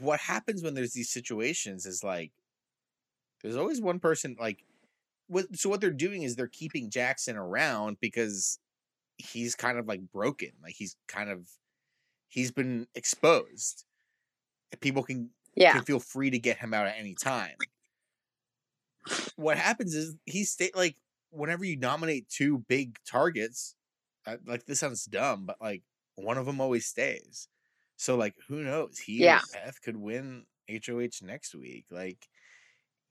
what 0.00 0.20
happens 0.20 0.62
when 0.62 0.74
there's 0.74 0.92
these 0.92 1.10
situations 1.10 1.86
is 1.86 2.02
like 2.02 2.32
there's 3.42 3.56
always 3.56 3.80
one 3.80 3.98
person 3.98 4.36
like 4.38 4.64
what 5.28 5.54
so 5.56 5.68
what 5.68 5.80
they're 5.80 5.90
doing 5.90 6.22
is 6.22 6.34
they're 6.36 6.46
keeping 6.48 6.90
Jackson 6.90 7.36
around 7.36 7.98
because 8.00 8.58
he's 9.16 9.54
kind 9.54 9.78
of 9.78 9.86
like 9.86 10.00
broken. 10.12 10.50
Like 10.62 10.74
he's 10.76 10.96
kind 11.08 11.30
of 11.30 11.48
he's 12.28 12.50
been 12.50 12.86
exposed. 12.94 13.84
People 14.80 15.02
can 15.02 15.30
yeah, 15.56 15.72
can 15.72 15.82
feel 15.82 16.00
free 16.00 16.30
to 16.30 16.38
get 16.38 16.58
him 16.58 16.72
out 16.72 16.86
at 16.86 16.96
any 16.98 17.14
time. 17.14 17.56
What 19.36 19.56
happens 19.56 19.94
is 19.94 20.14
he 20.26 20.44
stay 20.44 20.70
like 20.74 20.96
whenever 21.30 21.64
you 21.64 21.76
nominate 21.76 22.28
two 22.28 22.58
big 22.68 22.98
targets, 23.10 23.74
like 24.44 24.66
this 24.66 24.80
sounds 24.80 25.06
dumb, 25.06 25.46
but 25.46 25.56
like 25.60 25.82
one 26.16 26.36
of 26.36 26.44
them 26.46 26.60
always 26.60 26.86
stays. 26.86 27.48
So 27.96 28.16
like 28.16 28.34
who 28.48 28.62
knows? 28.62 28.98
He 28.98 29.24
Yeah. 29.24 29.38
or 29.38 29.40
Beth 29.64 29.80
could 29.82 29.96
win 29.96 30.44
HOH 30.68 31.22
next 31.22 31.54
week. 31.54 31.86
Like 31.90 32.28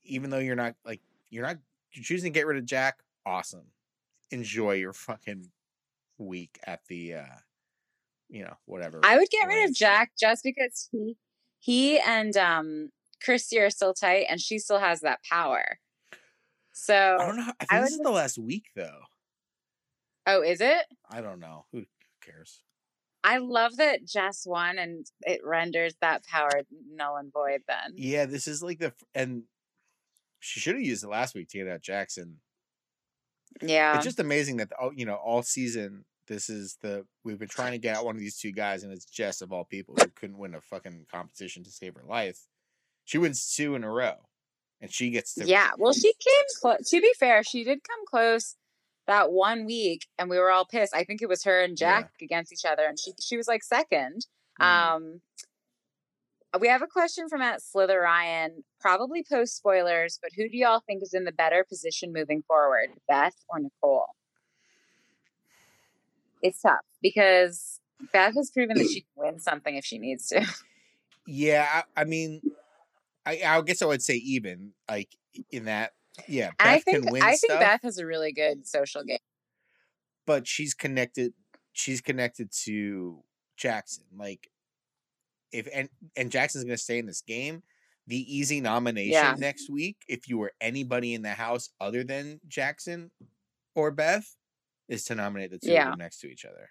even 0.04 0.30
though 0.30 0.38
you're 0.38 0.56
not 0.56 0.76
like 0.86 1.02
you're 1.30 1.45
not 1.45 1.58
you're 1.91 2.04
choosing 2.04 2.32
to 2.32 2.39
get 2.39 2.45
rid 2.45 2.58
of 2.58 2.65
Jack, 2.65 3.00
awesome. 3.26 3.72
Enjoy 4.32 4.74
your 4.74 4.93
fucking 4.93 5.50
week 6.19 6.60
at 6.65 6.82
the 6.88 7.15
uh 7.15 7.36
you 8.30 8.43
know, 8.43 8.54
whatever. 8.65 9.02
I 9.04 9.17
would 9.17 9.30
get 9.32 9.48
rid 9.48 9.67
of. 9.67 9.76
Jack 9.76 10.12
just 10.20 10.43
because 10.43 10.88
he 10.91 11.18
he 11.60 11.99
and 11.99 12.36
um 12.38 12.89
Christie 13.24 13.60
are 13.60 13.70
still 13.70 13.93
tight, 13.93 14.26
and 14.30 14.39
she 14.39 14.60
still 14.60 14.80
has 14.80 15.01
that 15.01 15.20
power. 15.30 15.80
So, 16.74 17.18
I 17.20 17.26
don't 17.26 17.36
know. 17.36 17.51
I 17.60 17.66
think 17.66 17.72
I 17.74 17.82
this 17.82 17.91
is 17.91 17.99
the 17.99 18.10
last 18.12 18.38
week 18.38 18.66
though. 18.76 19.01
oh, 20.26 20.41
is 20.41 20.62
it? 20.62 20.86
I 21.10 21.22
don't 21.22 21.39
know. 21.39 21.66
Who 21.74 21.84
cares? 22.24 22.62
I 23.22 23.39
love 23.39 23.76
that 23.78 24.05
Jess 24.05 24.45
won, 24.45 24.78
and 24.78 25.05
it 25.22 25.41
renders 25.43 25.93
that 25.99 26.24
power 26.26 26.62
null 26.89 27.18
and 27.18 27.34
void. 27.34 27.64
Then, 27.68 27.93
Yeah, 27.95 28.26
this 28.26 28.47
is 28.47 28.64
like 28.64 28.80
the 28.80 28.93
and 29.14 29.43
she 30.39 30.62
should 30.62 30.76
have 30.76 30.84
used 30.84 31.03
it 31.03 31.10
last 31.10 31.36
week 31.36 31.49
to 31.49 31.57
get 31.57 31.68
out 31.68 31.82
Jackson. 31.82 32.38
yeah, 33.62 33.95
It's 33.95 34.05
just 34.05 34.22
amazing 34.22 34.57
that 34.57 34.72
oh, 34.82 34.91
you 34.95 35.05
know 35.05 35.16
all 35.16 35.43
season 35.43 36.05
this 36.30 36.49
is 36.49 36.77
the 36.82 37.05
we've 37.25 37.39
been 37.39 37.49
trying 37.49 37.73
to 37.73 37.77
get 37.77 37.97
out 37.97 38.05
one 38.05 38.15
of 38.15 38.21
these 38.21 38.38
two 38.38 38.53
guys, 38.53 38.84
and 38.84 38.93
it's 38.93 39.05
Jess 39.05 39.41
of 39.41 39.51
all 39.51 39.65
people 39.65 39.95
who 39.99 40.07
couldn't 40.15 40.38
win 40.38 40.55
a 40.55 40.61
fucking 40.61 41.07
competition 41.11 41.63
to 41.65 41.71
save 41.71 41.95
her 41.95 42.03
life. 42.07 42.39
She 43.03 43.17
wins 43.17 43.53
two 43.53 43.75
in 43.75 43.84
a 43.84 43.91
row, 43.91 44.13
and 44.80 44.89
she 44.93 45.09
gets 45.09 45.34
to 45.34 45.45
Yeah, 45.45 45.71
well, 45.77 45.91
she 45.93 46.13
came 46.13 46.45
close. 46.61 46.89
To 46.89 47.01
be 47.01 47.11
fair, 47.19 47.43
she 47.43 47.63
did 47.65 47.80
come 47.84 48.05
close 48.07 48.55
that 49.07 49.32
one 49.32 49.65
week, 49.65 50.05
and 50.17 50.30
we 50.30 50.38
were 50.38 50.51
all 50.51 50.65
pissed. 50.65 50.95
I 50.95 51.03
think 51.03 51.21
it 51.21 51.27
was 51.30 51.43
her 51.43 51.61
and 51.61 51.77
Yeah. 51.77 52.01
Jack 52.01 52.11
against 52.21 52.53
each 52.53 52.65
other, 52.65 52.86
and 52.86 52.97
she 52.97 53.11
she 53.19 53.36
was 53.36 53.47
like 53.47 53.63
second. 53.63 54.25
Mm. 54.61 54.65
Um, 54.65 55.21
we 56.59 56.67
have 56.67 56.82
a 56.82 56.88
question 56.88 57.30
from 57.30 57.41
at 57.41 57.61
Slither 57.61 57.99
Ryan, 57.99 58.63
probably 58.80 59.23
post 59.27 59.55
spoilers, 59.57 60.19
but 60.21 60.32
who 60.36 60.49
do 60.49 60.57
y'all 60.57 60.82
think 60.86 61.03
is 61.03 61.13
in 61.13 61.23
the 61.23 61.32
better 61.32 61.63
position 61.67 62.11
moving 62.11 62.43
forward, 62.47 62.89
Beth 63.07 63.36
or 63.49 63.59
Nicole? 63.59 64.07
It's 66.41 66.61
tough 66.61 66.79
because 67.01 67.79
Beth 68.13 68.33
has 68.35 68.51
proven 68.51 68.77
that 68.77 68.87
she 68.87 69.01
can 69.01 69.09
win 69.15 69.39
something 69.39 69.75
if 69.75 69.85
she 69.85 69.97
needs 69.99 70.27
to. 70.27 70.45
Yeah, 71.31 71.67
I, 71.95 72.01
I 72.01 72.03
mean, 72.05 72.41
I, 73.23 73.41
I 73.45 73.61
guess 73.61 73.83
I 73.83 73.85
would 73.85 74.01
say 74.01 74.15
even 74.15 74.71
like 74.89 75.09
in 75.51 75.65
that. 75.65 75.91
Yeah, 76.27 76.47
Beth 76.57 76.57
I 76.59 76.79
think 76.79 77.03
can 77.03 77.11
win 77.11 77.21
I 77.21 77.31
think 77.35 77.51
stuff, 77.51 77.59
Beth 77.59 77.81
has 77.83 77.99
a 77.99 78.05
really 78.05 78.31
good 78.31 78.65
social 78.65 79.03
game. 79.03 79.19
but 80.25 80.47
she's 80.47 80.73
connected. 80.73 81.33
She's 81.73 82.01
connected 82.01 82.51
to 82.63 83.23
Jackson. 83.57 84.05
Like, 84.17 84.49
if 85.51 85.67
and 85.71 85.89
and 86.17 86.31
Jackson's 86.31 86.63
gonna 86.63 86.77
stay 86.77 86.97
in 86.97 87.05
this 87.05 87.21
game. 87.21 87.61
The 88.07 88.17
easy 88.35 88.59
nomination 88.59 89.11
Yeah. 89.13 89.35
next 89.37 89.69
week, 89.69 89.97
if 90.07 90.27
you 90.27 90.39
were 90.39 90.53
anybody 90.59 91.13
in 91.13 91.21
the 91.21 91.29
house 91.29 91.69
other 91.79 92.03
than 92.03 92.39
Jackson 92.47 93.11
or 93.75 93.91
Beth, 93.91 94.25
is 94.89 95.05
to 95.05 95.15
nominate 95.15 95.51
the 95.51 95.59
two 95.59 95.71
Yeah. 95.71 95.85
of 95.85 95.91
them 95.93 95.99
next 95.99 96.19
to 96.19 96.27
each 96.27 96.43
other. 96.43 96.69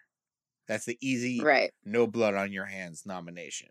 That's 0.66 0.84
the 0.84 0.98
easy 1.00 1.40
Right. 1.40 1.72
no 1.84 2.06
blood 2.06 2.34
on 2.34 2.52
your 2.52 2.66
hands 2.66 3.06
nomination. 3.06 3.70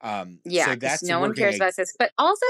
Um, 0.00 0.40
Yeah. 0.44 0.64
so 0.66 0.74
that's 0.76 1.02
no 1.02 1.20
one 1.20 1.34
cares 1.34 1.56
ag- 1.56 1.60
about 1.60 1.76
this. 1.76 1.94
But 1.98 2.12
also 2.16 2.46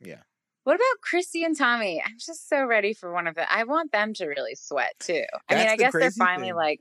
Yeah. 0.00 0.22
What 0.64 0.74
about 0.76 1.00
Christie 1.02 1.44
and 1.44 1.56
Tommy? 1.56 2.02
I'm 2.02 2.18
just 2.18 2.48
so 2.48 2.64
ready 2.64 2.92
for 2.94 3.12
one 3.12 3.26
of 3.28 3.34
them. 3.36 3.46
I 3.50 3.64
want 3.64 3.92
them 3.92 4.14
to 4.14 4.26
really 4.26 4.54
sweat 4.56 4.94
too. 4.98 5.24
I 5.48 5.54
mean, 5.54 5.66
I 5.68 5.76
the 5.76 5.82
guess 5.84 5.92
they're 5.92 6.10
finally 6.10 6.48
thing. 6.48 6.56
like, 6.56 6.80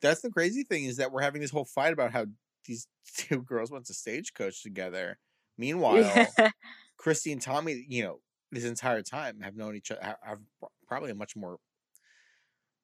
That's 0.00 0.20
the 0.20 0.30
crazy 0.30 0.62
thing 0.62 0.84
is 0.84 0.98
that 0.98 1.10
we're 1.10 1.22
having 1.22 1.40
this 1.40 1.50
whole 1.50 1.64
fight 1.64 1.92
about 1.92 2.12
how 2.12 2.26
these 2.66 2.86
two 3.16 3.42
girls 3.42 3.70
went 3.70 3.86
to 3.86 3.94
stagecoach 3.94 4.62
together. 4.62 5.18
Meanwhile, 5.58 5.96
yeah, 6.38 6.50
Christie 6.98 7.32
and 7.32 7.40
Tommy, 7.40 7.84
you 7.88 8.04
know, 8.04 8.20
this 8.52 8.64
entire 8.64 9.02
time 9.02 9.40
have 9.40 9.56
known 9.56 9.74
each 9.74 9.90
other. 9.90 10.16
Have 10.22 10.40
probably 10.86 11.10
a 11.10 11.14
much 11.14 11.36
more. 11.36 11.58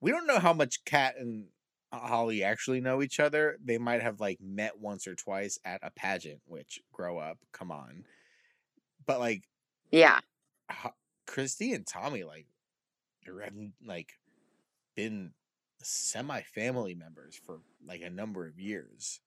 We 0.01 0.11
don't 0.11 0.27
know 0.27 0.39
how 0.39 0.53
much 0.53 0.85
Kat 0.85 1.15
and 1.19 1.47
Holly 1.93 2.43
actually 2.43 2.81
know 2.81 3.03
each 3.03 3.21
other. 3.21 3.59
They 3.63 3.79
might 3.79 4.03
have 4.03 4.21
like 4.21 4.39
met 4.41 4.79
once 4.79 5.07
or 5.07 5.15
twice 5.15 5.59
at 5.65 5.81
a 5.83 5.91
pageant. 5.91 6.41
Which 6.47 6.81
grow 6.93 7.19
up, 7.19 7.39
come 7.53 7.71
on. 7.71 8.05
But 9.07 9.21
like 9.21 9.45
yeah, 9.91 10.21
Christie 11.27 11.73
and 11.73 11.87
Tommy, 11.87 12.25
like, 12.25 12.47
have 13.27 13.53
like 13.85 14.13
been 14.97 15.33
semi 15.83 16.41
family 16.43 16.95
members 16.95 17.39
for 17.45 17.61
like 17.87 18.01
a 18.01 18.11
number 18.11 18.47
of 18.47 18.59
years. 18.59 19.21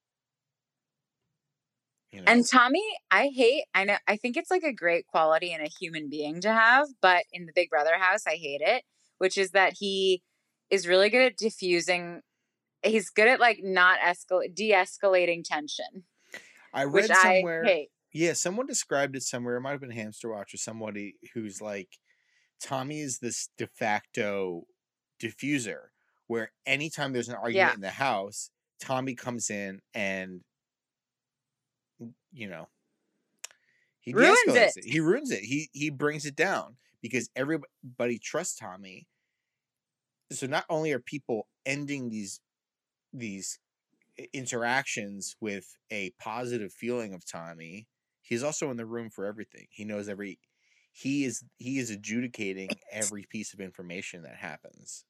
You 2.16 2.22
know, 2.22 2.32
And 2.32 2.48
Tommy, 2.50 2.84
I 3.12 3.28
hate. 3.34 3.66
I 3.74 3.84
know. 3.84 3.98
I 4.08 4.18
think 4.18 4.38
it's 4.38 4.50
like 4.52 4.64
a 4.64 4.74
great 4.74 5.06
quality 5.08 5.52
in 5.54 5.62
a 5.62 5.68
human 5.80 6.10
being 6.10 6.42
to 6.42 6.52
have, 6.52 6.88
but 7.02 7.24
in 7.32 7.46
the 7.46 7.52
Big 7.54 7.70
Brother 7.70 7.98
house, 7.98 8.26
I 8.28 8.36
hate 8.36 8.62
it. 8.62 8.84
Which 9.18 9.38
is 9.38 9.52
that 9.52 9.74
he 9.80 10.22
is 10.70 10.88
really 10.88 11.10
good 11.10 11.26
at 11.26 11.38
diffusing. 11.38 12.22
He's 12.84 13.10
good 13.10 13.28
at 13.28 13.40
like 13.40 13.60
not 13.64 14.00
escal 14.00 14.42
de-escalating 14.54 15.44
tension, 15.44 16.04
I 16.74 16.84
read 16.84 17.10
I 17.12 17.38
somewhere. 17.38 17.64
hate. 17.64 17.90
Yeah, 18.14 18.34
someone 18.34 18.66
described 18.68 19.16
it 19.16 19.24
somewhere. 19.24 19.56
It 19.58 19.62
might 19.62 19.72
have 19.72 19.82
been 19.82 19.92
Hamster 19.92 20.30
Watch 20.30 20.54
or 20.54 20.58
somebody 20.58 21.16
who's 21.34 21.62
like, 21.62 21.90
Tommy 22.62 23.00
is 23.02 23.20
this 23.20 23.50
de 23.58 23.68
facto 23.68 24.64
diffuser, 25.22 25.88
where 26.28 26.52
anytime 26.66 27.12
there's 27.14 27.30
an 27.30 27.36
argument 27.36 27.56
Yeah. 27.70 27.74
in 27.76 27.82
the 27.82 27.90
house, 27.90 28.50
Tommy 28.80 29.16
comes 29.16 29.50
in 29.50 29.82
and, 29.94 30.42
you 32.36 32.50
know, 32.50 32.68
he 34.00 34.14
Ruins 34.14 34.54
de-escalates 34.54 34.78
it. 34.78 34.86
He 34.86 35.00
ruins 35.00 35.32
it. 35.32 35.42
He 35.44 35.70
he 35.74 35.90
brings 35.90 36.26
it 36.26 36.36
down 36.36 36.78
because 37.02 37.30
everybody 37.36 38.20
trusts 38.20 38.56
Tommy. 38.56 39.08
So 40.32 40.48
not 40.48 40.66
only 40.70 40.92
are 40.92 41.00
people 41.00 41.48
ending 41.66 42.10
these 42.10 42.40
these 43.14 43.60
interactions 44.34 45.36
with 45.42 45.78
a 45.92 46.12
positive 46.20 46.74
feeling 46.74 47.14
of 47.14 47.26
Tommy, 47.26 47.88
he's 48.22 48.44
also 48.44 48.72
in 48.72 48.78
the 48.78 48.86
room 48.86 49.10
for 49.10 49.26
everything. 49.26 49.68
He 49.72 49.86
knows 49.86 50.10
every 50.10 50.40
he 50.92 51.26
is 51.26 51.44
he 51.58 51.80
is 51.80 51.90
adjudicating 51.90 52.70
every 52.92 53.24
piece 53.24 53.54
of 53.54 53.60
information 53.60 54.24
that 54.24 54.38
happens. 54.38 55.06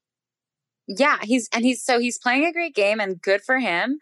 Yeah, 0.88 1.18
he's 1.22 1.48
and 1.52 1.64
he's 1.64 1.82
so 1.82 1.98
he's 1.98 2.18
playing 2.18 2.44
a 2.44 2.52
great 2.52 2.74
game 2.74 3.00
and 3.00 3.20
good 3.20 3.42
for 3.42 3.58
him. 3.58 3.98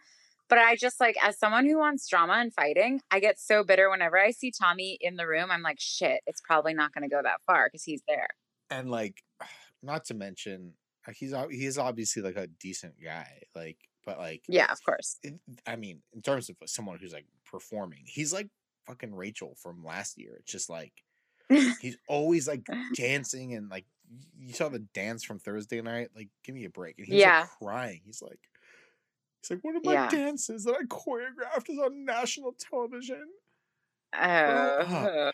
But 0.48 0.58
I 0.58 0.76
just 0.76 1.00
like 1.00 1.16
as 1.22 1.38
someone 1.38 1.66
who 1.66 1.78
wants 1.78 2.06
drama 2.08 2.34
and 2.34 2.52
fighting, 2.52 3.00
I 3.10 3.20
get 3.20 3.38
so 3.38 3.64
bitter 3.64 3.90
whenever 3.90 4.18
I 4.18 4.30
see 4.30 4.50
Tommy 4.50 4.98
in 5.00 5.16
the 5.16 5.26
room. 5.26 5.50
I'm 5.50 5.62
like, 5.62 5.80
shit, 5.80 6.20
it's 6.26 6.40
probably 6.40 6.74
not 6.74 6.92
going 6.92 7.08
to 7.08 7.14
go 7.14 7.22
that 7.22 7.40
far 7.46 7.66
because 7.68 7.84
he's 7.84 8.02
there. 8.06 8.28
And 8.70 8.90
like 8.90 9.22
not 9.82 10.04
to 10.06 10.14
mention 10.14 10.74
uh, 11.06 11.12
he's 11.12 11.34
he's 11.50 11.78
obviously 11.78 12.22
like 12.22 12.36
a 12.36 12.46
decent 12.46 12.94
guy. 13.02 13.42
Like 13.54 13.78
but 14.04 14.18
like 14.18 14.42
Yeah, 14.48 14.70
of 14.70 14.82
course. 14.84 15.18
it, 15.22 15.34
I 15.66 15.76
mean, 15.76 16.02
in 16.12 16.20
terms 16.22 16.50
of 16.50 16.56
someone 16.66 16.98
who's 16.98 17.14
like 17.14 17.26
performing, 17.46 18.04
he's 18.06 18.32
like 18.32 18.48
fucking 18.86 19.14
Rachel 19.14 19.54
from 19.62 19.82
last 19.84 20.18
year. 20.18 20.36
It's 20.40 20.52
just 20.52 20.68
like 20.68 20.92
he's 21.48 21.96
always 22.08 22.46
like 22.46 22.66
dancing 22.94 23.54
and 23.54 23.68
like 23.70 23.86
you 24.38 24.52
saw 24.52 24.68
the 24.68 24.80
dance 24.80 25.24
from 25.24 25.38
Thursday 25.38 25.80
night. 25.80 26.08
Like, 26.14 26.28
give 26.44 26.54
me 26.54 26.64
a 26.66 26.70
break. 26.70 26.98
And 26.98 27.06
he's 27.06 27.16
Yeah. 27.20 27.40
like 27.40 27.50
crying. 27.58 28.00
He's 28.04 28.20
like, 28.22 28.38
he's 29.48 29.56
like, 29.56 29.64
one 29.64 29.76
of 29.76 29.84
my 29.84 29.92
Yeah. 29.92 30.08
dances 30.08 30.64
that 30.64 30.74
I 30.74 30.84
choreographed 30.84 31.68
is 31.70 31.78
on 31.78 32.04
national 32.04 32.54
television. 32.58 33.26
Oh. 34.16 35.30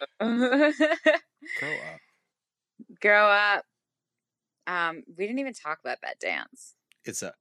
Grow 1.58 1.78
up. 1.80 2.00
Grow 3.00 3.26
up. 3.28 3.64
Um, 4.66 5.02
we 5.16 5.26
didn't 5.26 5.40
even 5.40 5.52
talk 5.54 5.78
about 5.84 5.98
that 6.02 6.18
dance. 6.20 6.74
It's 7.04 7.22
a 7.22 7.34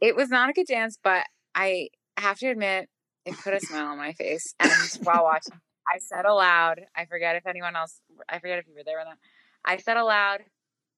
It 0.00 0.16
was 0.16 0.28
not 0.28 0.50
a 0.50 0.52
good 0.52 0.66
dance, 0.66 0.98
but 1.02 1.24
I 1.54 1.88
have 2.16 2.38
to 2.38 2.48
admit, 2.48 2.88
it 3.24 3.36
put 3.42 3.54
a 3.54 3.60
smile 3.60 3.86
on 3.88 3.98
my 3.98 4.12
face. 4.12 4.54
And 4.60 4.70
while 5.02 5.24
watching, 5.24 5.60
I 5.86 5.98
said 5.98 6.24
aloud, 6.24 6.80
I 6.96 7.04
forget 7.06 7.36
if 7.36 7.46
anyone 7.46 7.76
else, 7.76 8.00
I 8.28 8.38
forget 8.38 8.58
if 8.58 8.66
you 8.66 8.74
were 8.74 8.84
there 8.84 9.00
or 9.00 9.04
not. 9.04 9.18
I 9.64 9.76
said 9.78 9.96
aloud, 9.96 10.40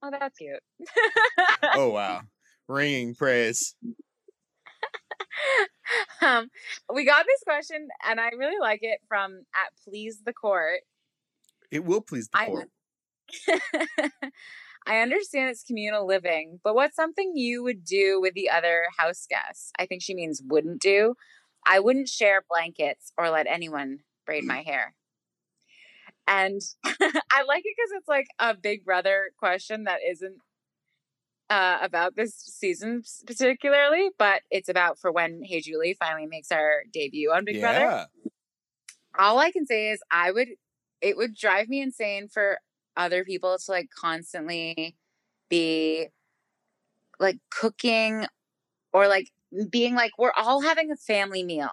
oh, 0.02 0.10
that's 0.10 0.38
cute. 0.38 0.60
oh 1.74 1.90
wow, 1.92 2.22
ringing 2.68 3.14
praise. 3.14 3.74
um, 6.22 6.50
we 6.92 7.04
got 7.04 7.26
this 7.26 7.42
question, 7.44 7.88
and 8.08 8.20
I 8.20 8.30
really 8.38 8.58
like 8.60 8.80
it 8.82 9.00
from 9.08 9.42
at 9.54 9.72
Please 9.84 10.22
the 10.24 10.32
Court. 10.32 10.80
It 11.70 11.84
will 11.84 12.00
please 12.00 12.28
the 12.28 12.38
I- 12.38 12.46
court. 12.46 12.70
I 14.86 15.00
understand 15.00 15.50
it's 15.50 15.62
communal 15.62 16.06
living, 16.06 16.58
but 16.64 16.74
what's 16.74 16.96
something 16.96 17.32
you 17.36 17.62
would 17.62 17.84
do 17.84 18.18
with 18.20 18.34
the 18.34 18.50
other 18.50 18.84
house 18.98 19.26
guests? 19.28 19.72
I 19.78 19.86
think 19.86 20.02
she 20.02 20.14
means 20.14 20.42
wouldn't 20.44 20.80
do. 20.80 21.14
I 21.66 21.80
wouldn't 21.80 22.08
share 22.08 22.42
blankets 22.48 23.12
or 23.18 23.28
let 23.30 23.46
anyone 23.46 23.98
braid 24.24 24.44
my 24.44 24.62
hair. 24.62 24.94
And 26.26 26.60
I 26.84 27.42
like 27.46 27.62
it 27.64 27.74
because 27.76 27.92
it's 27.98 28.08
like 28.08 28.28
a 28.38 28.54
big 28.54 28.84
brother 28.84 29.30
question 29.38 29.84
that 29.84 29.98
isn't 30.08 30.38
uh, 31.50 31.78
about 31.82 32.16
this 32.16 32.34
season 32.34 33.02
particularly, 33.26 34.10
but 34.18 34.42
it's 34.50 34.68
about 34.68 34.98
for 34.98 35.12
when 35.12 35.42
Hey 35.44 35.60
Julie 35.60 35.96
finally 35.98 36.26
makes 36.26 36.50
our 36.50 36.84
debut 36.92 37.30
on 37.30 37.44
Big 37.44 37.60
Brother 37.60 38.06
all 39.18 39.38
I 39.38 39.50
can 39.50 39.66
say 39.66 39.90
is 39.90 40.00
I 40.10 40.30
would 40.30 40.48
it 41.00 41.16
would 41.16 41.34
drive 41.34 41.68
me 41.68 41.80
insane 41.80 42.28
for 42.28 42.58
other 42.96 43.24
people 43.24 43.56
to 43.56 43.70
like 43.70 43.88
constantly 43.94 44.96
be 45.48 46.08
like 47.18 47.38
cooking 47.50 48.26
or 48.92 49.08
like 49.08 49.28
being 49.70 49.94
like 49.94 50.12
we're 50.18 50.32
all 50.36 50.60
having 50.60 50.90
a 50.90 50.96
family 50.96 51.42
meal. 51.42 51.70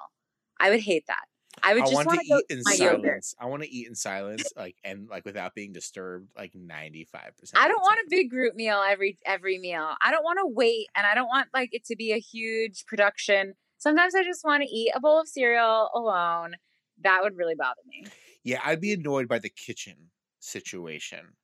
I 0.60 0.70
would 0.70 0.82
hate 0.82 1.06
that. 1.08 1.26
I 1.64 1.74
would 1.74 1.84
I 1.84 1.86
just 1.86 1.96
want 1.96 2.08
want 2.08 2.20
to 2.22 2.26
eat 2.26 2.46
in 2.50 2.62
my 2.66 2.74
yogurt. 2.74 3.24
silence. 3.24 3.36
I 3.40 3.46
want 3.46 3.64
to 3.64 3.70
eat 3.70 3.88
in 3.88 3.96
silence, 3.96 4.54
like 4.56 4.76
and 4.84 5.08
like 5.10 5.26
without 5.26 5.56
being 5.56 5.74
disturbed, 5.74 6.30
like 6.36 6.54
ninety 6.56 7.06
five 7.06 7.36
percent. 7.38 7.64
I 7.64 7.68
don't 7.68 7.82
want 7.82 8.00
a 8.00 8.06
big 8.10 8.30
group 8.30 8.56
meal 8.56 8.82
every 8.88 9.18
every 9.26 9.58
meal. 9.58 9.96
I 10.02 10.12
don't 10.12 10.24
want 10.24 10.40
to 10.40 10.48
wait 10.48 10.88
and 10.96 11.06
I 11.06 11.16
don't 11.16 11.28
want 11.28 11.50
like 11.54 11.70
it 11.74 11.86
to 11.86 11.96
be 11.96 12.12
a 12.14 12.20
huge 12.20 12.86
production. 12.86 13.54
Sometimes 13.78 14.16
I 14.16 14.24
just 14.24 14.44
want 14.44 14.64
to 14.64 14.70
eat 14.70 14.92
a 14.96 15.00
bowl 15.00 15.20
of 15.20 15.28
cereal 15.28 15.90
alone. 15.94 16.56
That 17.04 17.22
would 17.24 17.36
really 17.38 17.56
bother 17.56 17.82
me. 17.88 18.06
Yeah, 18.44 18.60
I'd 18.64 18.82
be 18.82 18.94
annoyed 18.94 19.28
by 19.28 19.40
the 19.40 19.50
kitchen 19.50 20.12
situation. 20.40 21.36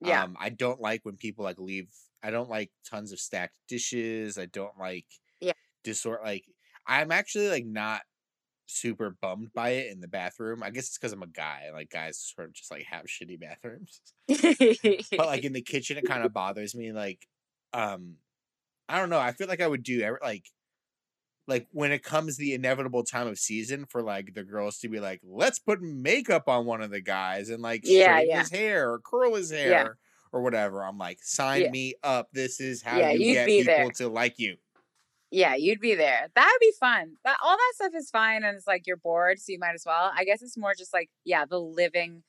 Yeah. 0.00 0.24
Um, 0.24 0.36
I 0.38 0.50
don't 0.50 0.80
like 0.80 1.04
when 1.04 1.16
people 1.16 1.44
like 1.44 1.58
leave. 1.58 1.88
I 2.22 2.30
don't 2.30 2.48
like 2.50 2.70
tons 2.88 3.12
of 3.12 3.20
stacked 3.20 3.58
dishes. 3.68 4.38
I 4.38 4.46
don't 4.46 4.78
like 4.78 5.06
Yeah. 5.40 5.52
disort. 5.84 6.24
Like 6.24 6.44
I'm 6.86 7.10
actually 7.12 7.48
like 7.48 7.66
not 7.66 8.02
super 8.66 9.10
bummed 9.10 9.52
by 9.54 9.70
it 9.70 9.92
in 9.92 10.00
the 10.00 10.08
bathroom. 10.08 10.62
I 10.62 10.70
guess 10.70 10.88
it's 10.88 10.98
because 10.98 11.12
I'm 11.12 11.22
a 11.22 11.26
guy. 11.28 11.70
Like 11.72 11.90
guys 11.90 12.18
sort 12.18 12.48
of 12.48 12.54
just 12.54 12.70
like 12.70 12.84
have 12.84 13.06
shitty 13.06 13.40
bathrooms. 13.40 14.00
But 15.16 15.26
like 15.26 15.44
in 15.44 15.52
the 15.52 15.62
kitchen, 15.62 15.96
it 15.96 16.04
kind 16.04 16.22
of 16.22 16.32
bothers 16.32 16.74
me. 16.74 16.92
Like, 16.92 17.26
um, 17.72 18.16
I 18.88 18.98
don't 19.00 19.10
know. 19.10 19.20
I 19.20 19.32
feel 19.32 19.48
like 19.48 19.62
I 19.62 19.68
would 19.68 19.82
do 19.84 20.02
every 20.02 20.20
like. 20.22 20.46
Like 21.48 21.68
when 21.70 21.92
it 21.92 22.02
comes 22.02 22.36
the 22.36 22.54
inevitable 22.54 23.04
time 23.04 23.28
of 23.28 23.38
season 23.38 23.86
for 23.86 24.02
like 24.02 24.34
the 24.34 24.42
girls 24.42 24.78
to 24.80 24.88
be 24.88 24.98
like, 24.98 25.20
let's 25.22 25.60
put 25.60 25.80
makeup 25.80 26.48
on 26.48 26.66
one 26.66 26.82
of 26.82 26.90
the 26.90 27.00
guys 27.00 27.50
and 27.50 27.62
like 27.62 27.84
Yeah, 27.84 27.86
straighten 27.86 28.28
yeah. 28.28 28.34
his 28.34 28.50
hair 28.50 28.90
or 28.92 28.98
curl 28.98 29.34
his 29.36 29.50
hair 29.52 29.98
or 30.32 30.42
whatever, 30.42 30.84
I'm 30.84 30.98
like, 30.98 31.22
sign 31.22 31.62
Yeah. 31.62 31.70
me 31.70 31.94
up. 32.02 32.30
This 32.32 32.58
is 32.60 32.82
how 32.82 32.98
Yeah, 32.98 33.12
you 33.12 33.20
you'd 33.20 33.26
get 33.26 33.54
people 33.54 33.66
there. 33.66 33.92
to 33.92 34.08
like 34.08 34.40
you. 34.40 34.56
Yeah, 35.36 35.54
you'd 35.54 35.80
be 35.80 35.94
there. 35.94 36.28
That 36.34 36.50
would 36.50 36.64
be 36.66 36.72
fun. 36.80 37.16
That 37.22 37.36
all 37.44 37.58
that 37.58 37.72
stuff 37.74 37.92
is 37.94 38.08
fine, 38.08 38.42
and 38.42 38.56
it's 38.56 38.66
like 38.66 38.86
you're 38.86 38.96
bored, 38.96 39.38
so 39.38 39.52
you 39.52 39.58
might 39.58 39.74
as 39.74 39.84
well. 39.84 40.10
I 40.16 40.24
guess 40.24 40.40
it's 40.40 40.56
more 40.56 40.72
just 40.72 40.94
like 40.94 41.10
yeah, 41.26 41.44
the 41.44 41.60
living. 41.60 42.22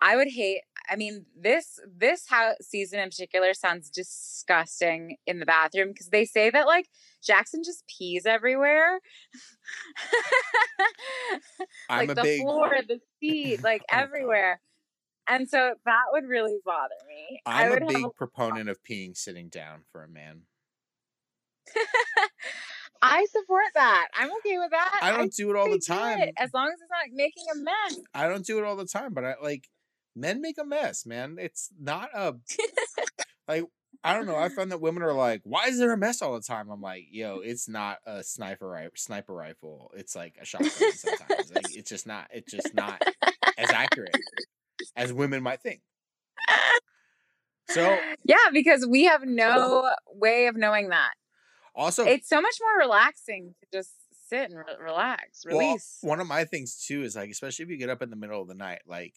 I 0.00 0.16
would 0.16 0.26
hate. 0.26 0.62
I 0.90 0.96
mean, 0.96 1.26
this 1.40 1.78
this 1.86 2.26
house 2.26 2.56
season 2.60 2.98
in 2.98 3.08
particular 3.10 3.54
sounds 3.54 3.88
disgusting 3.88 5.16
in 5.28 5.38
the 5.38 5.46
bathroom 5.46 5.90
because 5.90 6.08
they 6.08 6.24
say 6.24 6.50
that 6.50 6.66
like 6.66 6.88
Jackson 7.22 7.62
just 7.64 7.84
pees 7.86 8.26
everywhere, 8.26 8.98
I'm 11.88 12.08
like 12.08 12.16
the 12.16 12.22
big 12.22 12.40
floor, 12.40 12.78
the 12.88 12.98
seat, 13.20 13.62
like 13.62 13.82
Oh, 13.92 13.96
everywhere. 13.96 14.60
And 15.28 15.48
so 15.48 15.74
that 15.84 16.04
would 16.10 16.24
really 16.24 16.58
bother 16.64 16.96
me. 17.06 17.40
I 17.46 17.66
I'm 17.66 17.70
would 17.70 17.82
a 17.84 17.86
big 17.86 18.06
proponent 18.16 18.68
of 18.68 18.82
peeing 18.82 19.16
sitting 19.16 19.50
down 19.50 19.84
for 19.92 20.02
a 20.02 20.08
man. 20.08 20.42
I 23.02 23.26
support 23.26 23.66
that. 23.74 24.08
I'm 24.14 24.30
okay 24.38 24.58
with 24.58 24.70
that. 24.70 25.00
I 25.02 25.12
don't 25.16 25.32
do 25.32 25.50
it 25.50 25.56
all 25.56 25.70
the 25.70 25.78
time. 25.78 26.20
it, 26.20 26.34
as 26.38 26.54
long 26.54 26.68
as 26.68 26.74
it's 26.74 26.90
not 26.90 27.14
making 27.14 27.44
a 27.52 27.56
mess. 27.56 28.00
I 28.14 28.28
don't 28.28 28.46
do 28.46 28.58
it 28.58 28.64
all 28.64 28.76
the 28.76 28.86
time, 28.86 29.12
but 29.12 29.24
I 29.24 29.34
like 29.42 29.68
men 30.16 30.40
make 30.40 30.56
a 30.58 30.64
mess, 30.64 31.04
man. 31.04 31.36
It's 31.38 31.70
not 31.78 32.08
a 32.14 32.34
like 33.48 33.64
I 34.02 34.14
don't 34.14 34.26
know. 34.26 34.36
I 34.36 34.48
found 34.48 34.70
that 34.70 34.80
women 34.80 35.02
are 35.02 35.12
like, 35.12 35.42
"Why 35.44 35.66
is 35.66 35.78
there 35.78 35.92
a 35.92 35.96
mess 35.96 36.22
all 36.22 36.34
the 36.34 36.40
time?" 36.40 36.70
I'm 36.70 36.80
like, 36.80 37.06
"Yo, 37.10 37.40
it's 37.42 37.68
not 37.68 37.98
a 38.06 38.22
sniper 38.22 38.68
rifle. 38.68 38.92
Sniper 38.96 39.34
rifle. 39.34 39.90
It's 39.96 40.14
like 40.14 40.36
a 40.40 40.44
shotgun. 40.44 40.70
Sometimes 40.70 41.54
like, 41.54 41.76
it's 41.76 41.88
just 41.88 42.06
not. 42.06 42.28
It's 42.30 42.52
just 42.52 42.74
not 42.74 43.02
as 43.56 43.70
accurate 43.70 44.16
as 44.96 45.12
women 45.12 45.42
might 45.42 45.60
think." 45.62 45.80
So 47.68 47.98
yeah, 48.24 48.36
because 48.52 48.86
we 48.86 49.04
have 49.04 49.22
no 49.24 49.90
way 50.12 50.46
of 50.46 50.56
knowing 50.56 50.90
that. 50.90 51.12
Also, 51.74 52.04
It's 52.04 52.28
so 52.28 52.40
much 52.40 52.54
more 52.60 52.86
relaxing 52.86 53.54
to 53.60 53.66
just 53.78 53.90
sit 54.28 54.50
and 54.50 54.56
re- 54.58 54.64
relax, 54.80 55.42
well, 55.46 55.58
release. 55.58 55.98
one 56.00 56.20
of 56.20 56.26
my 56.26 56.44
things 56.44 56.84
too 56.86 57.02
is 57.02 57.14
like, 57.16 57.30
especially 57.30 57.64
if 57.64 57.70
you 57.70 57.76
get 57.76 57.90
up 57.90 58.02
in 58.02 58.10
the 58.10 58.16
middle 58.16 58.40
of 58.40 58.48
the 58.48 58.54
night, 58.54 58.80
like 58.86 59.14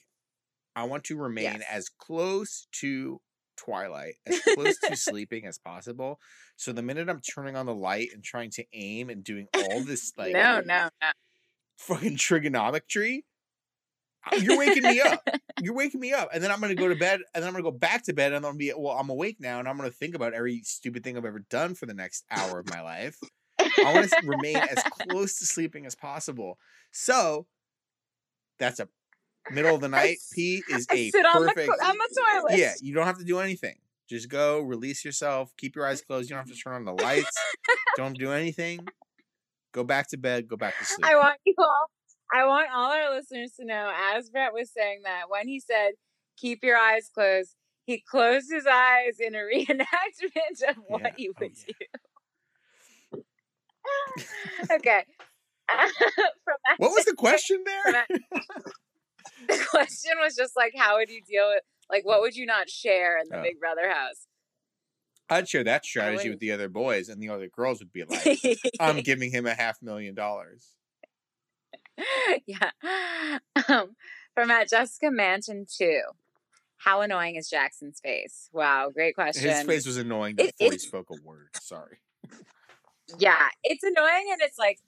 I 0.75 0.83
want 0.83 1.05
to 1.05 1.17
remain 1.17 1.43
Yes. 1.45 1.63
as 1.71 1.89
close 1.89 2.67
to 2.81 3.19
twilight, 3.55 4.15
as 4.27 4.41
close 4.53 4.77
to 4.79 4.95
sleeping 4.97 5.45
as 5.45 5.57
possible. 5.57 6.19
So 6.57 6.71
the 6.71 6.81
minute 6.83 7.09
I'm 7.09 7.21
turning 7.21 7.55
on 7.55 7.65
the 7.65 7.73
light 7.75 8.09
and 8.13 8.23
trying 8.23 8.51
to 8.51 8.65
aim 8.73 9.09
and 9.09 9.23
doing 9.23 9.47
all 9.55 9.81
this 9.83 10.13
like 10.17 10.33
no, 10.33 10.61
no, 10.65 10.89
no. 11.01 11.09
fucking 11.77 12.17
trigonometry, 12.17 13.25
you're 14.39 14.57
waking 14.57 14.83
me 14.83 15.01
up. 15.01 15.27
You're 15.59 15.73
waking 15.73 15.99
me 15.99 16.13
up, 16.13 16.29
and 16.31 16.43
then 16.43 16.51
I'm 16.51 16.61
gonna 16.61 16.75
go 16.75 16.87
to 16.87 16.95
bed, 16.95 17.19
and 17.33 17.41
then 17.41 17.47
I'm 17.47 17.53
gonna 17.53 17.63
go 17.63 17.71
back 17.71 18.03
to 18.03 18.13
bed, 18.13 18.27
and 18.27 18.35
I'm 18.35 18.51
gonna 18.51 18.57
be 18.59 18.71
well. 18.77 18.95
I'm 18.95 19.09
awake 19.09 19.37
now, 19.39 19.57
and 19.57 19.67
I'm 19.67 19.75
gonna 19.75 19.89
think 19.89 20.13
about 20.13 20.35
every 20.35 20.61
stupid 20.63 21.03
thing 21.03 21.17
I've 21.17 21.25
ever 21.25 21.43
done 21.49 21.73
for 21.73 21.87
the 21.87 21.95
next 21.95 22.25
hour 22.29 22.59
of 22.59 22.69
my 22.69 22.81
life. 22.81 23.17
I 23.59 23.91
want 23.91 24.07
to 24.07 24.21
remain 24.23 24.57
as 24.57 24.83
close 24.83 25.39
to 25.39 25.47
sleeping 25.47 25.87
as 25.87 25.95
possible. 25.95 26.59
So 26.91 27.47
that's 28.59 28.79
a 28.79 28.87
middle 29.51 29.75
of 29.75 29.81
the 29.81 29.89
night 29.89 30.17
pee 30.31 30.61
is 30.69 30.85
I 30.91 30.95
a 30.95 31.09
sit 31.09 31.25
on 31.25 31.41
the, 31.41 31.47
perfect. 31.47 31.69
on 31.83 31.95
the 31.97 32.21
toilet. 32.21 32.59
yeah, 32.59 32.73
you 32.81 32.93
don't 32.93 33.07
have 33.07 33.17
to 33.17 33.25
do 33.25 33.39
anything. 33.39 33.77
Just 34.09 34.29
go, 34.29 34.61
release 34.61 35.03
yourself, 35.03 35.51
keep 35.57 35.75
your 35.75 35.85
eyes 35.85 36.01
closed. 36.01 36.29
You 36.29 36.35
don't 36.35 36.47
have 36.47 36.55
to 36.55 36.61
turn 36.61 36.73
on 36.75 36.85
the 36.85 36.93
lights. 36.93 37.35
don't 37.97 38.17
do 38.17 38.31
anything. 38.31 38.79
Go 39.73 39.83
back 39.83 40.09
to 40.09 40.17
bed. 40.17 40.47
Go 40.47 40.55
back 40.55 40.77
to 40.79 40.85
sleep. 40.85 41.05
I 41.05 41.15
want 41.15 41.39
you 41.45 41.53
all. 41.57 41.87
I 42.33 42.45
want 42.45 42.67
all 42.73 42.91
our 42.91 43.13
listeners 43.15 43.53
to 43.59 43.65
know, 43.65 43.91
as 44.15 44.29
Brett 44.29 44.53
was 44.53 44.71
saying 44.71 45.01
that, 45.05 45.23
when 45.29 45.47
he 45.47 45.59
said, 45.59 45.91
keep 46.37 46.63
your 46.63 46.77
eyes 46.77 47.09
closed, 47.13 47.55
he 47.85 48.01
closed 48.09 48.47
his 48.51 48.65
eyes 48.67 49.17
in 49.19 49.33
a 49.33 49.37
reenactment 49.55 50.69
of 50.69 50.75
what 50.87 51.01
Yeah. 51.03 51.11
he 51.15 51.29
Oh, 51.29 51.33
would 51.39 51.51
yeah. 51.67 51.73
do. 53.13 53.23
okay. 54.73 55.03
What 56.77 56.91
was 56.91 57.05
the 57.05 57.13
question 57.15 57.63
there? 57.65 58.05
the 59.47 59.65
question 59.69 60.11
was 60.21 60.35
just 60.35 60.55
like, 60.55 60.73
how 60.77 60.97
would 60.97 61.09
you 61.09 61.21
deal 61.21 61.47
with, 61.49 61.63
like, 61.89 62.05
what 62.05 62.21
would 62.21 62.35
you 62.35 62.45
not 62.45 62.69
share 62.69 63.17
in 63.17 63.25
the 63.29 63.39
Oh. 63.39 63.43
Big 63.43 63.59
Brother 63.59 63.89
house? 63.89 64.27
I'd 65.29 65.49
share 65.49 65.63
that 65.65 65.83
strategy 65.85 66.29
with 66.29 66.39
the 66.39 66.53
other 66.53 66.69
boys, 66.69 67.09
and 67.09 67.21
the 67.21 67.27
other 67.29 67.49
girls 67.49 67.79
would 67.79 67.91
be 67.91 68.05
like, 68.05 68.39
"I'm 68.79 69.01
giving 69.01 69.29
him 69.29 69.45
a 69.45 69.53
half 69.53 69.81
million 69.81 70.15
dollars." 70.15 70.76
yeah. 72.45 72.69
Um, 73.67 73.95
from 74.33 74.51
at 74.51 74.69
Jessica 74.69 75.11
Mansion 75.11 75.65
2. 75.77 76.01
How 76.77 77.01
annoying 77.01 77.35
is 77.35 77.49
Jackson's 77.49 77.99
face? 77.99 78.49
Wow, 78.53 78.91
great 78.93 79.15
question. 79.15 79.49
His 79.49 79.63
face 79.63 79.85
was 79.85 79.97
annoying 79.97 80.35
It- 80.37 80.55
before 80.57 80.71
he 80.73 80.77
spoke 80.77 81.07
a 81.09 81.15
word. 81.23 81.49
Sorry. 81.59 81.97
Yeah, 83.17 83.47
it's 83.63 83.83
annoying 83.83 84.27
and 84.31 84.41
it's 84.41 84.59
like 84.59 84.79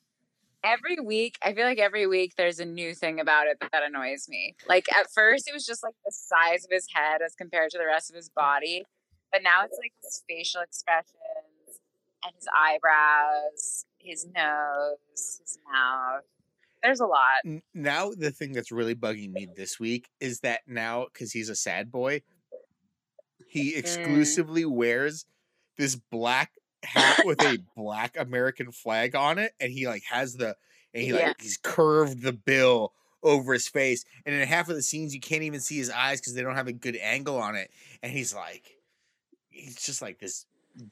every 0.64 0.98
week, 1.00 1.38
I 1.44 1.54
feel 1.54 1.66
like 1.66 1.80
every 1.80 2.06
week 2.06 2.34
there's 2.36 2.60
a 2.60 2.66
new 2.66 2.94
thing 2.94 3.20
about 3.20 3.48
it 3.48 3.58
that 3.60 3.82
annoys 3.84 4.28
me. 4.30 4.56
Like 4.68 4.86
at 4.96 5.10
first 5.12 5.48
it 5.48 5.54
was 5.54 5.66
just 5.66 5.84
like 5.84 5.96
the 6.06 6.12
size 6.12 6.66
of 6.66 6.70
his 6.72 6.86
head 6.94 7.22
as 7.26 7.34
compared 7.34 7.72
to 7.72 7.78
the 7.78 7.86
rest 7.86 8.10
of 8.10 8.16
his 8.16 8.30
body, 8.30 8.84
but 9.32 9.42
now 9.42 9.64
it's 9.64 9.78
like 9.82 9.94
his 10.04 10.22
facial 10.30 10.62
expressions 10.62 11.16
and 12.24 12.34
his 12.36 12.48
eyebrows, 12.56 13.86
his 14.00 14.26
nose, 14.28 15.40
his 15.42 15.58
mouth. 15.72 16.24
There's 16.84 17.00
a 17.00 17.06
lot. 17.06 17.42
N- 17.46 17.62
Now 17.74 18.12
the 18.12 18.32
thing 18.32 18.54
that's 18.54 18.72
really 18.72 18.96
bugging 18.96 19.32
me 19.32 19.48
this 19.56 19.80
week 19.80 20.10
is 20.20 20.40
that 20.42 20.62
now 20.68 21.06
because 21.12 21.32
he's 21.32 21.50
a 21.50 21.56
sad 21.56 21.92
boy, 21.92 22.22
he 23.48 23.74
Mm. 23.74 23.78
exclusively 23.80 24.66
wears 24.66 25.26
this 25.78 25.96
black 25.96 26.52
hat 26.84 27.22
with 27.26 27.42
a 27.42 27.58
black 27.76 28.16
American 28.18 28.72
flag 28.72 29.16
on 29.16 29.38
it, 29.40 29.54
and 29.60 29.72
he 29.72 29.88
like 29.88 30.04
has 30.10 30.36
the 30.36 30.56
and 30.94 31.04
he 31.04 31.14
like 31.14 31.22
Yeah. 31.22 31.34
he's 31.40 31.58
curved 31.58 32.22
the 32.22 32.34
bill 32.34 32.94
over 33.22 33.52
his 33.54 33.68
face, 33.68 34.06
and 34.26 34.34
in 34.34 34.48
half 34.48 34.70
of 34.70 34.76
the 34.76 34.82
scenes 34.82 35.14
you 35.14 35.20
can't 35.20 35.44
even 35.44 35.60
see 35.60 35.78
his 35.78 35.90
eyes 35.90 36.22
because 36.22 36.34
they 36.36 36.42
don't 36.42 36.56
have 36.56 36.68
a 36.68 36.74
good 36.74 36.96
angle 36.96 37.38
on 37.38 37.56
it, 37.56 37.72
and 38.02 38.12
he's 38.12 38.34
like 38.34 38.78
he's 39.50 39.76
just 39.76 40.02
like 40.02 40.20
this 40.20 40.46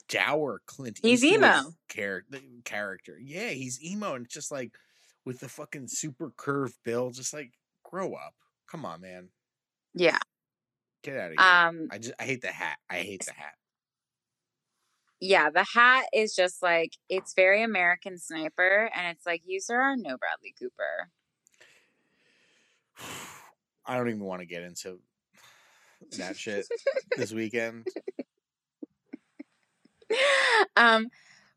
dour 0.09 0.61
Clint. 0.65 0.99
He's 1.01 1.23
Eastwood 1.23 1.43
emo. 1.43 1.73
Character, 1.87 2.39
character. 2.65 3.17
Yeah, 3.21 3.49
he's 3.49 3.81
emo, 3.81 4.15
and 4.15 4.25
it's 4.25 4.33
just 4.33 4.51
like 4.51 4.71
with 5.27 5.41
the 5.41 5.49
fucking 5.49 5.89
super 5.89 6.31
curved 6.37 6.77
bill. 6.85 7.11
Just 7.11 7.33
like 7.33 7.51
grow 7.83 8.13
up. 8.13 8.33
Come 8.71 8.85
on, 8.85 9.01
man. 9.01 9.27
Yeah. 9.93 10.17
Get 11.03 11.17
out 11.17 11.31
of 11.31 11.37
here. 11.37 11.45
Um 11.45 11.89
I 11.91 11.97
just 11.97 12.13
I 12.17 12.23
hate 12.23 12.41
the 12.41 12.47
hat. 12.47 12.77
I 12.89 12.95
hate 12.99 13.25
the 13.25 13.33
hat. 13.33 13.53
yeah, 15.19 15.49
the 15.49 15.65
hat 15.73 16.05
is 16.13 16.33
just 16.33 16.63
like 16.63 16.93
it's 17.09 17.33
very 17.33 17.61
American 17.61 18.17
sniper 18.17 18.89
and 18.95 19.07
it's 19.15 19.25
like 19.25 19.41
you 19.45 19.59
sir 19.59 19.79
are 19.79 19.97
no 19.97 20.15
Bradley 20.17 20.55
Cooper. 20.57 21.09
I 23.85 23.97
don't 23.97 24.07
even 24.09 24.21
want 24.23 24.39
to 24.41 24.45
get 24.47 24.63
into 24.63 24.99
that 26.17 26.37
shit 26.37 26.65
this 27.17 27.33
weekend. 27.33 27.85
um 30.77 31.07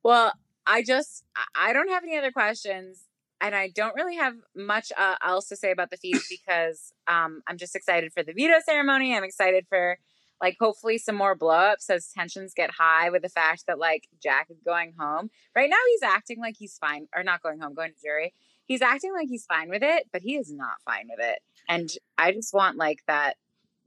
well 0.03 0.33
i 0.67 0.83
just 0.83 1.23
I- 1.37 1.69
i 1.69 1.73
don't 1.73 1.89
have 1.89 2.03
any 2.03 2.19
other 2.19 2.33
questions 2.33 3.05
and 3.41 3.55
i 3.55 3.69
don't 3.69 3.95
really 3.95 4.17
have 4.17 4.35
much 4.55 4.93
uh, 4.97 5.17
else 5.25 5.49
to 5.49 5.57
say 5.57 5.71
about 5.71 5.91
the 5.91 5.97
feast 5.97 6.27
because 6.29 6.93
um 7.09 7.43
i'm 7.47 7.57
just 7.57 7.75
excited 7.75 8.13
for 8.13 8.23
the 8.23 8.33
veto 8.33 8.61
ceremony. 8.65 9.17
I'm 9.17 9.25
excited 9.25 9.67
for 9.69 9.99
like 10.41 10.57
hopefully 10.59 10.97
some 10.97 11.17
more 11.17 11.37
blowups 11.37 11.91
as 11.91 12.09
tensions 12.17 12.55
get 12.55 12.71
high 12.71 13.11
with 13.11 13.23
the 13.23 13.29
fact 13.29 13.65
that 13.67 13.79
like 13.79 14.09
jack 14.23 14.47
is 14.51 14.61
going 14.65 14.95
home. 14.99 15.31
Right 15.55 15.69
now 15.69 15.77
he's 15.91 16.03
acting 16.03 16.41
like 16.41 16.57
he's 16.59 16.79
fine 16.79 17.09
or 17.15 17.23
not 17.23 17.43
going 17.43 17.61
home 17.61 17.75
going 17.75 17.93
to 17.93 18.01
jury. 18.01 18.33
He's 18.65 18.83
acting 18.83 19.13
like 19.13 19.29
he's 19.29 19.45
fine 19.47 19.69
with 19.69 19.83
it 19.83 20.09
but 20.13 20.23
he 20.23 20.37
is 20.37 20.53
not 20.53 20.81
fine 20.85 21.09
with 21.11 21.25
it. 21.25 21.41
And 21.69 21.91
i 22.19 22.33
just 22.33 22.55
want 22.55 22.77
like 22.77 23.01
that 23.07 23.37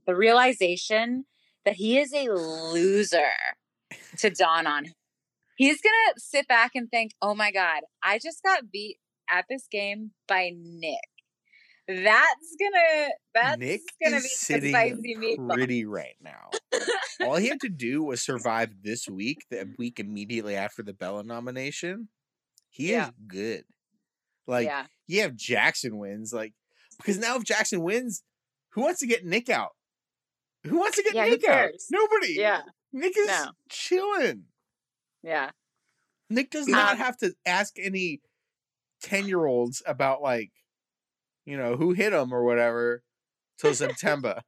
the 0.05 0.15
realization 0.15 1.25
that 1.65 1.75
he 1.75 1.97
is 1.97 2.13
a 2.13 2.27
loser 2.29 3.31
to 4.17 4.29
dawn 4.29 4.67
on 4.67 4.85
him. 4.85 4.93
He's 5.55 5.81
gonna 5.81 6.13
sit 6.17 6.47
back 6.47 6.71
and 6.75 6.89
think, 6.89 7.13
"Oh 7.21 7.35
my 7.35 7.51
god, 7.51 7.83
I 8.01 8.17
just 8.19 8.43
got 8.43 8.71
beat 8.71 8.97
at 9.33 9.45
this 9.49 9.67
game 9.71 10.11
by 10.27 10.51
Nick." 10.55 10.99
That's 11.87 12.55
gonna 12.59 13.09
that's 13.33 13.57
Nick 13.59 13.81
gonna 14.01 14.15
is 14.17 14.23
be 14.23 14.29
sitting 14.29 14.61
the 14.63 14.69
spicy 14.71 15.15
meatball. 15.17 15.53
pretty 15.53 15.85
right 15.99 16.15
now. 16.21 16.49
All 17.25 17.35
he 17.35 17.49
had 17.49 17.59
to 17.61 17.69
do 17.69 18.03
was 18.03 18.23
survive 18.23 18.69
this 18.83 19.07
week, 19.09 19.39
the 19.49 19.67
week 19.77 19.99
immediately 19.99 20.55
after 20.55 20.81
the 20.81 20.93
Bella 20.93 21.23
nomination. 21.23 22.07
He 22.69 22.91
Yeah. 22.91 23.07
is 23.07 23.13
good. 23.27 23.65
Like 24.47 24.65
yeah, 24.67 24.85
you 25.07 25.21
have 25.23 25.35
Jackson 25.35 25.97
wins, 25.97 26.31
like 26.33 26.53
because 26.97 27.17
now 27.17 27.35
if 27.35 27.43
Jackson 27.43 27.81
wins, 27.81 28.23
who 28.71 28.81
wants 28.81 29.01
to 29.01 29.07
get 29.07 29.25
Nick 29.25 29.49
out? 29.49 29.71
Who 30.65 30.77
wants 30.79 30.95
to 30.97 31.03
get 31.03 31.15
Yeah, 31.15 31.25
Nick 31.25 31.47
out? 31.49 31.69
Nobody. 31.91 32.33
yeah, 32.35 32.61
Nick 32.93 33.17
is 33.17 33.27
No. 33.27 33.51
chilling. 33.69 34.43
yeah. 35.21 35.51
Nick 36.29 36.49
does 36.49 36.67
not 36.67 36.93
Um, 36.93 36.97
have 36.97 37.17
to 37.17 37.33
ask 37.45 37.77
any 37.77 38.21
10 39.03 39.27
year 39.27 39.45
olds 39.45 39.83
about, 39.85 40.21
like, 40.21 40.51
you 41.45 41.57
know, 41.57 41.75
who 41.75 41.93
hit 41.93 42.11
them 42.11 42.33
or 42.33 42.43
whatever 42.43 43.03
till 43.59 43.73
September. 43.73 44.41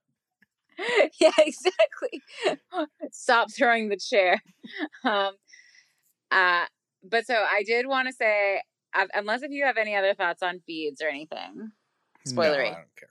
yeah, 1.20 1.32
exactly. 1.38 2.22
Stop 3.12 3.51
throwing 3.51 3.89
the 3.89 3.97
chair. 3.97 4.41
Um, 5.03 5.36
uh, 6.32 6.66
but 7.03 7.28
so 7.28 7.36
I 7.36 7.62
did 7.62 7.86
want 7.86 8.08
to 8.08 8.14
say, 8.14 8.62
unless 9.14 9.43
if 9.43 9.51
you 9.51 9.64
have 9.66 9.78
any 9.78 9.95
other 9.95 10.16
thoughts 10.16 10.41
on 10.41 10.60
feeds 10.66 11.01
or 11.01 11.08
anything, 11.08 11.72
spoilery. 12.28 12.64
No, 12.64 12.72
I 12.72 12.82
don't 12.82 12.95
care. 12.97 13.10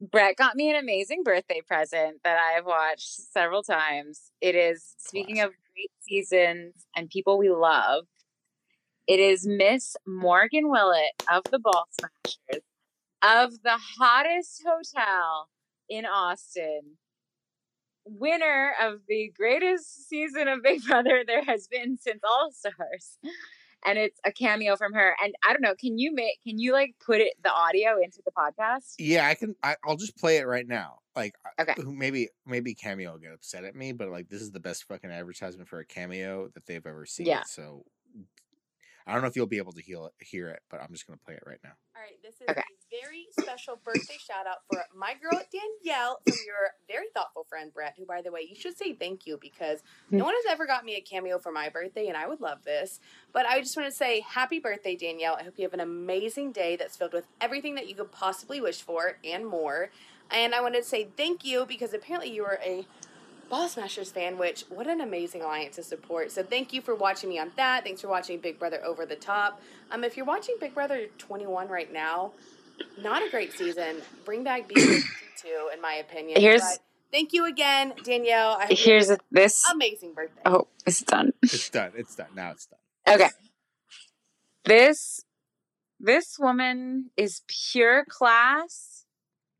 Brett 0.00 0.36
got 0.36 0.56
me 0.56 0.70
an 0.70 0.76
amazing 0.76 1.22
birthday 1.22 1.60
present 1.66 2.22
that 2.24 2.38
I 2.38 2.56
have 2.56 2.66
watched 2.66 3.32
several 3.32 3.62
times. 3.62 4.32
It 4.40 4.54
is 4.54 4.94
speaking 4.98 5.40
of 5.40 5.50
great 5.72 5.90
seasons 6.00 6.74
and 6.96 7.08
people 7.08 7.38
we 7.38 7.50
love. 7.50 8.06
It 9.10 9.18
is 9.18 9.44
Miss 9.44 9.96
Morgan 10.06 10.70
Willett 10.70 11.20
of 11.28 11.42
the 11.50 11.58
Ball 11.58 11.84
Smashers 11.90 12.62
of 13.22 13.60
the 13.64 13.76
hottest 13.98 14.62
hotel 14.64 15.48
in 15.88 16.06
Austin, 16.06 16.82
winner 18.04 18.72
of 18.80 19.00
the 19.08 19.32
greatest 19.36 20.08
season 20.08 20.46
of 20.46 20.62
Big 20.62 20.84
Brother 20.84 21.24
there 21.26 21.42
has 21.42 21.66
been 21.66 21.98
since 21.98 22.20
All 22.22 22.52
Stars. 22.52 23.18
And 23.84 23.98
it's 23.98 24.20
a 24.24 24.30
cameo 24.30 24.76
from 24.76 24.92
her. 24.92 25.16
And 25.20 25.34
I 25.44 25.54
don't 25.54 25.62
know, 25.62 25.74
can 25.74 25.98
you 25.98 26.14
make 26.14 26.40
can 26.46 26.60
you 26.60 26.72
like 26.72 26.94
put 27.04 27.20
it 27.20 27.32
the 27.42 27.50
audio 27.52 27.96
into 28.00 28.22
the 28.24 28.30
podcast? 28.30 28.94
Yeah, 29.00 29.26
I 29.26 29.34
can. 29.34 29.56
I, 29.64 29.74
I'll 29.84 29.96
just 29.96 30.16
play 30.18 30.36
it 30.36 30.46
right 30.46 30.68
now. 30.68 30.98
Like, 31.16 31.34
Okay. 31.60 31.74
maybe 31.84 32.28
maybe 32.46 32.74
Cameo 32.76 33.10
will 33.10 33.18
get 33.18 33.32
upset 33.32 33.64
at 33.64 33.74
me, 33.74 33.90
but 33.90 34.08
like, 34.10 34.28
this 34.28 34.40
is 34.40 34.52
the 34.52 34.60
best 34.60 34.84
fucking 34.84 35.10
advertisement 35.10 35.68
for 35.68 35.80
a 35.80 35.84
Cameo 35.84 36.46
that 36.54 36.64
they've 36.66 36.86
ever 36.86 37.04
seen. 37.06 37.26
Yeah. 37.26 37.42
So, 37.42 37.86
I 39.10 39.14
don't 39.14 39.22
know 39.22 39.28
if 39.28 39.34
you'll 39.34 39.46
be 39.46 39.58
able 39.58 39.72
to 39.72 39.82
heal 39.82 40.06
it, 40.06 40.12
hear 40.24 40.48
it, 40.50 40.60
but 40.70 40.80
I'm 40.80 40.88
just 40.92 41.04
gonna 41.04 41.18
play 41.26 41.34
it 41.34 41.42
right 41.44 41.58
now. 41.64 41.72
All 41.96 42.02
right, 42.02 42.22
this 42.22 42.36
is 42.36 42.48
Okay. 42.48 42.60
a 42.60 43.02
very 43.02 43.26
special 43.40 43.74
birthday 43.84 44.16
shout 44.18 44.46
out 44.46 44.58
for 44.70 44.84
my 44.94 45.14
girl 45.14 45.42
Danielle 45.50 46.20
from 46.24 46.36
your 46.46 46.74
very 46.86 47.08
thoughtful 47.12 47.42
friend 47.42 47.74
Brett, 47.74 47.94
who, 47.98 48.06
by 48.06 48.22
the 48.22 48.30
way, 48.30 48.46
you 48.48 48.54
should 48.54 48.78
say 48.78 48.92
thank 48.92 49.26
you 49.26 49.36
because 49.36 49.82
hmm. 50.10 50.18
no 50.18 50.24
one 50.24 50.34
has 50.34 50.52
ever 50.52 50.64
got 50.64 50.84
me 50.84 50.94
a 50.94 51.00
cameo 51.00 51.40
for 51.40 51.50
my 51.50 51.68
birthday, 51.68 52.06
and 52.06 52.16
I 52.16 52.28
would 52.28 52.40
love 52.40 52.62
this. 52.62 53.00
But 53.32 53.46
I 53.46 53.58
just 53.60 53.76
want 53.76 53.90
to 53.90 53.96
say 53.96 54.20
happy 54.20 54.60
birthday, 54.60 54.94
Danielle. 54.94 55.36
I 55.38 55.42
hope 55.42 55.54
you 55.56 55.64
have 55.64 55.74
an 55.74 55.80
amazing 55.80 56.52
day 56.52 56.76
that's 56.76 56.96
filled 56.96 57.12
with 57.12 57.26
everything 57.40 57.74
that 57.74 57.88
you 57.88 57.96
could 57.96 58.12
possibly 58.12 58.60
wish 58.60 58.80
for 58.80 59.18
and 59.24 59.44
more. 59.44 59.90
And 60.30 60.54
I 60.54 60.60
wanted 60.60 60.84
to 60.84 60.88
say 60.88 61.08
thank 61.16 61.44
you 61.44 61.66
because 61.66 61.92
apparently 61.92 62.30
you 62.30 62.44
are 62.44 62.60
a 62.64 62.86
Ball 63.50 63.68
Smashers 63.68 64.10
fan, 64.10 64.38
which 64.38 64.62
what 64.70 64.86
an 64.86 65.00
amazing 65.00 65.42
alliance 65.42 65.76
to 65.76 65.82
support. 65.82 66.30
So 66.32 66.42
thank 66.42 66.72
you 66.72 66.80
for 66.80 66.94
watching 66.94 67.28
me 67.28 67.38
on 67.38 67.50
that. 67.56 67.84
Thanks 67.84 68.00
for 68.00 68.08
watching 68.08 68.38
Big 68.38 68.58
Brother 68.58 68.82
Over 68.84 69.04
the 69.04 69.16
Top. 69.16 69.60
Um, 69.90 70.04
if 70.04 70.16
you're 70.16 70.24
watching 70.24 70.54
Big 70.60 70.72
Brother 70.74 71.08
21 71.18 71.68
right 71.68 71.92
now, 71.92 72.32
not 73.02 73.22
a 73.26 73.28
great 73.30 73.52
season. 73.52 73.96
Bring 74.24 74.44
back 74.44 74.68
B 74.68 74.74
two, 75.42 75.68
in 75.74 75.80
my 75.82 75.94
opinion. 75.94 76.40
Here's- 76.40 76.60
But 76.62 76.82
thank 77.12 77.32
you 77.32 77.44
again, 77.46 77.92
Danielle. 78.04 78.56
I 78.58 78.66
hope 78.66 78.78
Here's 78.78 79.10
have 79.10 79.20
this 79.30 79.62
amazing 79.70 80.14
birthday. 80.14 80.42
Oh, 80.46 80.68
it's 80.86 81.02
done. 81.02 81.32
It's 81.42 81.68
done. 81.70 81.92
It's 81.96 82.14
done. 82.14 82.28
Now 82.36 82.52
it's 82.52 82.66
done. 82.66 82.78
Okay. 83.20 83.30
This 84.64 85.24
this 85.98 86.38
woman 86.38 87.10
is 87.16 87.42
pure 87.72 88.04
class 88.08 89.04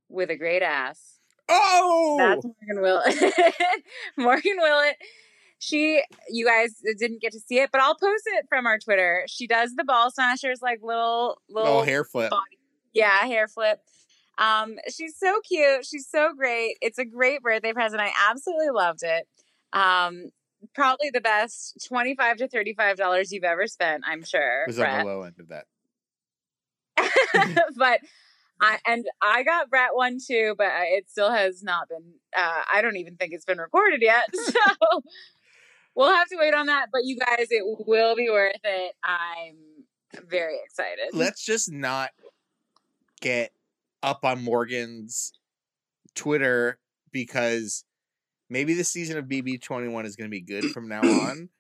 with 0.09 0.31
a 0.31 0.37
great 0.37 0.63
ass. 0.63 1.10
Oh, 1.51 2.17
That's 2.19 2.45
Morgan 2.45 2.83
Willett. 2.83 3.55
Morgan 4.17 4.57
Willett. 4.59 4.97
She, 5.59 6.03
you 6.31 6.47
guys 6.47 6.81
didn't 6.99 7.21
get 7.21 7.33
to 7.33 7.41
see 7.41 7.59
it, 7.59 7.71
but 7.71 7.83
I'll 7.83 7.97
post 7.97 8.23
it 8.27 8.47
from 8.49 8.67
our 8.67 8.79
Twitter. 8.79 9.25
She 9.29 9.47
does 9.47 9.75
the 9.75 9.85
ball 9.85 10.11
smashers 10.11 10.63
like 10.63 10.81
little 10.83 11.43
little 11.51 11.79
oh, 11.79 11.83
hair 11.83 12.05
flip. 12.05 12.31
body. 12.31 12.59
Yeah, 12.95 13.19
hair 13.27 13.47
flip. 13.47 13.81
Um, 14.39 14.77
she's 14.89 15.19
so 15.19 15.41
cute. 15.47 15.85
She's 15.85 16.09
so 16.09 16.33
great. 16.33 16.79
It's 16.81 16.99
a 16.99 17.05
great 17.05 17.43
birthday 17.43 17.75
present. 17.75 18.01
I 18.01 18.11
absolutely 18.31 18.71
loved 18.71 19.03
it. 19.03 19.29
Um, 19.75 20.31
probably 20.75 21.11
the 21.11 21.21
best 21.21 21.87
twenty-five 21.87 22.39
to 22.39 22.49
thirty-five 22.49 22.97
dollars 22.97 23.33
you've 23.33 23.45
ever 23.45 23.67
spent. 23.67 24.05
I'm 24.07 24.25
sure. 24.25 24.63
It 24.63 24.69
was 24.69 24.79
on 24.79 24.99
the 24.99 25.05
low 25.05 25.23
end 25.23 25.35
of 25.41 25.49
that. 25.49 25.67
but 27.77 28.01
I 28.61 28.79
and 28.87 29.05
I 29.23 29.43
got 29.43 29.71
Brett 29.71 29.91
one 29.95 30.19
too, 30.25 30.55
but 30.59 30.69
it 30.73 31.11
still 31.11 31.31
has 31.31 31.63
not 31.63 31.89
been. 31.89 32.15
Uh, 32.37 32.63
I 32.73 32.83
don't 32.83 32.97
even 32.97 33.17
think 33.17 33.33
it's 33.33 33.45
been 33.45 33.59
recorded 33.59 34.03
yet, 34.03 34.25
so 34.35 35.03
we'll 35.95 36.13
have 36.13 36.29
to 36.29 36.37
wait 36.39 36.55
on 36.55 36.67
that. 36.67 36.87
But 36.93 37.05
you 37.05 37.17
guys, 37.19 37.47
it 37.51 37.63
will 37.87 38.17
be 38.17 38.29
worth 38.31 38.55
it. 38.65 38.95
I'm 39.03 39.57
very 40.29 40.59
excited. 40.65 41.11
Let's 41.13 41.45
just 41.45 41.71
not 41.73 42.11
get 43.21 43.53
up 44.03 44.25
on 44.25 44.43
Morgan's 44.43 45.33
Twitter 46.15 46.79
because 47.13 47.85
maybe 48.49 48.75
the 48.75 48.85
season 48.85 49.19
of 49.19 49.27
BB21 49.27 50.05
is 50.05 50.17
going 50.17 50.29
to 50.29 50.31
be 50.31 50.41
good 50.41 50.71
from 50.73 50.89
now 50.89 51.03
on. 51.03 51.49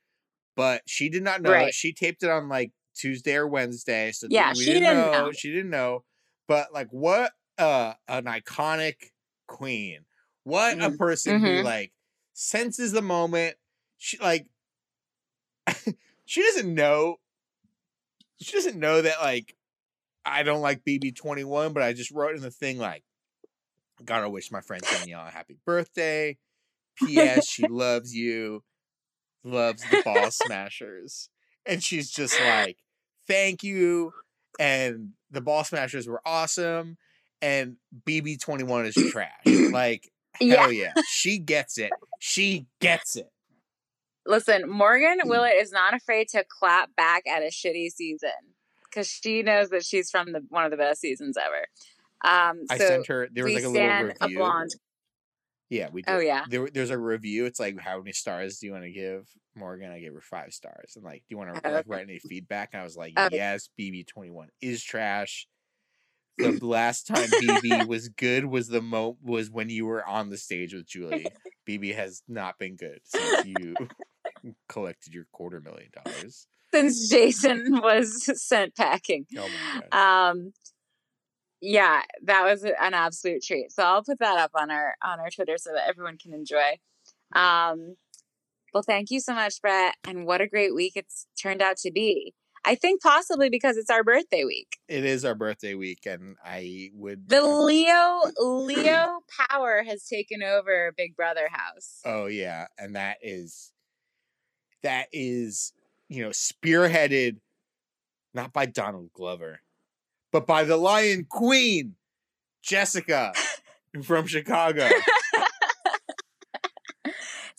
But 0.57 0.83
she 0.85 1.09
did 1.09 1.23
not 1.23 1.41
know. 1.41 1.53
Right. 1.53 1.73
She 1.73 1.95
taped 1.95 2.23
it 2.23 2.29
on 2.29 2.51
like 2.51 2.73
Tuesday 2.95 3.37
or 3.37 3.47
Wednesday. 3.47 4.13
So 4.13 4.27
Yeah, 4.29 4.53
we 4.55 4.65
she 4.65 4.73
didn't, 4.75 4.83
didn't 4.83 5.13
know. 5.13 5.25
know. 5.27 5.33
She 5.33 5.51
didn't 5.51 5.71
know. 5.71 6.05
But 6.51 6.75
like, 6.75 6.89
what 6.91 7.33
uh, 7.59 7.95
an 8.09 8.25
iconic 8.25 9.13
queen! 9.47 10.05
What 10.43 10.79
a 10.83 10.91
Mhm. 10.91 10.99
person 10.99 11.39
who 11.39 11.61
Mhm. 11.61 11.65
like 11.65 11.93
senses 12.35 12.91
the 12.93 13.03
moment. 13.03 13.57
She 13.99 14.19
like 14.19 14.49
she 16.25 16.43
doesn't 16.43 16.75
know. 16.75 17.19
She 18.41 18.53
doesn't 18.53 18.79
know 18.79 19.03
that 19.03 19.21
like 19.21 19.55
I 20.25 20.43
don't 20.45 20.63
like 20.63 20.85
BB21, 20.85 21.75
but 21.75 21.83
I 21.83 21.93
just 21.95 22.11
wrote 22.11 22.37
in 22.37 22.43
the 22.43 22.51
thing 22.51 22.79
like, 22.79 23.05
gotta 24.05 24.29
wish 24.31 24.51
my 24.51 24.61
friend 24.61 24.87
Danielle 24.89 25.27
a 25.27 25.31
happy 25.31 25.59
birthday. 25.65 26.39
P.S. 26.97 27.47
she 27.47 27.67
loves 27.69 28.15
you, 28.15 28.65
loves 29.45 29.89
the 29.89 29.99
ball 29.99 30.31
smashers. 30.31 31.31
And 31.67 31.83
she's 31.83 32.11
just 32.11 32.41
like, 32.41 32.79
thank 33.27 33.63
you. 33.65 34.15
And 34.59 35.13
the 35.31 35.41
ball 35.41 35.64
smashers 35.64 36.07
were 36.09 36.20
awesome. 36.24 36.97
And 37.43 37.76
BB21 38.07 38.87
is 38.95 38.95
trash. 39.12 39.45
Like, 39.47 40.11
Yeah. 40.41 40.57
hell 40.62 40.72
yeah. 40.72 40.93
She 41.09 41.39
gets 41.39 41.78
it. 41.78 41.91
She 42.18 42.66
gets 42.81 43.16
it. 43.16 43.31
Listen, 44.26 44.68
Morgan 44.68 45.18
Mm. 45.24 45.28
Willett 45.31 45.55
is 45.57 45.72
not 45.72 45.95
afraid 45.95 46.28
to 46.28 46.45
clap 46.45 46.95
back 46.97 47.26
at 47.26 47.43
a 47.43 47.47
shitty 47.47 47.91
season 47.91 48.31
because 48.85 49.09
she 49.09 49.43
knows 49.43 49.70
that 49.70 49.85
she's 49.85 50.11
from 50.11 50.33
the 50.33 50.43
one 50.51 50.64
of 50.64 50.70
the 50.70 50.76
best 50.76 51.01
seasons 51.01 51.37
ever. 51.39 51.66
Um, 52.22 52.64
I 52.68 52.76
so 52.76 52.87
sent 52.87 53.07
her, 53.07 53.28
there 53.33 53.45
was 53.45 53.55
like 53.55 53.64
a 53.64 53.68
little 53.68 53.89
a 53.89 54.05
review. 54.26 54.39
blonde. 54.39 54.70
Yeah, 55.70 55.89
we 55.91 56.03
did. 56.03 56.12
Oh 56.12 56.18
yeah, 56.18 56.45
there, 56.51 56.68
there's 56.68 56.91
a 56.91 56.99
review. 56.99 57.47
It's 57.47 57.59
like, 57.59 57.78
how 57.78 57.97
many 57.99 58.12
stars 58.12 58.59
do 58.59 58.66
you 58.66 58.72
want 58.72 58.85
to 58.85 58.91
give 58.91 59.26
Morgan? 59.61 59.93
I 59.93 60.01
gave 60.01 60.15
her 60.15 60.21
five 60.21 60.53
stars. 60.53 60.95
And 60.97 61.05
like, 61.05 61.21
do 61.21 61.27
you 61.29 61.39
want 61.39 61.63
to 61.63 61.71
like 61.71 61.85
write 61.87 62.03
any 62.03 62.19
feedback? 62.19 62.71
And 62.73 62.81
I 62.81 62.85
was 62.85 62.97
like, 62.97 63.13
Okay. 63.19 63.37
yes, 63.37 63.69
BB21 63.79 64.47
is 64.61 64.83
trash. 64.83 65.47
The 66.39 66.53
last 66.61 67.07
time 67.07 67.29
BB 67.41 67.87
was 67.87 68.09
good 68.09 68.47
was 68.47 68.67
the 68.69 68.81
mo 68.83 69.17
was 69.23 69.51
when 69.51 69.69
you 69.69 69.87
were 69.87 70.05
on 70.05 70.31
the 70.31 70.39
stage 70.39 70.75
with 70.75 70.87
Julie. 70.87 71.33
BB 71.69 71.95
has 71.95 72.23
not 72.27 72.59
been 72.59 72.75
good 72.75 73.01
since 73.05 73.45
you 73.45 73.77
collected 74.69 75.15
your 75.15 75.27
quarter 75.33 75.61
million 75.61 75.91
dollars. 75.95 76.49
since 76.73 77.09
Jason 77.09 77.81
was 77.83 78.43
sent 78.43 78.75
packing. 78.75 79.27
Oh 79.39 79.47
my 79.49 79.83
god. 79.93 80.31
Um, 80.31 80.53
yeah, 81.61 82.01
that 82.25 82.45
was 82.45 82.65
an 82.65 82.95
absolute 82.95 83.43
treat. 83.43 83.71
So 83.71 83.83
I'll 83.83 84.03
put 84.03 84.19
that 84.21 84.39
up 84.39 84.53
on 84.55 84.71
our 84.71 84.95
on 85.05 85.21
our 85.21 85.29
Twitter 85.31 85.59
so 85.59 85.73
that 85.75 85.87
everyone 85.87 86.17
can 86.17 86.33
enjoy. 86.33 86.79
Um, 87.35 87.97
well, 88.73 88.83
thank 88.83 89.11
you 89.11 89.21
so 89.21 89.35
much, 89.35 89.61
Brett, 89.61 89.95
and 90.07 90.27
what 90.27 90.41
a 90.41 90.47
great 90.47 90.75
week 90.75 90.93
it's 90.97 91.27
turned 91.41 91.62
out 91.62 91.77
to 91.79 91.91
be. 91.91 92.35
I 92.64 92.75
think 92.75 93.01
possibly 93.01 93.49
because 93.49 93.77
it's 93.77 93.91
our 93.91 94.05
birthday 94.05 94.45
week. 94.45 94.79
It 94.89 95.05
is 95.05 95.25
our 95.25 95.35
birthday 95.35 95.75
week, 95.75 96.05
and 96.07 96.37
I 96.45 96.91
would. 96.95 97.29
The 97.29 97.43
Leo 97.43 98.21
Leo 98.39 99.21
power 99.49 99.83
has 99.87 100.07
taken 100.07 100.43
over 100.43 100.93
Big 100.97 101.16
Brother 101.16 101.49
house. 101.51 102.01
Oh 102.05 102.27
yeah, 102.27 102.66
and 102.79 102.97
that 102.97 103.16
is 103.23 103.73
that 104.83 105.07
is 105.12 105.73
you 106.09 106.23
know 106.23 106.31
spearheaded 106.31 107.39
not 108.35 108.53
by 108.53 108.66
Donald 108.66 109.11
Glover, 109.14 109.61
but 110.31 110.47
by 110.47 110.64
the 110.64 110.77
Lion 110.77 111.27
Queen, 111.29 111.95
Jessica 112.62 113.33
from 114.03 114.27
Chicago. 114.27 114.89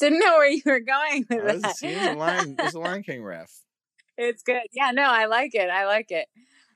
Didn't 0.01 0.19
know 0.19 0.37
where 0.37 0.49
you 0.49 0.61
were 0.65 0.79
going 0.81 1.25
with 1.29 1.61
this 1.61 1.61
that. 1.61 1.75
was 1.81 2.07
a 2.07 2.13
Lion, 2.17 2.55
was 2.59 2.73
a 2.73 2.79
Lion 2.79 3.03
King 3.03 3.23
ref. 3.23 3.51
It's 4.17 4.43
good. 4.43 4.61
Yeah, 4.73 4.91
no, 4.91 5.03
I 5.03 5.25
like 5.25 5.55
it. 5.55 5.69
I 5.69 5.85
like 5.87 6.11
it. 6.11 6.27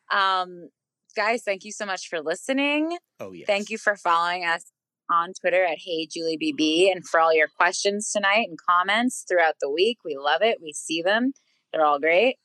Um, 0.09 0.69
guys, 1.15 1.43
thank 1.43 1.63
you 1.63 1.71
so 1.71 1.85
much 1.85 2.07
for 2.07 2.21
listening. 2.21 2.97
Oh 3.19 3.33
yes. 3.33 3.45
Thank 3.45 3.69
you 3.69 3.77
for 3.77 3.95
following 3.95 4.45
us 4.45 4.63
on 5.11 5.33
Twitter 5.39 5.63
at 5.63 5.77
Hey 5.77 6.07
Julie 6.11 6.39
BB 6.41 6.91
and 6.91 7.05
for 7.07 7.19
all 7.19 7.35
your 7.35 7.47
questions 7.55 8.11
tonight 8.11 8.47
and 8.49 8.57
comments 8.57 9.25
throughout 9.29 9.55
the 9.61 9.69
week. 9.69 9.99
We 10.03 10.17
love 10.17 10.41
it. 10.41 10.57
We 10.63 10.73
see 10.73 11.03
them. 11.03 11.33
They're 11.71 11.85
all 11.85 11.99
great. 11.99 12.37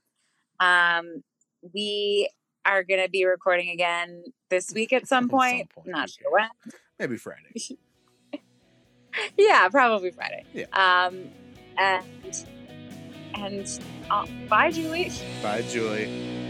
Um, 0.59 1.23
we 1.73 2.29
are 2.67 2.83
going 2.85 3.03
to 3.03 3.09
be 3.09 3.25
recording 3.25 3.71
again 3.71 4.23
this 4.51 4.71
week 4.75 4.93
at 4.93 5.07
some 5.09 5.25
At 5.25 5.31
some 5.31 5.31
point. 5.31 5.71
point, 5.75 5.87
Not 5.87 6.11
sure 6.11 6.31
when. 6.31 6.49
Maybe 6.99 7.17
Friday. 7.17 7.55
Yeah, 9.37 9.69
probably 9.69 10.11
Friday. 10.11 10.45
Yeah. 10.53 10.67
Um, 10.73 11.31
and 11.79 12.47
and 13.35 13.81
uh, 14.11 14.27
bye, 14.49 14.71
Julie. 14.71 15.11
Bye, 15.43 15.63
Julie. 15.63 16.50